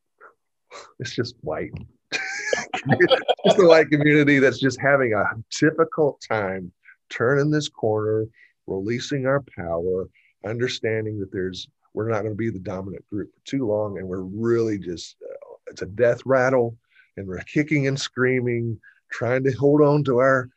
it's 0.99 1.15
just 1.15 1.35
white. 1.41 1.71
It's 3.45 3.55
the 3.55 3.67
white 3.67 3.89
community 3.89 4.39
that's 4.39 4.59
just 4.59 4.79
having 4.79 5.13
a 5.13 5.23
difficult 5.59 6.21
time 6.21 6.71
turning 7.09 7.49
this 7.49 7.67
corner, 7.67 8.25
releasing 8.67 9.25
our 9.25 9.43
power, 9.55 10.07
understanding 10.45 11.19
that 11.19 11.31
there's 11.31 11.67
we're 11.93 12.09
not 12.09 12.21
going 12.21 12.33
to 12.33 12.37
be 12.37 12.49
the 12.49 12.59
dominant 12.59 13.07
group 13.09 13.31
for 13.33 13.45
too 13.45 13.67
long, 13.67 13.97
and 13.97 14.07
we're 14.07 14.21
really 14.21 14.77
just 14.77 15.15
uh, 15.23 15.55
it's 15.67 15.81
a 15.81 15.87
death 15.87 16.21
rattle, 16.25 16.77
and 17.17 17.27
we're 17.27 17.39
kicking 17.39 17.87
and 17.87 17.99
screaming, 17.99 18.79
trying 19.11 19.43
to 19.43 19.51
hold 19.51 19.81
on 19.81 20.03
to 20.03 20.17
our 20.17 20.49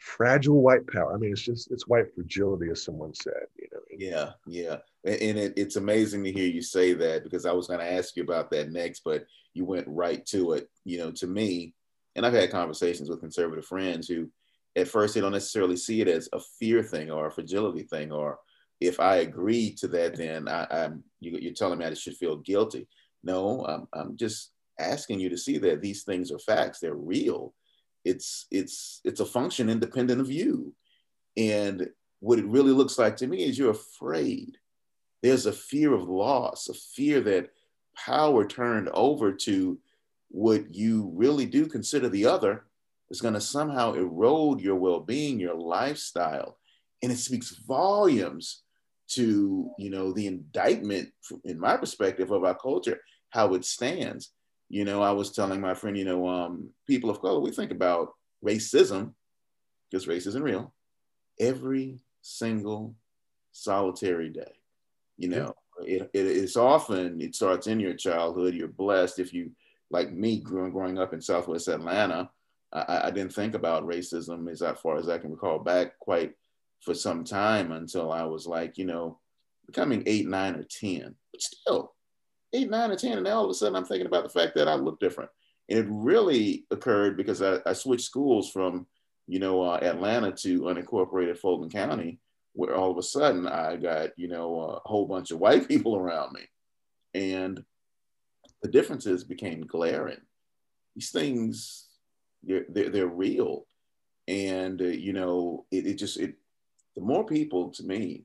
fragile 0.00 0.62
white 0.62 0.86
power. 0.86 1.14
I 1.14 1.18
mean, 1.18 1.30
it's 1.30 1.42
just 1.42 1.70
it's 1.70 1.86
white 1.86 2.12
fragility, 2.14 2.70
as 2.70 2.82
someone 2.82 3.14
said. 3.14 3.46
You 3.56 3.68
know. 3.72 3.80
Yeah, 3.96 4.30
yeah, 4.46 4.76
and 5.04 5.38
it, 5.38 5.52
it's 5.56 5.76
amazing 5.76 6.24
to 6.24 6.32
hear 6.32 6.48
you 6.48 6.62
say 6.62 6.94
that 6.94 7.22
because 7.22 7.46
I 7.46 7.52
was 7.52 7.68
going 7.68 7.80
to 7.80 7.92
ask 7.92 8.16
you 8.16 8.22
about 8.22 8.50
that 8.50 8.72
next, 8.72 9.02
but 9.04 9.26
you 9.54 9.64
went 9.64 9.86
right 9.86 10.24
to 10.26 10.52
it. 10.52 10.68
You 10.84 10.98
know, 10.98 11.10
to 11.12 11.26
me, 11.26 11.74
and 12.16 12.24
I've 12.26 12.32
had 12.32 12.50
conversations 12.50 13.08
with 13.08 13.20
conservative 13.20 13.66
friends 13.66 14.08
who, 14.08 14.28
at 14.74 14.88
first, 14.88 15.14
they 15.14 15.20
don't 15.20 15.32
necessarily 15.32 15.76
see 15.76 16.00
it 16.00 16.08
as 16.08 16.28
a 16.32 16.40
fear 16.58 16.82
thing 16.82 17.10
or 17.10 17.26
a 17.26 17.30
fragility 17.30 17.82
thing, 17.82 18.10
or 18.10 18.38
if 18.80 18.98
I 18.98 19.16
agree 19.16 19.74
to 19.74 19.88
that, 19.88 20.16
then 20.16 20.48
I, 20.48 20.66
am 20.70 21.04
you, 21.20 21.50
are 21.50 21.54
telling 21.54 21.78
me 21.78 21.84
I 21.84 21.94
should 21.94 22.16
feel 22.16 22.36
guilty. 22.36 22.88
No, 23.22 23.66
I'm, 23.66 23.86
I'm 23.92 24.16
just 24.16 24.52
asking 24.78 25.20
you 25.20 25.28
to 25.28 25.36
see 25.36 25.58
that 25.58 25.82
these 25.82 26.04
things 26.04 26.32
are 26.32 26.38
facts. 26.38 26.80
They're 26.80 26.94
real. 26.94 27.52
It's 28.04 28.46
it's 28.50 29.00
it's 29.04 29.20
a 29.20 29.26
function 29.26 29.68
independent 29.68 30.20
of 30.20 30.30
you, 30.30 30.74
and 31.36 31.88
what 32.20 32.38
it 32.38 32.46
really 32.46 32.72
looks 32.72 32.98
like 32.98 33.16
to 33.18 33.26
me 33.26 33.44
is 33.44 33.58
you're 33.58 33.70
afraid. 33.70 34.56
There's 35.22 35.46
a 35.46 35.52
fear 35.52 35.92
of 35.92 36.08
loss, 36.08 36.68
a 36.68 36.74
fear 36.74 37.20
that 37.22 37.50
power 37.94 38.46
turned 38.46 38.88
over 38.90 39.32
to 39.32 39.78
what 40.28 40.74
you 40.74 41.10
really 41.14 41.44
do 41.46 41.66
consider 41.66 42.08
the 42.08 42.26
other 42.26 42.64
is 43.10 43.20
going 43.20 43.34
to 43.34 43.40
somehow 43.40 43.94
erode 43.94 44.60
your 44.60 44.76
well-being 44.76 45.40
your 45.40 45.56
lifestyle. 45.56 46.58
And 47.02 47.10
it 47.10 47.18
speaks 47.18 47.56
volumes 47.66 48.62
to 49.10 49.70
you 49.76 49.90
know 49.90 50.12
the 50.12 50.26
indictment 50.26 51.08
in 51.44 51.58
my 51.58 51.76
perspective 51.76 52.30
of 52.30 52.44
our 52.44 52.54
culture 52.54 53.00
how 53.30 53.54
it 53.54 53.64
stands 53.64 54.32
you 54.70 54.84
know 54.84 55.02
i 55.02 55.10
was 55.10 55.32
telling 55.32 55.60
my 55.60 55.74
friend 55.74 55.98
you 55.98 56.04
know 56.04 56.26
um, 56.26 56.70
people 56.86 57.10
of 57.10 57.20
color 57.20 57.40
we 57.40 57.50
think 57.50 57.70
about 57.70 58.14
racism 58.42 59.12
because 59.90 60.08
race 60.08 60.26
isn't 60.26 60.42
real 60.42 60.72
every 61.38 62.00
single 62.22 62.94
solitary 63.52 64.30
day 64.30 64.52
you 65.18 65.28
know 65.28 65.54
it, 65.86 66.10
it, 66.12 66.26
it's 66.26 66.56
often 66.56 67.20
it 67.20 67.34
starts 67.34 67.66
in 67.66 67.80
your 67.80 67.94
childhood. 67.94 68.54
You're 68.54 68.68
blessed 68.68 69.18
if 69.18 69.32
you, 69.32 69.52
like 69.90 70.12
me, 70.12 70.40
growing 70.40 70.72
growing 70.72 70.98
up 70.98 71.12
in 71.12 71.20
Southwest 71.20 71.68
Atlanta. 71.68 72.30
I, 72.72 73.02
I 73.04 73.10
didn't 73.10 73.34
think 73.34 73.54
about 73.54 73.86
racism 73.86 74.50
as 74.50 74.62
far 74.80 74.96
as 74.96 75.08
I 75.08 75.18
can 75.18 75.32
recall 75.32 75.58
back 75.58 75.98
quite 75.98 76.32
for 76.80 76.94
some 76.94 77.24
time 77.24 77.72
until 77.72 78.12
I 78.12 78.24
was 78.24 78.46
like, 78.46 78.78
you 78.78 78.84
know, 78.84 79.18
becoming 79.66 80.02
eight, 80.06 80.26
nine, 80.26 80.54
or 80.54 80.64
ten. 80.64 81.14
But 81.32 81.42
still, 81.42 81.94
eight, 82.52 82.70
nine, 82.70 82.90
or 82.90 82.96
ten, 82.96 83.12
and 83.12 83.24
now 83.24 83.36
all 83.36 83.44
of 83.44 83.50
a 83.50 83.54
sudden 83.54 83.76
I'm 83.76 83.84
thinking 83.84 84.06
about 84.06 84.24
the 84.24 84.40
fact 84.40 84.54
that 84.56 84.68
I 84.68 84.74
look 84.74 85.00
different. 85.00 85.30
And 85.68 85.78
it 85.78 85.86
really 85.88 86.66
occurred 86.70 87.16
because 87.16 87.42
I, 87.42 87.58
I 87.64 87.72
switched 87.72 88.04
schools 88.04 88.50
from, 88.50 88.86
you 89.26 89.38
know, 89.38 89.62
uh, 89.62 89.78
Atlanta 89.80 90.32
to 90.32 90.62
unincorporated 90.62 91.38
Fulton 91.38 91.70
County 91.70 92.18
where 92.52 92.74
all 92.74 92.90
of 92.90 92.98
a 92.98 93.02
sudden 93.02 93.46
I 93.46 93.76
got, 93.76 94.10
you 94.16 94.28
know, 94.28 94.80
a 94.84 94.88
whole 94.88 95.06
bunch 95.06 95.30
of 95.30 95.38
white 95.38 95.68
people 95.68 95.96
around 95.96 96.32
me. 96.32 96.42
And 97.14 97.64
the 98.62 98.68
differences 98.68 99.24
became 99.24 99.66
glaring. 99.66 100.20
These 100.94 101.10
things, 101.10 101.88
they're, 102.42 102.66
they're, 102.68 102.90
they're 102.90 103.06
real. 103.06 103.66
And, 104.28 104.80
uh, 104.80 104.86
you 104.86 105.12
know, 105.12 105.66
it, 105.70 105.86
it 105.86 105.94
just, 105.94 106.18
it, 106.18 106.34
the 106.96 107.02
more 107.02 107.24
people 107.24 107.70
to 107.70 107.84
me 107.84 108.24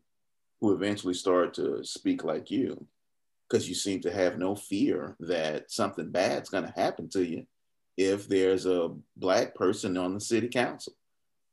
who 0.59 0.73
eventually 0.73 1.13
start 1.13 1.53
to 1.55 1.83
speak 1.83 2.23
like 2.23 2.51
you, 2.51 2.85
because 3.49 3.69
you 3.69 3.75
seem 3.75 4.01
to 4.01 4.11
have 4.11 4.37
no 4.37 4.55
fear 4.55 5.15
that 5.19 5.71
something 5.71 6.11
bad's 6.11 6.49
going 6.49 6.63
to 6.63 6.79
happen 6.79 7.09
to 7.09 7.23
you 7.23 7.45
if 7.97 8.27
there's 8.27 8.65
a 8.65 8.91
black 9.15 9.55
person 9.55 9.97
on 9.97 10.13
the 10.13 10.19
city 10.19 10.47
council. 10.47 10.93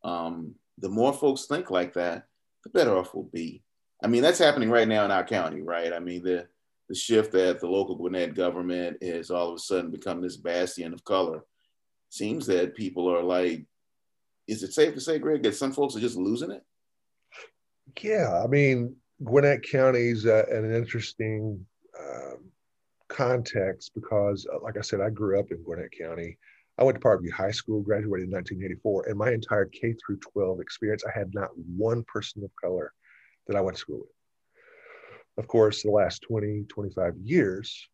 Um, 0.02 0.54
the 0.78 0.88
more 0.88 1.12
folks 1.12 1.46
think 1.46 1.70
like 1.70 1.94
that, 1.94 2.24
the 2.64 2.70
better 2.70 2.96
off 2.96 3.14
we'll 3.14 3.24
be. 3.24 3.62
I 4.02 4.08
mean, 4.08 4.22
that's 4.22 4.38
happening 4.38 4.70
right 4.70 4.88
now 4.88 5.04
in 5.04 5.10
our 5.10 5.24
county, 5.24 5.62
right? 5.62 5.92
I 5.92 6.00
mean, 6.00 6.24
the 6.24 6.46
the 6.88 6.94
shift 6.94 7.32
that 7.32 7.60
the 7.60 7.68
local 7.68 7.94
Gwinnett 7.96 8.34
government 8.34 9.02
has 9.02 9.30
all 9.30 9.50
of 9.50 9.54
a 9.54 9.58
sudden 9.58 9.90
become 9.90 10.20
this 10.20 10.36
bastion 10.36 10.92
of 10.92 11.04
color 11.04 11.44
seems 12.10 12.46
that 12.46 12.74
people 12.74 13.08
are 13.08 13.22
like, 13.22 13.64
is 14.46 14.62
it 14.62 14.74
safe 14.74 14.92
to 14.94 15.00
say, 15.00 15.18
Greg, 15.18 15.42
that 15.44 15.54
some 15.54 15.72
folks 15.72 15.96
are 15.96 16.00
just 16.00 16.16
losing 16.16 16.50
it? 16.50 16.62
Yeah, 18.02 18.42
I 18.42 18.46
mean, 18.46 18.96
Gwinnett 19.24 19.62
County 19.62 20.08
is 20.08 20.26
uh, 20.26 20.44
an 20.50 20.74
interesting 20.74 21.64
context 23.12 23.92
because, 23.94 24.46
uh, 24.52 24.58
like 24.62 24.76
I 24.76 24.80
said, 24.80 25.00
I 25.00 25.10
grew 25.10 25.38
up 25.38 25.50
in 25.50 25.62
Gwinnett 25.62 25.92
County. 25.96 26.38
I 26.78 26.84
went 26.84 27.00
to 27.00 27.06
Parkview 27.06 27.30
High 27.30 27.50
School, 27.50 27.82
graduated 27.82 28.28
in 28.28 28.34
1984, 28.34 29.08
and 29.08 29.18
my 29.18 29.30
entire 29.30 29.66
K 29.66 29.94
through 29.94 30.18
12 30.18 30.60
experience, 30.60 31.04
I 31.04 31.16
had 31.16 31.34
not 31.34 31.50
one 31.56 32.02
person 32.04 32.42
of 32.42 32.50
color 32.60 32.92
that 33.46 33.56
I 33.56 33.60
went 33.60 33.76
to 33.76 33.80
school 33.80 34.00
with. 34.00 34.08
Of 35.38 35.48
course, 35.48 35.82
the 35.82 35.90
last 35.90 36.22
20, 36.22 36.64
25 36.68 37.16
years, 37.18 37.88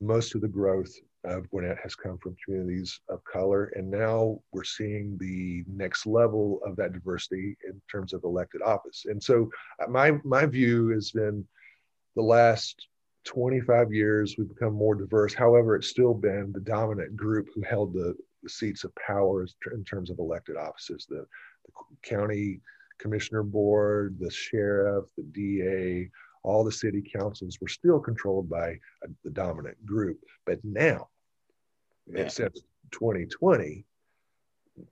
most 0.00 0.34
of 0.34 0.40
the 0.40 0.48
growth 0.48 0.92
of 1.24 1.50
Gwinnett 1.50 1.78
has 1.82 1.94
come 1.94 2.18
from 2.18 2.36
communities 2.44 3.00
of 3.08 3.24
color, 3.24 3.72
and 3.74 3.90
now 3.90 4.40
we're 4.52 4.64
seeing 4.64 5.16
the 5.18 5.64
next 5.66 6.06
level 6.06 6.60
of 6.64 6.76
that 6.76 6.92
diversity 6.92 7.56
in 7.68 7.80
terms 7.90 8.12
of 8.12 8.24
elected 8.24 8.62
office. 8.62 9.06
And 9.06 9.22
so, 9.22 9.50
uh, 9.82 9.88
my 9.88 10.12
my 10.24 10.46
view 10.46 10.88
has 10.88 11.10
been 11.10 11.46
the 12.14 12.22
last 12.22 12.86
25 13.28 13.92
years, 13.92 14.36
we've 14.38 14.48
become 14.48 14.72
more 14.72 14.94
diverse. 14.94 15.34
However, 15.34 15.76
it's 15.76 15.88
still 15.88 16.14
been 16.14 16.50
the 16.50 16.60
dominant 16.60 17.14
group 17.14 17.48
who 17.54 17.60
held 17.60 17.92
the, 17.92 18.16
the 18.42 18.48
seats 18.48 18.84
of 18.84 18.92
power 18.94 19.46
in 19.74 19.84
terms 19.84 20.08
of 20.08 20.18
elected 20.18 20.56
offices 20.56 21.06
the, 21.08 21.26
the, 21.66 21.72
county 22.02 22.60
commissioner 22.98 23.42
board, 23.42 24.16
the 24.18 24.30
sheriff, 24.30 25.04
the 25.18 25.24
DA, 25.24 26.10
all 26.42 26.64
the 26.64 26.72
city 26.72 27.02
councils 27.02 27.58
were 27.60 27.68
still 27.68 28.00
controlled 28.00 28.48
by 28.48 28.70
a, 29.02 29.08
the 29.24 29.30
dominant 29.30 29.76
group. 29.84 30.18
But 30.46 30.64
now, 30.64 31.08
yeah. 32.10 32.28
since 32.28 32.62
2020, 32.92 33.84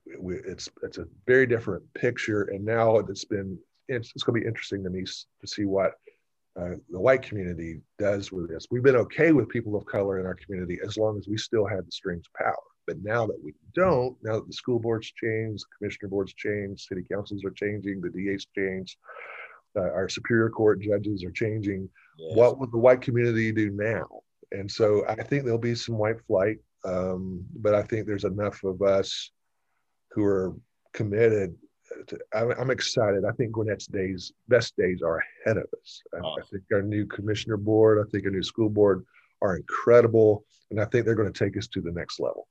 it's 0.05 0.69
it's 0.83 0.99
a 0.99 1.07
very 1.25 1.47
different 1.47 1.91
picture. 1.95 2.43
And 2.43 2.63
now 2.63 2.97
it's 2.97 3.25
been 3.25 3.57
it's, 3.87 4.11
it's 4.13 4.23
going 4.23 4.39
to 4.39 4.41
be 4.41 4.47
interesting 4.47 4.83
to 4.83 4.91
me 4.91 5.05
to 5.05 5.47
see 5.47 5.65
what 5.65 5.95
uh, 6.59 6.75
the 6.89 6.99
white 6.99 7.21
community 7.21 7.81
does 7.99 8.31
with 8.31 8.49
this. 8.49 8.65
We've 8.71 8.83
been 8.83 8.95
okay 8.95 9.31
with 9.31 9.49
people 9.49 9.75
of 9.75 9.85
color 9.85 10.19
in 10.19 10.25
our 10.25 10.35
community 10.35 10.79
as 10.83 10.97
long 10.97 11.17
as 11.17 11.27
we 11.27 11.37
still 11.37 11.67
had 11.67 11.85
the 11.85 11.91
strings 11.91 12.25
of 12.27 12.45
power. 12.45 12.55
But 12.87 13.03
now 13.03 13.27
that 13.27 13.39
we 13.43 13.53
don't, 13.75 14.17
now 14.23 14.35
that 14.35 14.47
the 14.47 14.53
school 14.53 14.79
boards 14.79 15.11
change, 15.21 15.59
the 15.59 15.67
commissioner 15.77 16.09
boards 16.09 16.33
change, 16.33 16.87
city 16.87 17.03
councils 17.11 17.43
are 17.43 17.51
changing, 17.51 18.01
the 18.01 18.09
DA's 18.09 18.47
change, 18.55 18.97
uh, 19.75 19.81
our 19.81 20.09
superior 20.09 20.49
court 20.49 20.81
judges 20.81 21.23
are 21.23 21.31
changing. 21.31 21.89
Yes. 22.17 22.35
What 22.35 22.59
would 22.59 22.71
the 22.71 22.77
white 22.77 23.01
community 23.01 23.51
do 23.51 23.69
now? 23.71 24.07
And 24.51 24.71
so 24.71 25.05
I 25.07 25.21
think 25.21 25.43
there'll 25.43 25.59
be 25.59 25.75
some 25.75 25.97
white 25.97 26.21
flight, 26.25 26.57
um, 26.85 27.45
but 27.55 27.75
I 27.75 27.83
think 27.83 28.07
there's 28.07 28.23
enough 28.23 28.63
of 28.63 28.81
us 28.81 29.31
who 30.11 30.23
are 30.23 30.55
committed 30.93 31.55
I'm 32.33 32.69
excited. 32.71 33.25
I 33.25 33.31
think 33.31 33.51
Gwinnett's 33.51 33.87
days, 33.87 34.31
best 34.47 34.75
days, 34.77 35.01
are 35.01 35.21
ahead 35.45 35.57
of 35.57 35.65
us. 35.79 36.01
I, 36.13 36.17
I 36.19 36.41
think 36.51 36.63
our 36.71 36.81
new 36.81 37.05
commissioner 37.05 37.57
board, 37.57 38.05
I 38.05 38.09
think 38.09 38.25
our 38.25 38.31
new 38.31 38.43
school 38.43 38.69
board 38.69 39.05
are 39.41 39.57
incredible, 39.57 40.45
and 40.71 40.79
I 40.79 40.85
think 40.85 41.05
they're 41.05 41.15
going 41.15 41.31
to 41.31 41.45
take 41.45 41.57
us 41.57 41.67
to 41.67 41.81
the 41.81 41.91
next 41.91 42.19
level. 42.19 42.47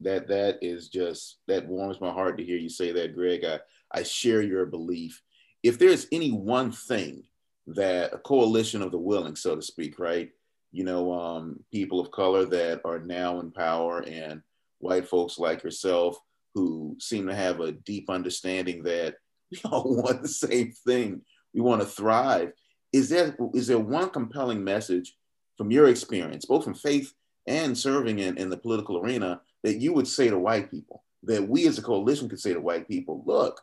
that 0.00 0.28
that 0.28 0.58
is 0.60 0.88
just 0.88 1.38
that 1.48 1.66
warms 1.66 2.00
my 2.00 2.12
heart 2.12 2.36
to 2.38 2.44
hear 2.44 2.58
you 2.58 2.68
say 2.68 2.92
that, 2.92 3.14
Greg. 3.14 3.44
I 3.44 3.60
I 3.92 4.02
share 4.02 4.42
your 4.42 4.66
belief. 4.66 5.22
If 5.62 5.78
there's 5.78 6.06
any 6.12 6.30
one 6.30 6.70
thing 6.70 7.24
that 7.68 8.12
a 8.12 8.18
coalition 8.18 8.82
of 8.82 8.92
the 8.92 8.98
willing, 8.98 9.36
so 9.36 9.56
to 9.56 9.62
speak, 9.62 9.98
right? 9.98 10.30
You 10.72 10.84
know, 10.84 11.12
um, 11.12 11.60
people 11.72 12.00
of 12.00 12.10
color 12.10 12.44
that 12.46 12.82
are 12.84 12.98
now 12.98 13.40
in 13.40 13.50
power 13.50 14.02
and 14.06 14.42
white 14.78 15.08
folks 15.08 15.38
like 15.38 15.64
yourself 15.64 16.18
who 16.54 16.96
seem 17.00 17.26
to 17.26 17.34
have 17.34 17.60
a 17.60 17.72
deep 17.72 18.10
understanding 18.10 18.82
that 18.84 19.16
we 19.50 19.60
all 19.64 19.96
want 20.02 20.22
the 20.22 20.28
same 20.28 20.72
thing. 20.86 21.22
We 21.54 21.60
want 21.60 21.80
to 21.80 21.86
thrive. 21.86 22.52
Is 22.92 23.08
there 23.08 23.36
is 23.54 23.66
there 23.66 23.78
one 23.78 24.10
compelling 24.10 24.64
message 24.64 25.14
from 25.56 25.70
your 25.70 25.88
experience, 25.88 26.44
both 26.44 26.64
from 26.64 26.74
faith 26.74 27.12
and 27.46 27.76
serving 27.76 28.18
in, 28.18 28.38
in 28.38 28.50
the 28.50 28.56
political 28.56 28.98
arena, 28.98 29.40
that 29.64 29.78
you 29.78 29.92
would 29.92 30.06
say 30.06 30.28
to 30.28 30.38
white 30.38 30.70
people, 30.70 31.04
that 31.24 31.46
we 31.46 31.66
as 31.66 31.78
a 31.78 31.82
coalition 31.82 32.28
could 32.28 32.40
say 32.40 32.54
to 32.54 32.60
white 32.60 32.88
people, 32.88 33.22
look, 33.26 33.60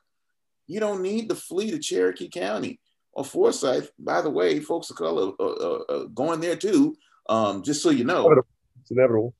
you 0.67 0.79
don't 0.79 1.01
need 1.01 1.29
to 1.29 1.35
flee 1.35 1.71
to 1.71 1.79
Cherokee 1.79 2.27
County 2.27 2.79
or 3.13 3.23
Forsyth. 3.23 3.91
By 3.97 4.21
the 4.21 4.29
way, 4.29 4.59
folks 4.59 4.89
of 4.89 4.97
color 4.97 5.31
are, 5.39 5.63
are, 5.63 5.91
are 5.91 6.05
going 6.05 6.39
there 6.39 6.55
too, 6.55 6.95
um, 7.29 7.63
just 7.63 7.81
so 7.81 7.91
you 7.91 8.03
know. 8.03 8.43
It's 8.81 8.91
inevitable. 8.91 9.33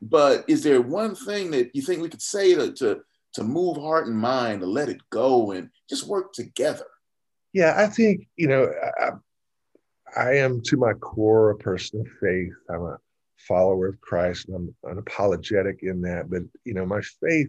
But 0.00 0.44
is 0.48 0.62
there 0.62 0.80
one 0.80 1.14
thing 1.14 1.50
that 1.52 1.74
you 1.74 1.82
think 1.82 2.00
we 2.00 2.08
could 2.08 2.22
say 2.22 2.54
to, 2.54 2.72
to, 2.74 3.00
to 3.34 3.44
move 3.44 3.76
heart 3.76 4.06
and 4.06 4.16
mind, 4.16 4.60
to 4.60 4.66
let 4.66 4.88
it 4.88 5.00
go 5.10 5.50
and 5.50 5.70
just 5.88 6.06
work 6.06 6.32
together? 6.32 6.86
Yeah, 7.52 7.74
I 7.76 7.86
think, 7.86 8.28
you 8.36 8.46
know, 8.46 8.70
I, 9.00 9.10
I 10.16 10.34
am 10.36 10.62
to 10.66 10.76
my 10.76 10.92
core 10.94 11.50
a 11.50 11.56
person 11.56 12.00
of 12.00 12.06
faith. 12.20 12.52
I'm 12.70 12.82
a 12.82 12.98
follower 13.36 13.88
of 13.88 14.00
Christ 14.00 14.48
and 14.48 14.72
I'm 14.84 14.96
unapologetic 14.96 15.82
in 15.82 16.00
that. 16.02 16.30
But, 16.30 16.42
you 16.64 16.74
know, 16.74 16.86
my 16.86 17.00
faith 17.20 17.48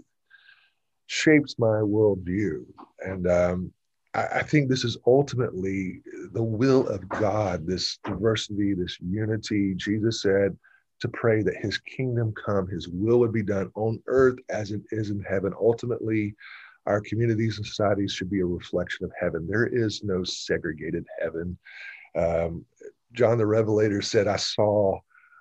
shapes 1.08 1.56
my 1.60 1.68
worldview. 1.68 2.66
And 3.00 3.28
um, 3.28 3.74
I, 4.14 4.26
I 4.26 4.43
think 4.43 4.70
this 4.70 4.84
is 4.84 4.97
ultimately 5.06 6.02
the 6.34 6.43
will 6.43 6.88
of 6.88 7.08
God, 7.10 7.68
this 7.68 7.97
diversity, 8.04 8.74
this 8.74 8.97
unity. 9.02 9.74
Jesus 9.76 10.22
said, 10.22 10.58
to 11.00 11.08
pray 11.08 11.41
that 11.43 11.58
his 11.58 11.78
kingdom 11.78 12.34
come, 12.34 12.68
his 12.68 12.88
will 12.88 13.20
would 13.20 13.34
be 13.34 13.43
done 13.43 13.72
on 13.76 14.02
earth 14.08 14.38
as 14.50 14.72
it 14.72 14.82
is 14.91 15.10
in 15.10 15.22
heaven. 15.22 15.54
Ultimately, 15.60 16.36
our 16.86 17.02
communities 17.02 17.58
and 17.58 17.66
societies 17.66 18.12
should 18.12 18.30
be 18.30 18.41
a 18.41 18.45
reflection 18.45 19.06
of 19.06 19.12
heaven. 19.20 19.47
There 19.47 19.68
is 19.68 20.04
no 20.04 20.24
segregated 20.24 21.06
heaven. 21.22 21.58
Um, 22.16 22.66
John 23.14 23.38
the 23.38 23.45
Revelator 23.45 24.02
said, 24.02 24.28
I 24.28 24.38
saw 24.38 25.00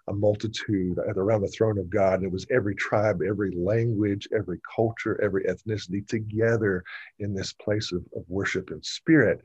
a 0.08 0.12
multitude 0.12 0.98
around 0.98 1.42
the 1.42 1.48
throne 1.48 1.78
of 1.78 1.90
God, 1.90 2.14
and 2.14 2.24
it 2.24 2.32
was 2.32 2.46
every 2.50 2.74
tribe, 2.74 3.20
every 3.26 3.50
language, 3.54 4.26
every 4.34 4.58
culture, 4.74 5.20
every 5.22 5.44
ethnicity 5.44 6.06
together 6.06 6.82
in 7.18 7.34
this 7.34 7.52
place 7.52 7.92
of, 7.92 8.02
of 8.16 8.24
worship 8.28 8.70
and 8.70 8.84
spirit. 8.84 9.42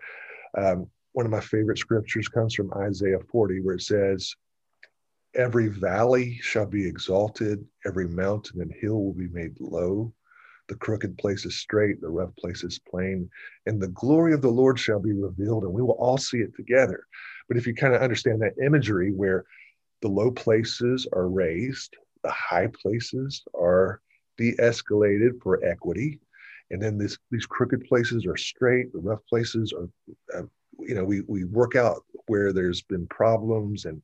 Um, 0.58 0.88
one 1.12 1.26
of 1.26 1.32
my 1.32 1.42
favorite 1.42 1.78
scriptures 1.78 2.28
comes 2.28 2.56
from 2.56 2.74
Isaiah 2.74 3.20
40, 3.32 3.62
where 3.62 3.76
it 3.76 3.82
says, 3.82 4.34
Every 5.36 5.68
valley 5.68 6.38
shall 6.42 6.68
be 6.68 6.88
exalted, 6.88 7.66
every 7.86 8.08
mountain 8.08 8.62
and 8.62 8.72
hill 8.72 9.04
will 9.04 9.14
be 9.14 9.30
made 9.30 9.60
low. 9.60 10.14
The 10.68 10.76
crooked 10.76 11.18
places 11.18 11.56
straight, 11.56 12.02
the 12.02 12.10
rough 12.10 12.36
places 12.38 12.80
plain, 12.80 13.30
and 13.66 13.82
the 13.82 13.90
glory 13.90 14.34
of 14.34 14.42
the 14.42 14.52
Lord 14.52 14.80
shall 14.80 15.00
be 15.00 15.12
revealed, 15.12 15.64
and 15.64 15.74
we 15.74 15.82
will 15.82 15.98
all 16.00 16.18
see 16.18 16.38
it 16.38 16.56
together. 16.56 17.06
But 17.48 17.58
if 17.58 17.68
you 17.68 17.74
kind 17.74 17.94
of 17.94 18.02
understand 18.02 18.42
that 18.42 18.64
imagery 18.64 19.12
where 19.12 19.46
the 20.02 20.08
low 20.08 20.32
places 20.32 21.08
are 21.14 21.28
raised, 21.28 21.98
the 22.24 22.32
high 22.32 22.68
places 22.82 23.44
are 23.54 24.02
de 24.38 24.56
escalated 24.58 25.42
for 25.42 25.64
equity, 25.66 26.20
and 26.72 26.82
then 26.82 26.98
this, 26.98 27.18
these 27.32 27.46
crooked 27.46 27.86
places 27.86 28.26
are 28.26 28.38
straight, 28.38 28.94
the 28.94 29.00
rough 29.00 29.26
places 29.28 29.74
are, 29.74 29.90
uh, 30.38 30.46
you 30.80 30.96
know, 30.96 31.04
we, 31.04 31.22
we 31.22 31.44
work 31.44 31.76
out 31.76 32.04
where 32.28 32.54
there's 32.54 32.82
been 32.82 33.08
problems 33.08 33.86
and 33.86 34.02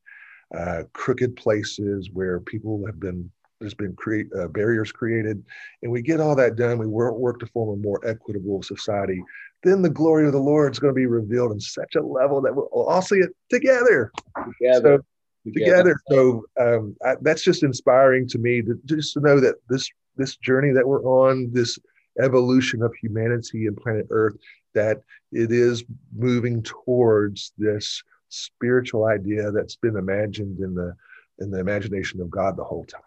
uh, 0.58 0.84
crooked 0.94 1.36
places 1.36 2.10
where 2.12 2.40
people 2.40 2.86
have 2.86 3.00
been 3.00 3.30
there's 3.60 3.74
been 3.74 3.96
create 3.96 4.28
uh, 4.40 4.48
barriers 4.48 4.92
created. 4.92 5.44
And 5.84 5.92
we 5.92 6.02
get 6.02 6.20
all 6.20 6.36
that 6.36 6.56
done. 6.56 6.78
We 6.78 6.88
work, 6.88 7.16
work 7.16 7.40
to 7.40 7.48
form 7.48 7.78
a 7.78 7.82
more 7.82 8.00
equitable 8.08 8.64
society. 8.64 9.22
Then 9.64 9.82
the 9.82 9.90
glory 9.90 10.26
of 10.26 10.32
the 10.32 10.40
lord 10.40 10.72
is 10.72 10.80
going 10.80 10.94
to 10.94 10.98
be 10.98 11.06
revealed 11.06 11.52
in 11.52 11.60
such 11.60 11.96
a 11.96 12.02
level 12.02 12.42
that 12.42 12.56
we'll 12.56 12.70
all 12.74 13.02
see 13.02 13.18
it 13.18 13.32
together. 13.50 14.12
Together. 14.60 15.04
So, 15.46 15.52
together. 15.52 16.00
so 16.10 16.44
um, 16.60 16.96
I, 17.06 17.16
that's 17.22 17.44
just 17.44 17.64
inspiring 17.64 18.28
to 18.30 18.38
me 18.38 18.62
to 18.62 18.80
just 18.86 19.14
to 19.14 19.20
know 19.20 19.40
that 19.40 19.56
this 19.70 19.90
this 20.16 20.38
journey 20.38 20.72
that 20.74 20.88
we're 20.88 21.04
on 21.04 21.50
this 21.52 21.78
evolution 22.22 22.82
of 22.82 22.94
humanity 23.02 23.68
and 23.68 23.78
planet 23.78 24.08
earth 24.10 24.36
that 24.74 25.02
it 25.32 25.52
is 25.52 25.84
moving 26.16 26.62
towards 26.64 27.54
this 27.58 28.04
spiritual 28.30 29.06
idea 29.06 29.52
that's 29.52 29.76
been 29.76 29.98
imagined 29.98 30.60
in 30.60 30.74
the 30.74 30.96
in 31.40 31.52
the 31.52 31.60
imagination 31.60 32.22
of 32.22 32.30
God 32.30 32.58
the 32.58 32.64
whole 32.64 32.86
time. 32.86 33.02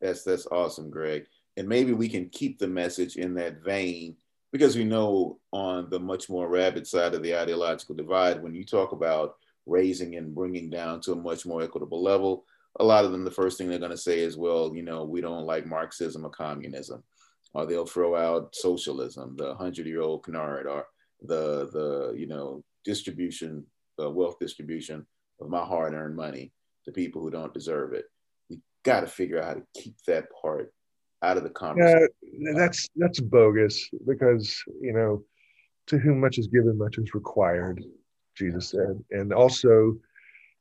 That's 0.00 0.22
that's 0.22 0.46
awesome, 0.46 0.90
Greg. 0.90 1.26
And 1.56 1.68
maybe 1.68 1.92
we 1.92 2.08
can 2.08 2.28
keep 2.30 2.58
the 2.58 2.68
message 2.68 3.16
in 3.16 3.34
that 3.34 3.62
vein 3.62 4.16
because 4.52 4.76
we 4.76 4.84
know 4.84 5.38
on 5.52 5.88
the 5.90 5.98
much 5.98 6.28
more 6.28 6.48
rabid 6.48 6.86
side 6.86 7.14
of 7.14 7.22
the 7.22 7.36
ideological 7.36 7.94
divide, 7.94 8.42
when 8.42 8.54
you 8.54 8.64
talk 8.64 8.92
about 8.92 9.36
raising 9.66 10.16
and 10.16 10.34
bringing 10.34 10.68
down 10.70 11.00
to 11.00 11.12
a 11.12 11.16
much 11.16 11.46
more 11.46 11.62
equitable 11.62 12.02
level, 12.02 12.44
a 12.80 12.84
lot 12.84 13.04
of 13.04 13.12
them, 13.12 13.24
the 13.24 13.30
first 13.30 13.56
thing 13.56 13.68
they're 13.68 13.78
going 13.78 13.90
to 13.90 13.96
say 13.96 14.20
is, 14.20 14.36
well, 14.36 14.72
you 14.74 14.82
know, 14.82 15.04
we 15.04 15.20
don't 15.20 15.46
like 15.46 15.66
Marxism 15.66 16.24
or 16.24 16.30
communism, 16.30 17.02
or 17.54 17.66
they'll 17.66 17.86
throw 17.86 18.14
out 18.14 18.54
socialism, 18.54 19.36
the 19.36 19.54
hundred 19.54 19.86
year 19.86 20.02
old 20.02 20.22
canard, 20.22 20.66
or 20.66 20.86
the, 21.22 21.70
the, 21.72 22.14
you 22.18 22.26
know, 22.26 22.62
distribution 22.84 23.64
the 23.98 24.08
wealth 24.08 24.38
distribution 24.38 25.06
of 25.40 25.48
my 25.48 25.64
hard 25.64 25.94
earned 25.94 26.16
money 26.16 26.52
to 26.84 26.92
people 26.92 27.22
who 27.22 27.30
don't 27.30 27.54
deserve 27.54 27.92
it. 27.92 28.06
We 28.50 28.60
got 28.84 29.00
to 29.00 29.06
figure 29.06 29.38
out 29.38 29.44
how 29.44 29.54
to 29.54 29.62
keep 29.74 29.96
that 30.06 30.26
part 30.40 30.72
out 31.22 31.36
of 31.36 31.44
the 31.44 31.50
conversation. 31.50 32.08
Yeah, 32.22 32.52
that's 32.56 32.88
that's 32.96 33.20
bogus 33.20 33.88
because 34.06 34.62
you 34.80 34.92
know, 34.92 35.22
to 35.86 35.98
whom 35.98 36.20
much 36.20 36.38
is 36.38 36.48
given, 36.48 36.76
much 36.78 36.98
is 36.98 37.14
required. 37.14 37.84
Jesus 38.36 38.70
said, 38.70 39.02
and 39.10 39.32
also, 39.32 39.96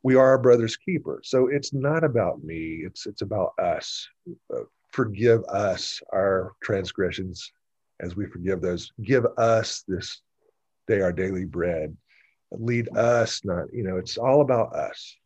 we 0.04 0.16
are 0.16 0.28
our 0.28 0.38
brother's 0.38 0.76
keeper. 0.76 1.22
So 1.24 1.48
it's 1.48 1.74
not 1.74 2.04
about 2.04 2.44
me. 2.44 2.84
It's 2.86 3.06
it's 3.06 3.22
about 3.22 3.54
us. 3.60 4.08
Uh, 4.54 4.64
forgive 4.92 5.44
us 5.46 6.02
our 6.14 6.54
transgressions, 6.62 7.52
as 8.02 8.16
we 8.16 8.26
forgive 8.26 8.62
those. 8.62 8.92
Give 9.04 9.26
us 9.38 9.84
this 9.88 10.22
day 10.88 11.02
our 11.02 11.14
daily 11.14 11.46
bread 11.46 11.96
lead 12.52 12.96
us, 12.98 13.44
not, 13.44 13.74
you 13.74 13.84
know, 13.84 13.98
it's 13.98 14.18
all 14.18 14.42
about 14.42 14.74
us. 14.74 15.18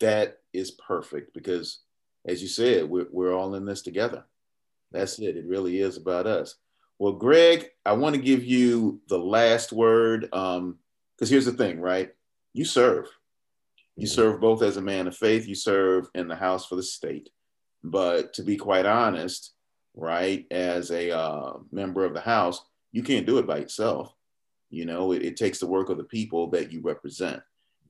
That 0.00 0.38
is 0.52 0.72
perfect 0.72 1.34
because, 1.34 1.80
as 2.26 2.42
you 2.42 2.48
said, 2.48 2.88
we're, 2.88 3.06
we're 3.10 3.34
all 3.34 3.54
in 3.54 3.64
this 3.64 3.82
together. 3.82 4.24
That's 4.92 5.18
it. 5.18 5.36
It 5.36 5.46
really 5.46 5.80
is 5.80 5.96
about 5.96 6.26
us. 6.26 6.56
Well, 6.98 7.12
Greg, 7.12 7.68
I 7.84 7.92
want 7.92 8.14
to 8.14 8.22
give 8.22 8.44
you 8.44 9.00
the 9.08 9.18
last 9.18 9.72
word 9.72 10.28
Um, 10.32 10.78
because 11.16 11.30
um, 11.30 11.32
here's 11.32 11.46
the 11.46 11.52
thing, 11.52 11.80
right? 11.80 12.10
You 12.52 12.64
serve. 12.64 13.08
You 13.96 14.06
mm-hmm. 14.06 14.14
serve 14.14 14.40
both 14.40 14.62
as 14.62 14.76
a 14.76 14.82
man 14.82 15.06
of 15.06 15.16
faith, 15.16 15.46
you 15.46 15.54
serve 15.54 16.08
in 16.14 16.28
the 16.28 16.34
House 16.34 16.66
for 16.66 16.76
the 16.76 16.82
state. 16.82 17.30
But 17.82 18.32
to 18.34 18.42
be 18.42 18.56
quite 18.56 18.86
honest, 18.86 19.52
right, 19.94 20.46
as 20.50 20.90
a 20.90 21.16
uh, 21.16 21.52
member 21.70 22.04
of 22.04 22.14
the 22.14 22.20
House, 22.20 22.64
you 22.92 23.02
can't 23.02 23.26
do 23.26 23.38
it 23.38 23.46
by 23.46 23.58
yourself. 23.58 24.12
You 24.74 24.86
know, 24.86 25.12
it, 25.12 25.22
it, 25.22 25.36
takes 25.36 25.58
the 25.60 25.66
work 25.66 25.88
of 25.88 25.98
the 25.98 26.04
people 26.04 26.48
that 26.50 26.72
you 26.72 26.80
represent. 26.80 27.40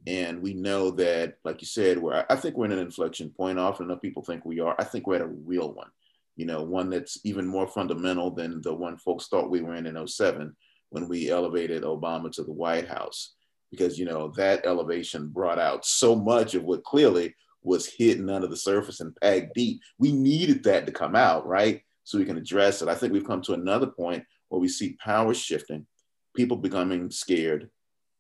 And 0.07 0.43
we 0.43 0.53
know 0.53 0.91
that, 0.93 1.39
like 1.45 1.63
you 1.63 1.67
said, 1.67 1.99
where 1.99 2.31
I 2.31 2.37
think 2.37 2.57
we're 2.57 2.67
in 2.67 2.73
an 2.73 2.79
inflection 2.79 3.31
point. 3.31 3.59
Often 3.59 3.87
enough 3.87 4.03
people 4.03 4.23
think 4.23 4.45
we 4.45 4.61
are. 4.61 4.77
I 4.79 4.85
think 4.85 5.07
we're 5.07 5.17
at 5.17 5.23
a 5.23 5.27
real 5.27 5.73
one, 5.73 5.89
you 6.37 6.45
know, 6.45 6.63
one 6.63 6.91
that's 6.91 7.19
even 7.25 7.47
more 7.47 7.67
fundamental 7.67 8.31
than 8.31 8.61
the 8.61 8.75
one 8.75 8.99
folks 8.99 9.29
thought 9.29 9.51
we 9.51 9.63
were 9.63 9.75
in 9.75 9.87
in 9.87 10.07
07 10.07 10.55
when 10.91 11.09
we 11.09 11.31
elevated 11.31 11.85
Obama 11.85 12.31
to 12.33 12.43
the 12.43 12.53
White 12.53 12.87
House. 12.87 13.35
Because, 13.71 13.99
you 13.99 14.05
know, 14.05 14.29
that 14.37 14.67
elevation 14.67 15.29
brought 15.29 15.59
out 15.59 15.87
so 15.87 16.15
much 16.15 16.55
of 16.55 16.65
what 16.65 16.85
clearly 16.85 17.35
was 17.63 17.87
hidden 17.87 18.29
under 18.29 18.47
the 18.47 18.57
surface 18.57 19.01
and 19.01 19.17
packed 19.17 19.55
deep. 19.55 19.81
We 19.99 20.13
needed 20.13 20.63
that 20.65 20.85
to 20.85 20.93
come 20.93 21.17
out, 21.17 21.47
right? 21.47 21.83
So 22.05 22.19
we 22.19 22.27
can 22.27 22.37
address 22.37 22.83
it. 22.83 22.89
I 22.89 22.95
think 22.95 23.15
we've 23.15 23.27
come 23.27 23.41
to 23.43 23.55
another 23.55 23.87
point 23.87 24.23
where 24.51 24.61
we 24.61 24.69
see 24.69 24.99
power 25.03 25.33
shifting 25.33 25.87
people 26.35 26.57
becoming 26.57 27.11
scared 27.11 27.71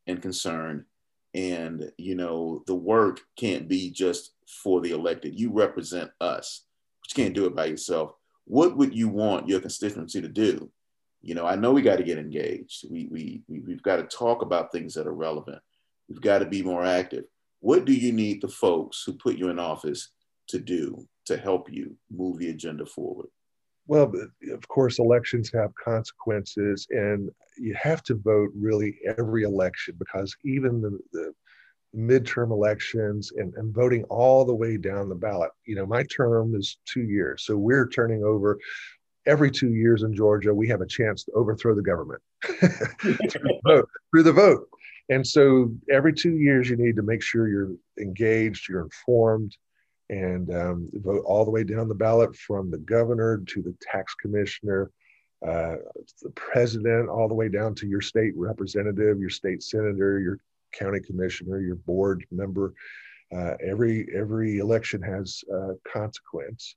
and 0.06 0.22
concerned 0.22 0.84
and 1.34 1.90
you 1.98 2.14
know 2.14 2.62
the 2.66 2.74
work 2.74 3.20
can't 3.36 3.68
be 3.68 3.90
just 3.90 4.32
for 4.62 4.80
the 4.80 4.90
elected 4.90 5.38
you 5.38 5.50
represent 5.52 6.10
us 6.20 6.66
but 7.02 7.10
you 7.10 7.24
can't 7.24 7.34
do 7.34 7.46
it 7.46 7.56
by 7.56 7.64
yourself 7.64 8.12
what 8.44 8.76
would 8.76 8.94
you 8.94 9.08
want 9.08 9.48
your 9.48 9.60
constituency 9.60 10.20
to 10.20 10.28
do 10.28 10.70
You 11.24 11.34
know, 11.34 11.46
I 11.46 11.56
know 11.56 11.72
we 11.72 11.80
got 11.80 11.96
to 11.96 12.04
get 12.04 12.18
engaged. 12.18 12.84
We, 12.90 13.08
we, 13.10 13.42
we, 13.48 13.60
we've 13.60 13.82
got 13.82 13.96
to 13.96 14.04
talk 14.04 14.42
about 14.42 14.70
things 14.70 14.92
that 14.94 15.06
are 15.06 15.14
relevant. 15.14 15.62
We've 16.06 16.20
got 16.20 16.40
to 16.40 16.44
be 16.44 16.62
more 16.62 16.84
active. 16.84 17.24
What 17.60 17.86
do 17.86 17.94
you 17.94 18.12
need 18.12 18.42
the 18.42 18.48
folks 18.48 19.02
who 19.04 19.14
put 19.14 19.38
you 19.38 19.48
in 19.48 19.58
office 19.58 20.10
to 20.48 20.58
do 20.58 21.08
to 21.24 21.38
help 21.38 21.72
you 21.72 21.96
move 22.10 22.38
the 22.38 22.50
agenda 22.50 22.84
forward? 22.84 23.28
Well, 23.86 24.12
of 24.52 24.68
course, 24.68 24.98
elections 24.98 25.50
have 25.52 25.74
consequences, 25.74 26.86
and 26.90 27.30
you 27.58 27.74
have 27.74 28.02
to 28.04 28.14
vote 28.14 28.50
really 28.54 28.98
every 29.18 29.42
election 29.44 29.94
because 29.98 30.34
even 30.44 30.80
the, 30.80 30.98
the 31.12 31.32
midterm 31.94 32.50
elections 32.50 33.32
and, 33.36 33.54
and 33.56 33.74
voting 33.74 34.04
all 34.04 34.44
the 34.44 34.54
way 34.54 34.76
down 34.76 35.08
the 35.08 35.14
ballot. 35.14 35.50
You 35.64 35.76
know, 35.76 35.86
my 35.86 36.02
term 36.04 36.54
is 36.54 36.78
two 36.86 37.02
years. 37.02 37.44
So 37.44 37.56
we're 37.56 37.88
turning 37.88 38.24
over 38.24 38.58
every 39.26 39.50
two 39.50 39.72
years 39.72 40.02
in 40.02 40.14
Georgia, 40.14 40.54
we 40.54 40.68
have 40.68 40.80
a 40.80 40.86
chance 40.86 41.24
to 41.24 41.32
overthrow 41.32 41.74
the 41.74 41.82
government 41.82 42.20
through, 42.42 43.16
the 43.16 43.60
vote, 43.66 43.88
through 44.10 44.22
the 44.22 44.32
vote. 44.32 44.68
And 45.08 45.26
so 45.26 45.70
every 45.90 46.12
two 46.12 46.36
years, 46.36 46.68
you 46.68 46.76
need 46.76 46.96
to 46.96 47.02
make 47.02 47.22
sure 47.22 47.48
you're 47.48 47.72
engaged, 48.00 48.68
you're 48.68 48.82
informed, 48.82 49.56
and 50.10 50.54
um, 50.54 50.88
vote 50.94 51.22
all 51.24 51.44
the 51.44 51.50
way 51.50 51.64
down 51.64 51.88
the 51.88 51.94
ballot 51.94 52.36
from 52.36 52.70
the 52.70 52.78
governor 52.78 53.42
to 53.46 53.62
the 53.62 53.74
tax 53.80 54.14
commissioner, 54.14 54.90
uh, 55.46 55.76
the 56.22 56.30
president, 56.34 57.08
all 57.08 57.28
the 57.28 57.34
way 57.34 57.48
down 57.48 57.74
to 57.74 57.86
your 57.86 58.00
state 58.00 58.32
representative, 58.36 59.18
your 59.18 59.30
state 59.30 59.62
senator, 59.62 60.18
your 60.20 60.38
county 60.72 61.00
commissioner, 61.00 61.60
your 61.60 61.76
board 61.76 62.24
member. 62.30 62.74
Uh, 63.34 63.54
every 63.66 64.06
every 64.14 64.58
election 64.58 65.02
has 65.02 65.42
a 65.52 65.72
consequence, 65.90 66.76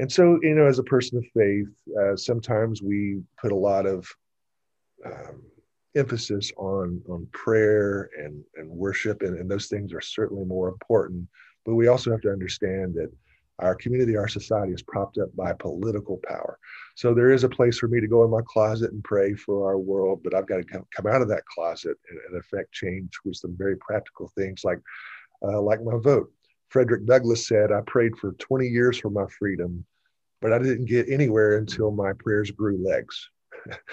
and 0.00 0.10
so 0.10 0.38
you 0.42 0.54
know, 0.54 0.66
as 0.66 0.78
a 0.78 0.84
person 0.84 1.18
of 1.18 1.24
faith, 1.36 1.68
uh, 2.00 2.16
sometimes 2.16 2.82
we 2.82 3.20
put 3.40 3.52
a 3.52 3.56
lot 3.56 3.86
of 3.86 4.08
um, 5.04 5.42
emphasis 5.94 6.50
on 6.56 7.00
on 7.08 7.28
prayer 7.32 8.10
and 8.18 8.42
and 8.56 8.68
worship, 8.68 9.22
and, 9.22 9.38
and 9.38 9.50
those 9.50 9.68
things 9.68 9.92
are 9.92 10.00
certainly 10.00 10.44
more 10.44 10.68
important. 10.68 11.28
But 11.64 11.74
we 11.74 11.88
also 11.88 12.10
have 12.10 12.20
to 12.22 12.32
understand 12.32 12.94
that 12.94 13.10
our 13.60 13.74
community, 13.74 14.16
our 14.16 14.28
society 14.28 14.72
is 14.72 14.82
propped 14.82 15.18
up 15.18 15.34
by 15.36 15.52
political 15.52 16.20
power. 16.26 16.58
So 16.96 17.14
there 17.14 17.30
is 17.30 17.44
a 17.44 17.48
place 17.48 17.78
for 17.78 17.88
me 17.88 18.00
to 18.00 18.08
go 18.08 18.24
in 18.24 18.30
my 18.30 18.40
closet 18.46 18.92
and 18.92 19.02
pray 19.04 19.34
for 19.34 19.68
our 19.68 19.78
world, 19.78 20.22
but 20.24 20.34
I've 20.34 20.46
got 20.46 20.56
to 20.56 20.64
come, 20.64 21.06
out 21.06 21.22
of 21.22 21.28
that 21.28 21.44
closet 21.46 21.96
and, 22.10 22.18
and 22.28 22.40
affect 22.40 22.72
change 22.72 23.12
with 23.24 23.36
some 23.36 23.56
very 23.56 23.76
practical 23.76 24.28
things 24.34 24.64
like, 24.64 24.80
uh, 25.42 25.60
like 25.60 25.82
my 25.82 25.96
vote. 25.98 26.32
Frederick 26.68 27.06
Douglass 27.06 27.46
said, 27.46 27.70
I 27.70 27.80
prayed 27.86 28.16
for 28.16 28.32
20 28.32 28.66
years 28.66 28.98
for 28.98 29.10
my 29.10 29.26
freedom, 29.38 29.84
but 30.40 30.52
I 30.52 30.58
didn't 30.58 30.86
get 30.86 31.08
anywhere 31.08 31.58
until 31.58 31.92
my 31.92 32.12
prayers 32.14 32.50
grew 32.50 32.84
legs. 32.84 33.30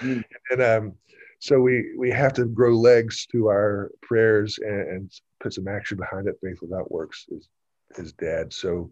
Mm. 0.00 0.24
and 0.50 0.62
um, 0.62 0.94
so 1.38 1.60
we, 1.60 1.94
we 1.96 2.10
have 2.10 2.32
to 2.34 2.46
grow 2.46 2.72
legs 2.72 3.26
to 3.32 3.46
our 3.46 3.92
prayers 4.02 4.58
and, 4.60 4.88
and 4.88 5.12
put 5.40 5.54
some 5.54 5.68
action 5.68 5.98
behind 5.98 6.26
it. 6.26 6.38
Faith 6.42 6.58
without 6.60 6.90
works 6.90 7.26
is, 7.28 7.48
is 7.98 8.12
dead. 8.12 8.52
So 8.52 8.90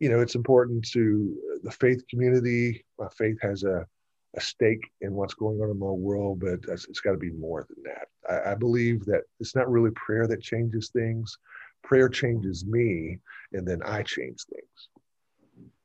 you 0.00 0.08
know, 0.08 0.20
it's 0.20 0.34
important 0.34 0.84
to 0.88 1.36
the 1.62 1.70
faith 1.70 2.02
community. 2.08 2.84
My 2.98 3.08
faith 3.16 3.36
has 3.42 3.62
a, 3.64 3.86
a 4.34 4.40
stake 4.40 4.90
in 5.02 5.12
what's 5.14 5.34
going 5.34 5.60
on 5.60 5.70
in 5.70 5.78
my 5.78 5.86
world, 5.86 6.40
but 6.40 6.58
it's, 6.72 6.86
it's 6.88 7.00
got 7.00 7.12
to 7.12 7.18
be 7.18 7.30
more 7.30 7.66
than 7.68 7.84
that. 7.84 8.08
I, 8.28 8.52
I 8.52 8.54
believe 8.54 9.04
that 9.04 9.22
it's 9.38 9.54
not 9.54 9.70
really 9.70 9.90
prayer 9.92 10.26
that 10.26 10.42
changes 10.42 10.88
things. 10.88 11.36
Prayer 11.84 12.08
changes 12.08 12.64
me, 12.64 13.18
and 13.52 13.68
then 13.68 13.80
I 13.84 14.02
change 14.02 14.38
things. 14.44 14.88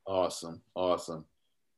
Awesome, 0.06 0.62
awesome. 0.74 1.24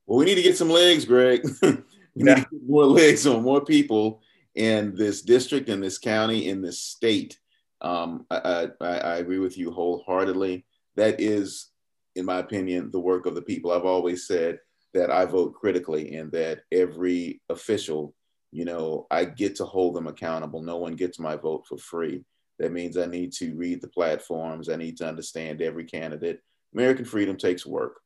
Well, 0.07 0.19
we 0.19 0.25
need 0.25 0.37
to 0.37 0.43
get 0.43 0.57
some 0.57 0.71
legs, 0.71 1.05
Greg. 1.05 1.43
we 1.63 1.73
need 2.15 2.37
to 2.37 2.41
get 2.41 2.69
more 2.69 2.87
legs 2.87 3.27
on 3.27 3.43
more 3.43 3.65
people 3.65 4.21
in 4.55 4.95
this 4.95 5.23
district, 5.23 5.69
in 5.69 5.81
this 5.81 5.99
county, 5.99 6.49
in 6.49 6.63
this 6.63 6.79
state. 6.79 7.39
Um, 7.81 8.27
I, 8.31 8.69
I, 8.81 8.87
I 8.87 9.17
agree 9.17 9.39
with 9.39 9.59
you 9.59 9.71
wholeheartedly. 9.71 10.65
That 10.99 11.21
is 11.21 11.71
in 12.19 12.25
my 12.25 12.39
opinion, 12.39 12.91
the 12.91 13.01
work 13.01 13.27
of 13.27 13.35
the 13.37 13.43
people. 13.43 13.71
I've 13.71 13.85
always 13.85 14.27
said 14.27 14.59
that 14.93 15.11
I 15.11 15.25
vote 15.25 15.55
critically 15.55 16.17
and 16.17 16.33
that 16.33 16.63
every 16.73 17.41
official, 17.49 18.15
you 18.51 18.65
know, 18.65 19.07
I 19.11 19.25
get 19.25 19.55
to 19.57 19.65
hold 19.65 19.95
them 19.95 20.09
accountable. 20.09 20.61
No 20.61 20.79
one 20.79 20.97
gets 20.97 21.21
my 21.21 21.37
vote 21.37 21.65
for 21.69 21.79
free. 21.79 22.25
That 22.59 22.73
means 22.73 22.97
I 22.97 23.07
need 23.07 23.33
to 23.35 23.55
read 23.55 23.81
the 23.81 23.89
platforms. 23.89 24.69
I 24.69 24.75
need 24.75 24.97
to 24.97 25.09
understand 25.09 25.63
every 25.63 25.85
candidate. 25.85 26.41
American 26.75 27.05
freedom 27.05 27.37
takes 27.37 27.65
work. 27.65 28.01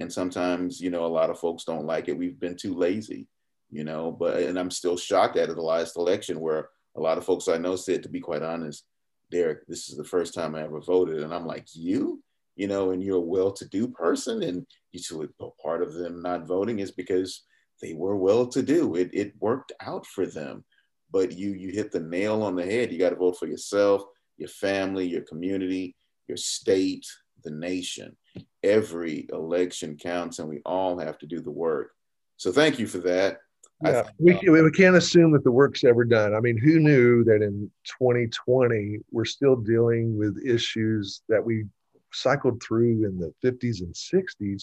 And 0.00 0.12
sometimes, 0.12 0.80
you 0.80 0.90
know, 0.90 1.04
a 1.04 1.06
lot 1.06 1.30
of 1.30 1.38
folks 1.38 1.64
don't 1.64 1.86
like 1.86 2.08
it. 2.08 2.18
We've 2.18 2.40
been 2.40 2.56
too 2.56 2.74
lazy, 2.74 3.28
you 3.70 3.84
know, 3.84 4.10
but, 4.10 4.42
and 4.42 4.58
I'm 4.58 4.70
still 4.72 4.96
shocked 4.96 5.36
at 5.36 5.50
it 5.50 5.54
the 5.54 5.62
last 5.62 5.96
election 5.96 6.40
where 6.40 6.70
a 6.96 7.00
lot 7.00 7.18
of 7.18 7.24
folks 7.24 7.46
I 7.46 7.58
know 7.58 7.76
said, 7.76 8.02
to 8.02 8.08
be 8.08 8.20
quite 8.20 8.42
honest, 8.42 8.84
Derek, 9.30 9.66
this 9.68 9.88
is 9.88 9.96
the 9.96 10.04
first 10.04 10.34
time 10.34 10.56
I 10.56 10.62
ever 10.62 10.80
voted. 10.80 11.22
And 11.22 11.32
I'm 11.32 11.46
like, 11.46 11.66
you? 11.74 12.22
You 12.56 12.66
know, 12.66 12.90
and 12.90 13.02
you're 13.02 13.16
a 13.16 13.20
well-to-do 13.20 13.88
person, 13.88 14.42
and 14.42 14.66
usually 14.92 15.28
part 15.62 15.82
of 15.82 15.94
them 15.94 16.20
not 16.22 16.46
voting 16.46 16.80
is 16.80 16.90
because 16.90 17.44
they 17.80 17.94
were 17.94 18.16
well-to-do. 18.16 18.96
It 18.96 19.10
it 19.12 19.32
worked 19.40 19.72
out 19.80 20.06
for 20.06 20.26
them, 20.26 20.64
but 21.10 21.32
you 21.32 21.52
you 21.52 21.70
hit 21.72 21.92
the 21.92 22.00
nail 22.00 22.42
on 22.42 22.54
the 22.54 22.64
head. 22.64 22.92
You 22.92 22.98
got 22.98 23.10
to 23.10 23.16
vote 23.16 23.38
for 23.38 23.46
yourself, 23.46 24.02
your 24.36 24.48
family, 24.48 25.06
your 25.06 25.22
community, 25.22 25.96
your 26.28 26.36
state, 26.36 27.06
the 27.44 27.50
nation. 27.50 28.16
Every 28.62 29.26
election 29.32 29.96
counts, 29.96 30.38
and 30.38 30.48
we 30.48 30.60
all 30.64 30.98
have 30.98 31.18
to 31.18 31.26
do 31.26 31.40
the 31.40 31.50
work. 31.50 31.90
So 32.36 32.52
thank 32.52 32.78
you 32.78 32.86
for 32.86 32.98
that. 32.98 33.38
Yeah, 33.82 33.90
uh, 33.90 34.04
we, 34.18 34.38
we 34.48 34.70
can't 34.70 34.96
assume 34.96 35.32
that 35.32 35.42
the 35.42 35.50
work's 35.50 35.82
ever 35.82 36.04
done. 36.04 36.34
I 36.34 36.40
mean, 36.40 36.56
who 36.56 36.78
knew 36.78 37.24
that 37.24 37.42
in 37.42 37.70
2020 37.98 38.98
we're 39.10 39.24
still 39.24 39.56
dealing 39.56 40.16
with 40.16 40.40
issues 40.44 41.22
that 41.28 41.44
we 41.44 41.64
cycled 42.12 42.62
through 42.62 43.06
in 43.06 43.18
the 43.18 43.32
50s 43.44 43.80
and 43.80 43.94
60s. 43.94 44.62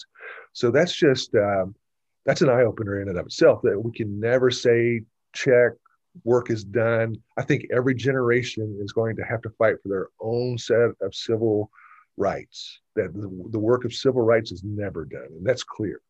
So 0.52 0.70
that's 0.70 0.94
just 0.94 1.34
um, 1.34 1.74
that's 2.24 2.42
an 2.42 2.48
eye 2.48 2.62
opener 2.62 3.00
in 3.00 3.08
and 3.08 3.18
of 3.18 3.26
itself 3.26 3.62
that 3.62 3.80
we 3.82 3.92
can 3.92 4.20
never 4.20 4.50
say 4.50 5.02
check 5.32 5.72
work 6.24 6.50
is 6.50 6.64
done. 6.64 7.16
I 7.36 7.42
think 7.42 7.66
every 7.72 7.94
generation 7.94 8.78
is 8.82 8.92
going 8.92 9.16
to 9.16 9.24
have 9.24 9.42
to 9.42 9.50
fight 9.50 9.76
for 9.82 9.88
their 9.88 10.08
own 10.20 10.58
set 10.58 10.90
of 11.00 11.14
civil 11.14 11.70
rights. 12.16 12.80
That 12.96 13.14
the, 13.14 13.48
the 13.50 13.58
work 13.58 13.84
of 13.84 13.94
civil 13.94 14.22
rights 14.22 14.52
is 14.52 14.62
never 14.64 15.04
done, 15.04 15.28
and 15.30 15.46
that's 15.46 15.62
clear. 15.62 16.00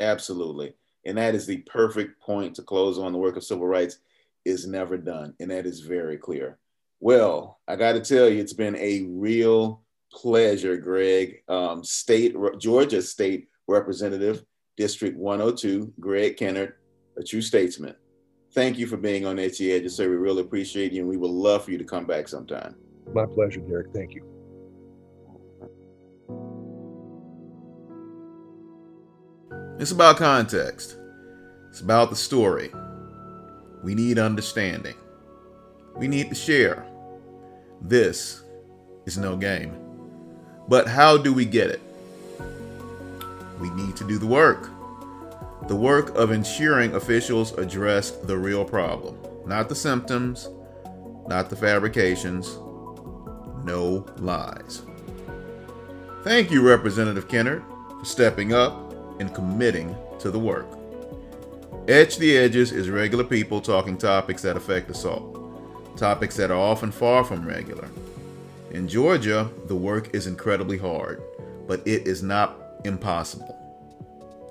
Absolutely, 0.00 0.74
and 1.04 1.18
that 1.18 1.34
is 1.34 1.46
the 1.46 1.58
perfect 1.58 2.20
point 2.20 2.56
to 2.56 2.62
close 2.62 2.98
on. 2.98 3.12
The 3.12 3.18
work 3.18 3.36
of 3.36 3.44
civil 3.44 3.66
rights 3.66 3.98
is 4.44 4.66
never 4.66 4.96
done, 4.96 5.34
and 5.38 5.50
that 5.50 5.66
is 5.66 5.80
very 5.80 6.16
clear. 6.16 6.58
Well, 7.00 7.60
I 7.66 7.76
got 7.76 7.92
to 7.92 8.00
tell 8.00 8.28
you, 8.28 8.40
it's 8.40 8.52
been 8.52 8.76
a 8.76 9.02
real 9.08 9.82
pleasure, 10.12 10.76
Greg. 10.76 11.42
Um, 11.48 11.84
state 11.84 12.34
Georgia 12.58 13.02
State 13.02 13.48
Representative, 13.68 14.44
District 14.76 15.16
102, 15.16 15.92
Greg 16.00 16.36
Kennard, 16.36 16.74
a 17.16 17.22
true 17.22 17.42
statesman. 17.42 17.94
Thank 18.52 18.78
you 18.78 18.86
for 18.86 18.96
being 18.96 19.26
on 19.26 19.38
HE 19.38 19.72
Edges, 19.72 19.96
sir. 19.96 20.08
We 20.08 20.16
really 20.16 20.40
appreciate 20.40 20.92
you, 20.92 21.00
and 21.02 21.08
we 21.08 21.16
would 21.16 21.30
love 21.30 21.64
for 21.64 21.70
you 21.70 21.78
to 21.78 21.84
come 21.84 22.04
back 22.04 22.26
sometime. 22.26 22.74
My 23.12 23.26
pleasure, 23.26 23.60
Derek. 23.60 23.92
Thank 23.94 24.14
you. 24.14 24.24
It's 29.78 29.92
about 29.92 30.16
context. 30.16 30.98
It's 31.70 31.80
about 31.80 32.10
the 32.10 32.16
story. 32.16 32.70
We 33.82 33.94
need 33.94 34.18
understanding. 34.18 34.96
We 35.96 36.08
need 36.08 36.28
to 36.28 36.34
share. 36.34 36.86
This 37.80 38.42
is 39.06 39.16
no 39.16 39.36
game. 39.36 39.79
But 40.70 40.86
how 40.86 41.16
do 41.16 41.34
we 41.34 41.46
get 41.46 41.68
it? 41.68 41.80
We 43.58 43.70
need 43.70 43.96
to 43.96 44.04
do 44.04 44.18
the 44.18 44.26
work. 44.26 44.70
The 45.66 45.74
work 45.74 46.14
of 46.14 46.30
ensuring 46.30 46.94
officials 46.94 47.52
address 47.58 48.12
the 48.12 48.38
real 48.38 48.64
problem, 48.64 49.18
not 49.44 49.68
the 49.68 49.74
symptoms, 49.74 50.48
not 51.26 51.50
the 51.50 51.56
fabrications, 51.56 52.56
no 53.64 54.06
lies. 54.18 54.82
Thank 56.22 56.52
you, 56.52 56.62
Representative 56.62 57.26
Kennard, 57.26 57.64
for 57.98 58.04
stepping 58.04 58.52
up 58.52 58.94
and 59.18 59.34
committing 59.34 59.96
to 60.20 60.30
the 60.30 60.38
work. 60.38 60.68
Etch 61.88 62.16
the 62.16 62.38
Edges 62.38 62.70
is 62.70 62.88
regular 62.88 63.24
people 63.24 63.60
talking 63.60 63.98
topics 63.98 64.42
that 64.42 64.56
affect 64.56 64.88
us 64.88 65.04
all, 65.04 65.52
topics 65.96 66.36
that 66.36 66.52
are 66.52 66.60
often 66.60 66.92
far 66.92 67.24
from 67.24 67.44
regular. 67.44 67.88
In 68.70 68.86
Georgia, 68.86 69.50
the 69.66 69.76
work 69.76 70.14
is 70.14 70.26
incredibly 70.26 70.78
hard, 70.78 71.22
but 71.66 71.80
it 71.86 72.06
is 72.06 72.22
not 72.22 72.56
impossible. 72.84 73.56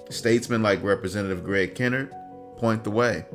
Statesmen 0.09 0.63
like 0.63 0.83
Representative 0.83 1.43
Greg 1.43 1.75
Kennard 1.75 2.11
point 2.57 2.83
the 2.83 2.91
way. 2.91 3.25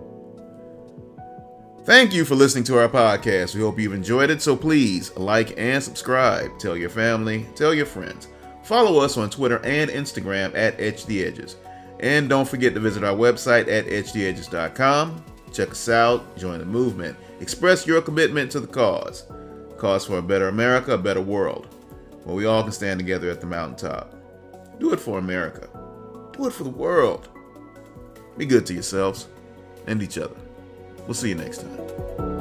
Thank 1.84 2.14
you 2.14 2.24
for 2.24 2.34
listening 2.34 2.64
to 2.64 2.78
our 2.78 2.88
podcast. 2.88 3.54
We 3.54 3.60
hope 3.60 3.78
you've 3.78 3.92
enjoyed 3.92 4.30
it. 4.30 4.40
So 4.40 4.56
please 4.56 5.14
like 5.16 5.58
and 5.58 5.82
subscribe. 5.82 6.58
Tell 6.58 6.76
your 6.76 6.88
family, 6.88 7.46
tell 7.54 7.74
your 7.74 7.86
friends. 7.86 8.28
Follow 8.62 9.00
us 9.00 9.18
on 9.18 9.28
Twitter 9.28 9.60
and 9.64 9.90
Instagram 9.90 10.56
at 10.56 10.80
Etch 10.80 11.04
the 11.04 11.22
Edges. 11.24 11.56
And 12.00 12.28
don't 12.28 12.48
forget 12.48 12.74
to 12.74 12.80
visit 12.80 13.04
our 13.04 13.14
website 13.14 13.68
at 13.68 13.86
etchtheedges.com. 13.86 15.24
Check 15.52 15.70
us 15.70 15.88
out, 15.88 16.36
join 16.36 16.58
the 16.58 16.64
movement, 16.64 17.16
express 17.40 17.86
your 17.86 18.00
commitment 18.00 18.50
to 18.52 18.60
the 18.60 18.66
cause. 18.66 19.24
Cause 19.76 20.06
for 20.06 20.18
a 20.18 20.22
better 20.22 20.48
America, 20.48 20.94
a 20.94 20.98
better 20.98 21.20
world, 21.20 21.66
where 22.24 22.36
we 22.36 22.46
all 22.46 22.62
can 22.62 22.72
stand 22.72 22.98
together 22.98 23.30
at 23.30 23.40
the 23.40 23.46
mountaintop. 23.46 24.14
Do 24.78 24.92
it 24.92 25.00
for 25.00 25.18
America. 25.18 25.68
Do 26.32 26.46
it 26.46 26.52
for 26.52 26.64
the 26.64 26.70
world. 26.70 27.28
Be 28.36 28.46
good 28.46 28.66
to 28.66 28.74
yourselves 28.74 29.28
and 29.86 30.02
each 30.02 30.18
other. 30.18 30.36
We'll 31.06 31.14
see 31.14 31.28
you 31.28 31.34
next 31.34 31.58
time. 31.62 32.33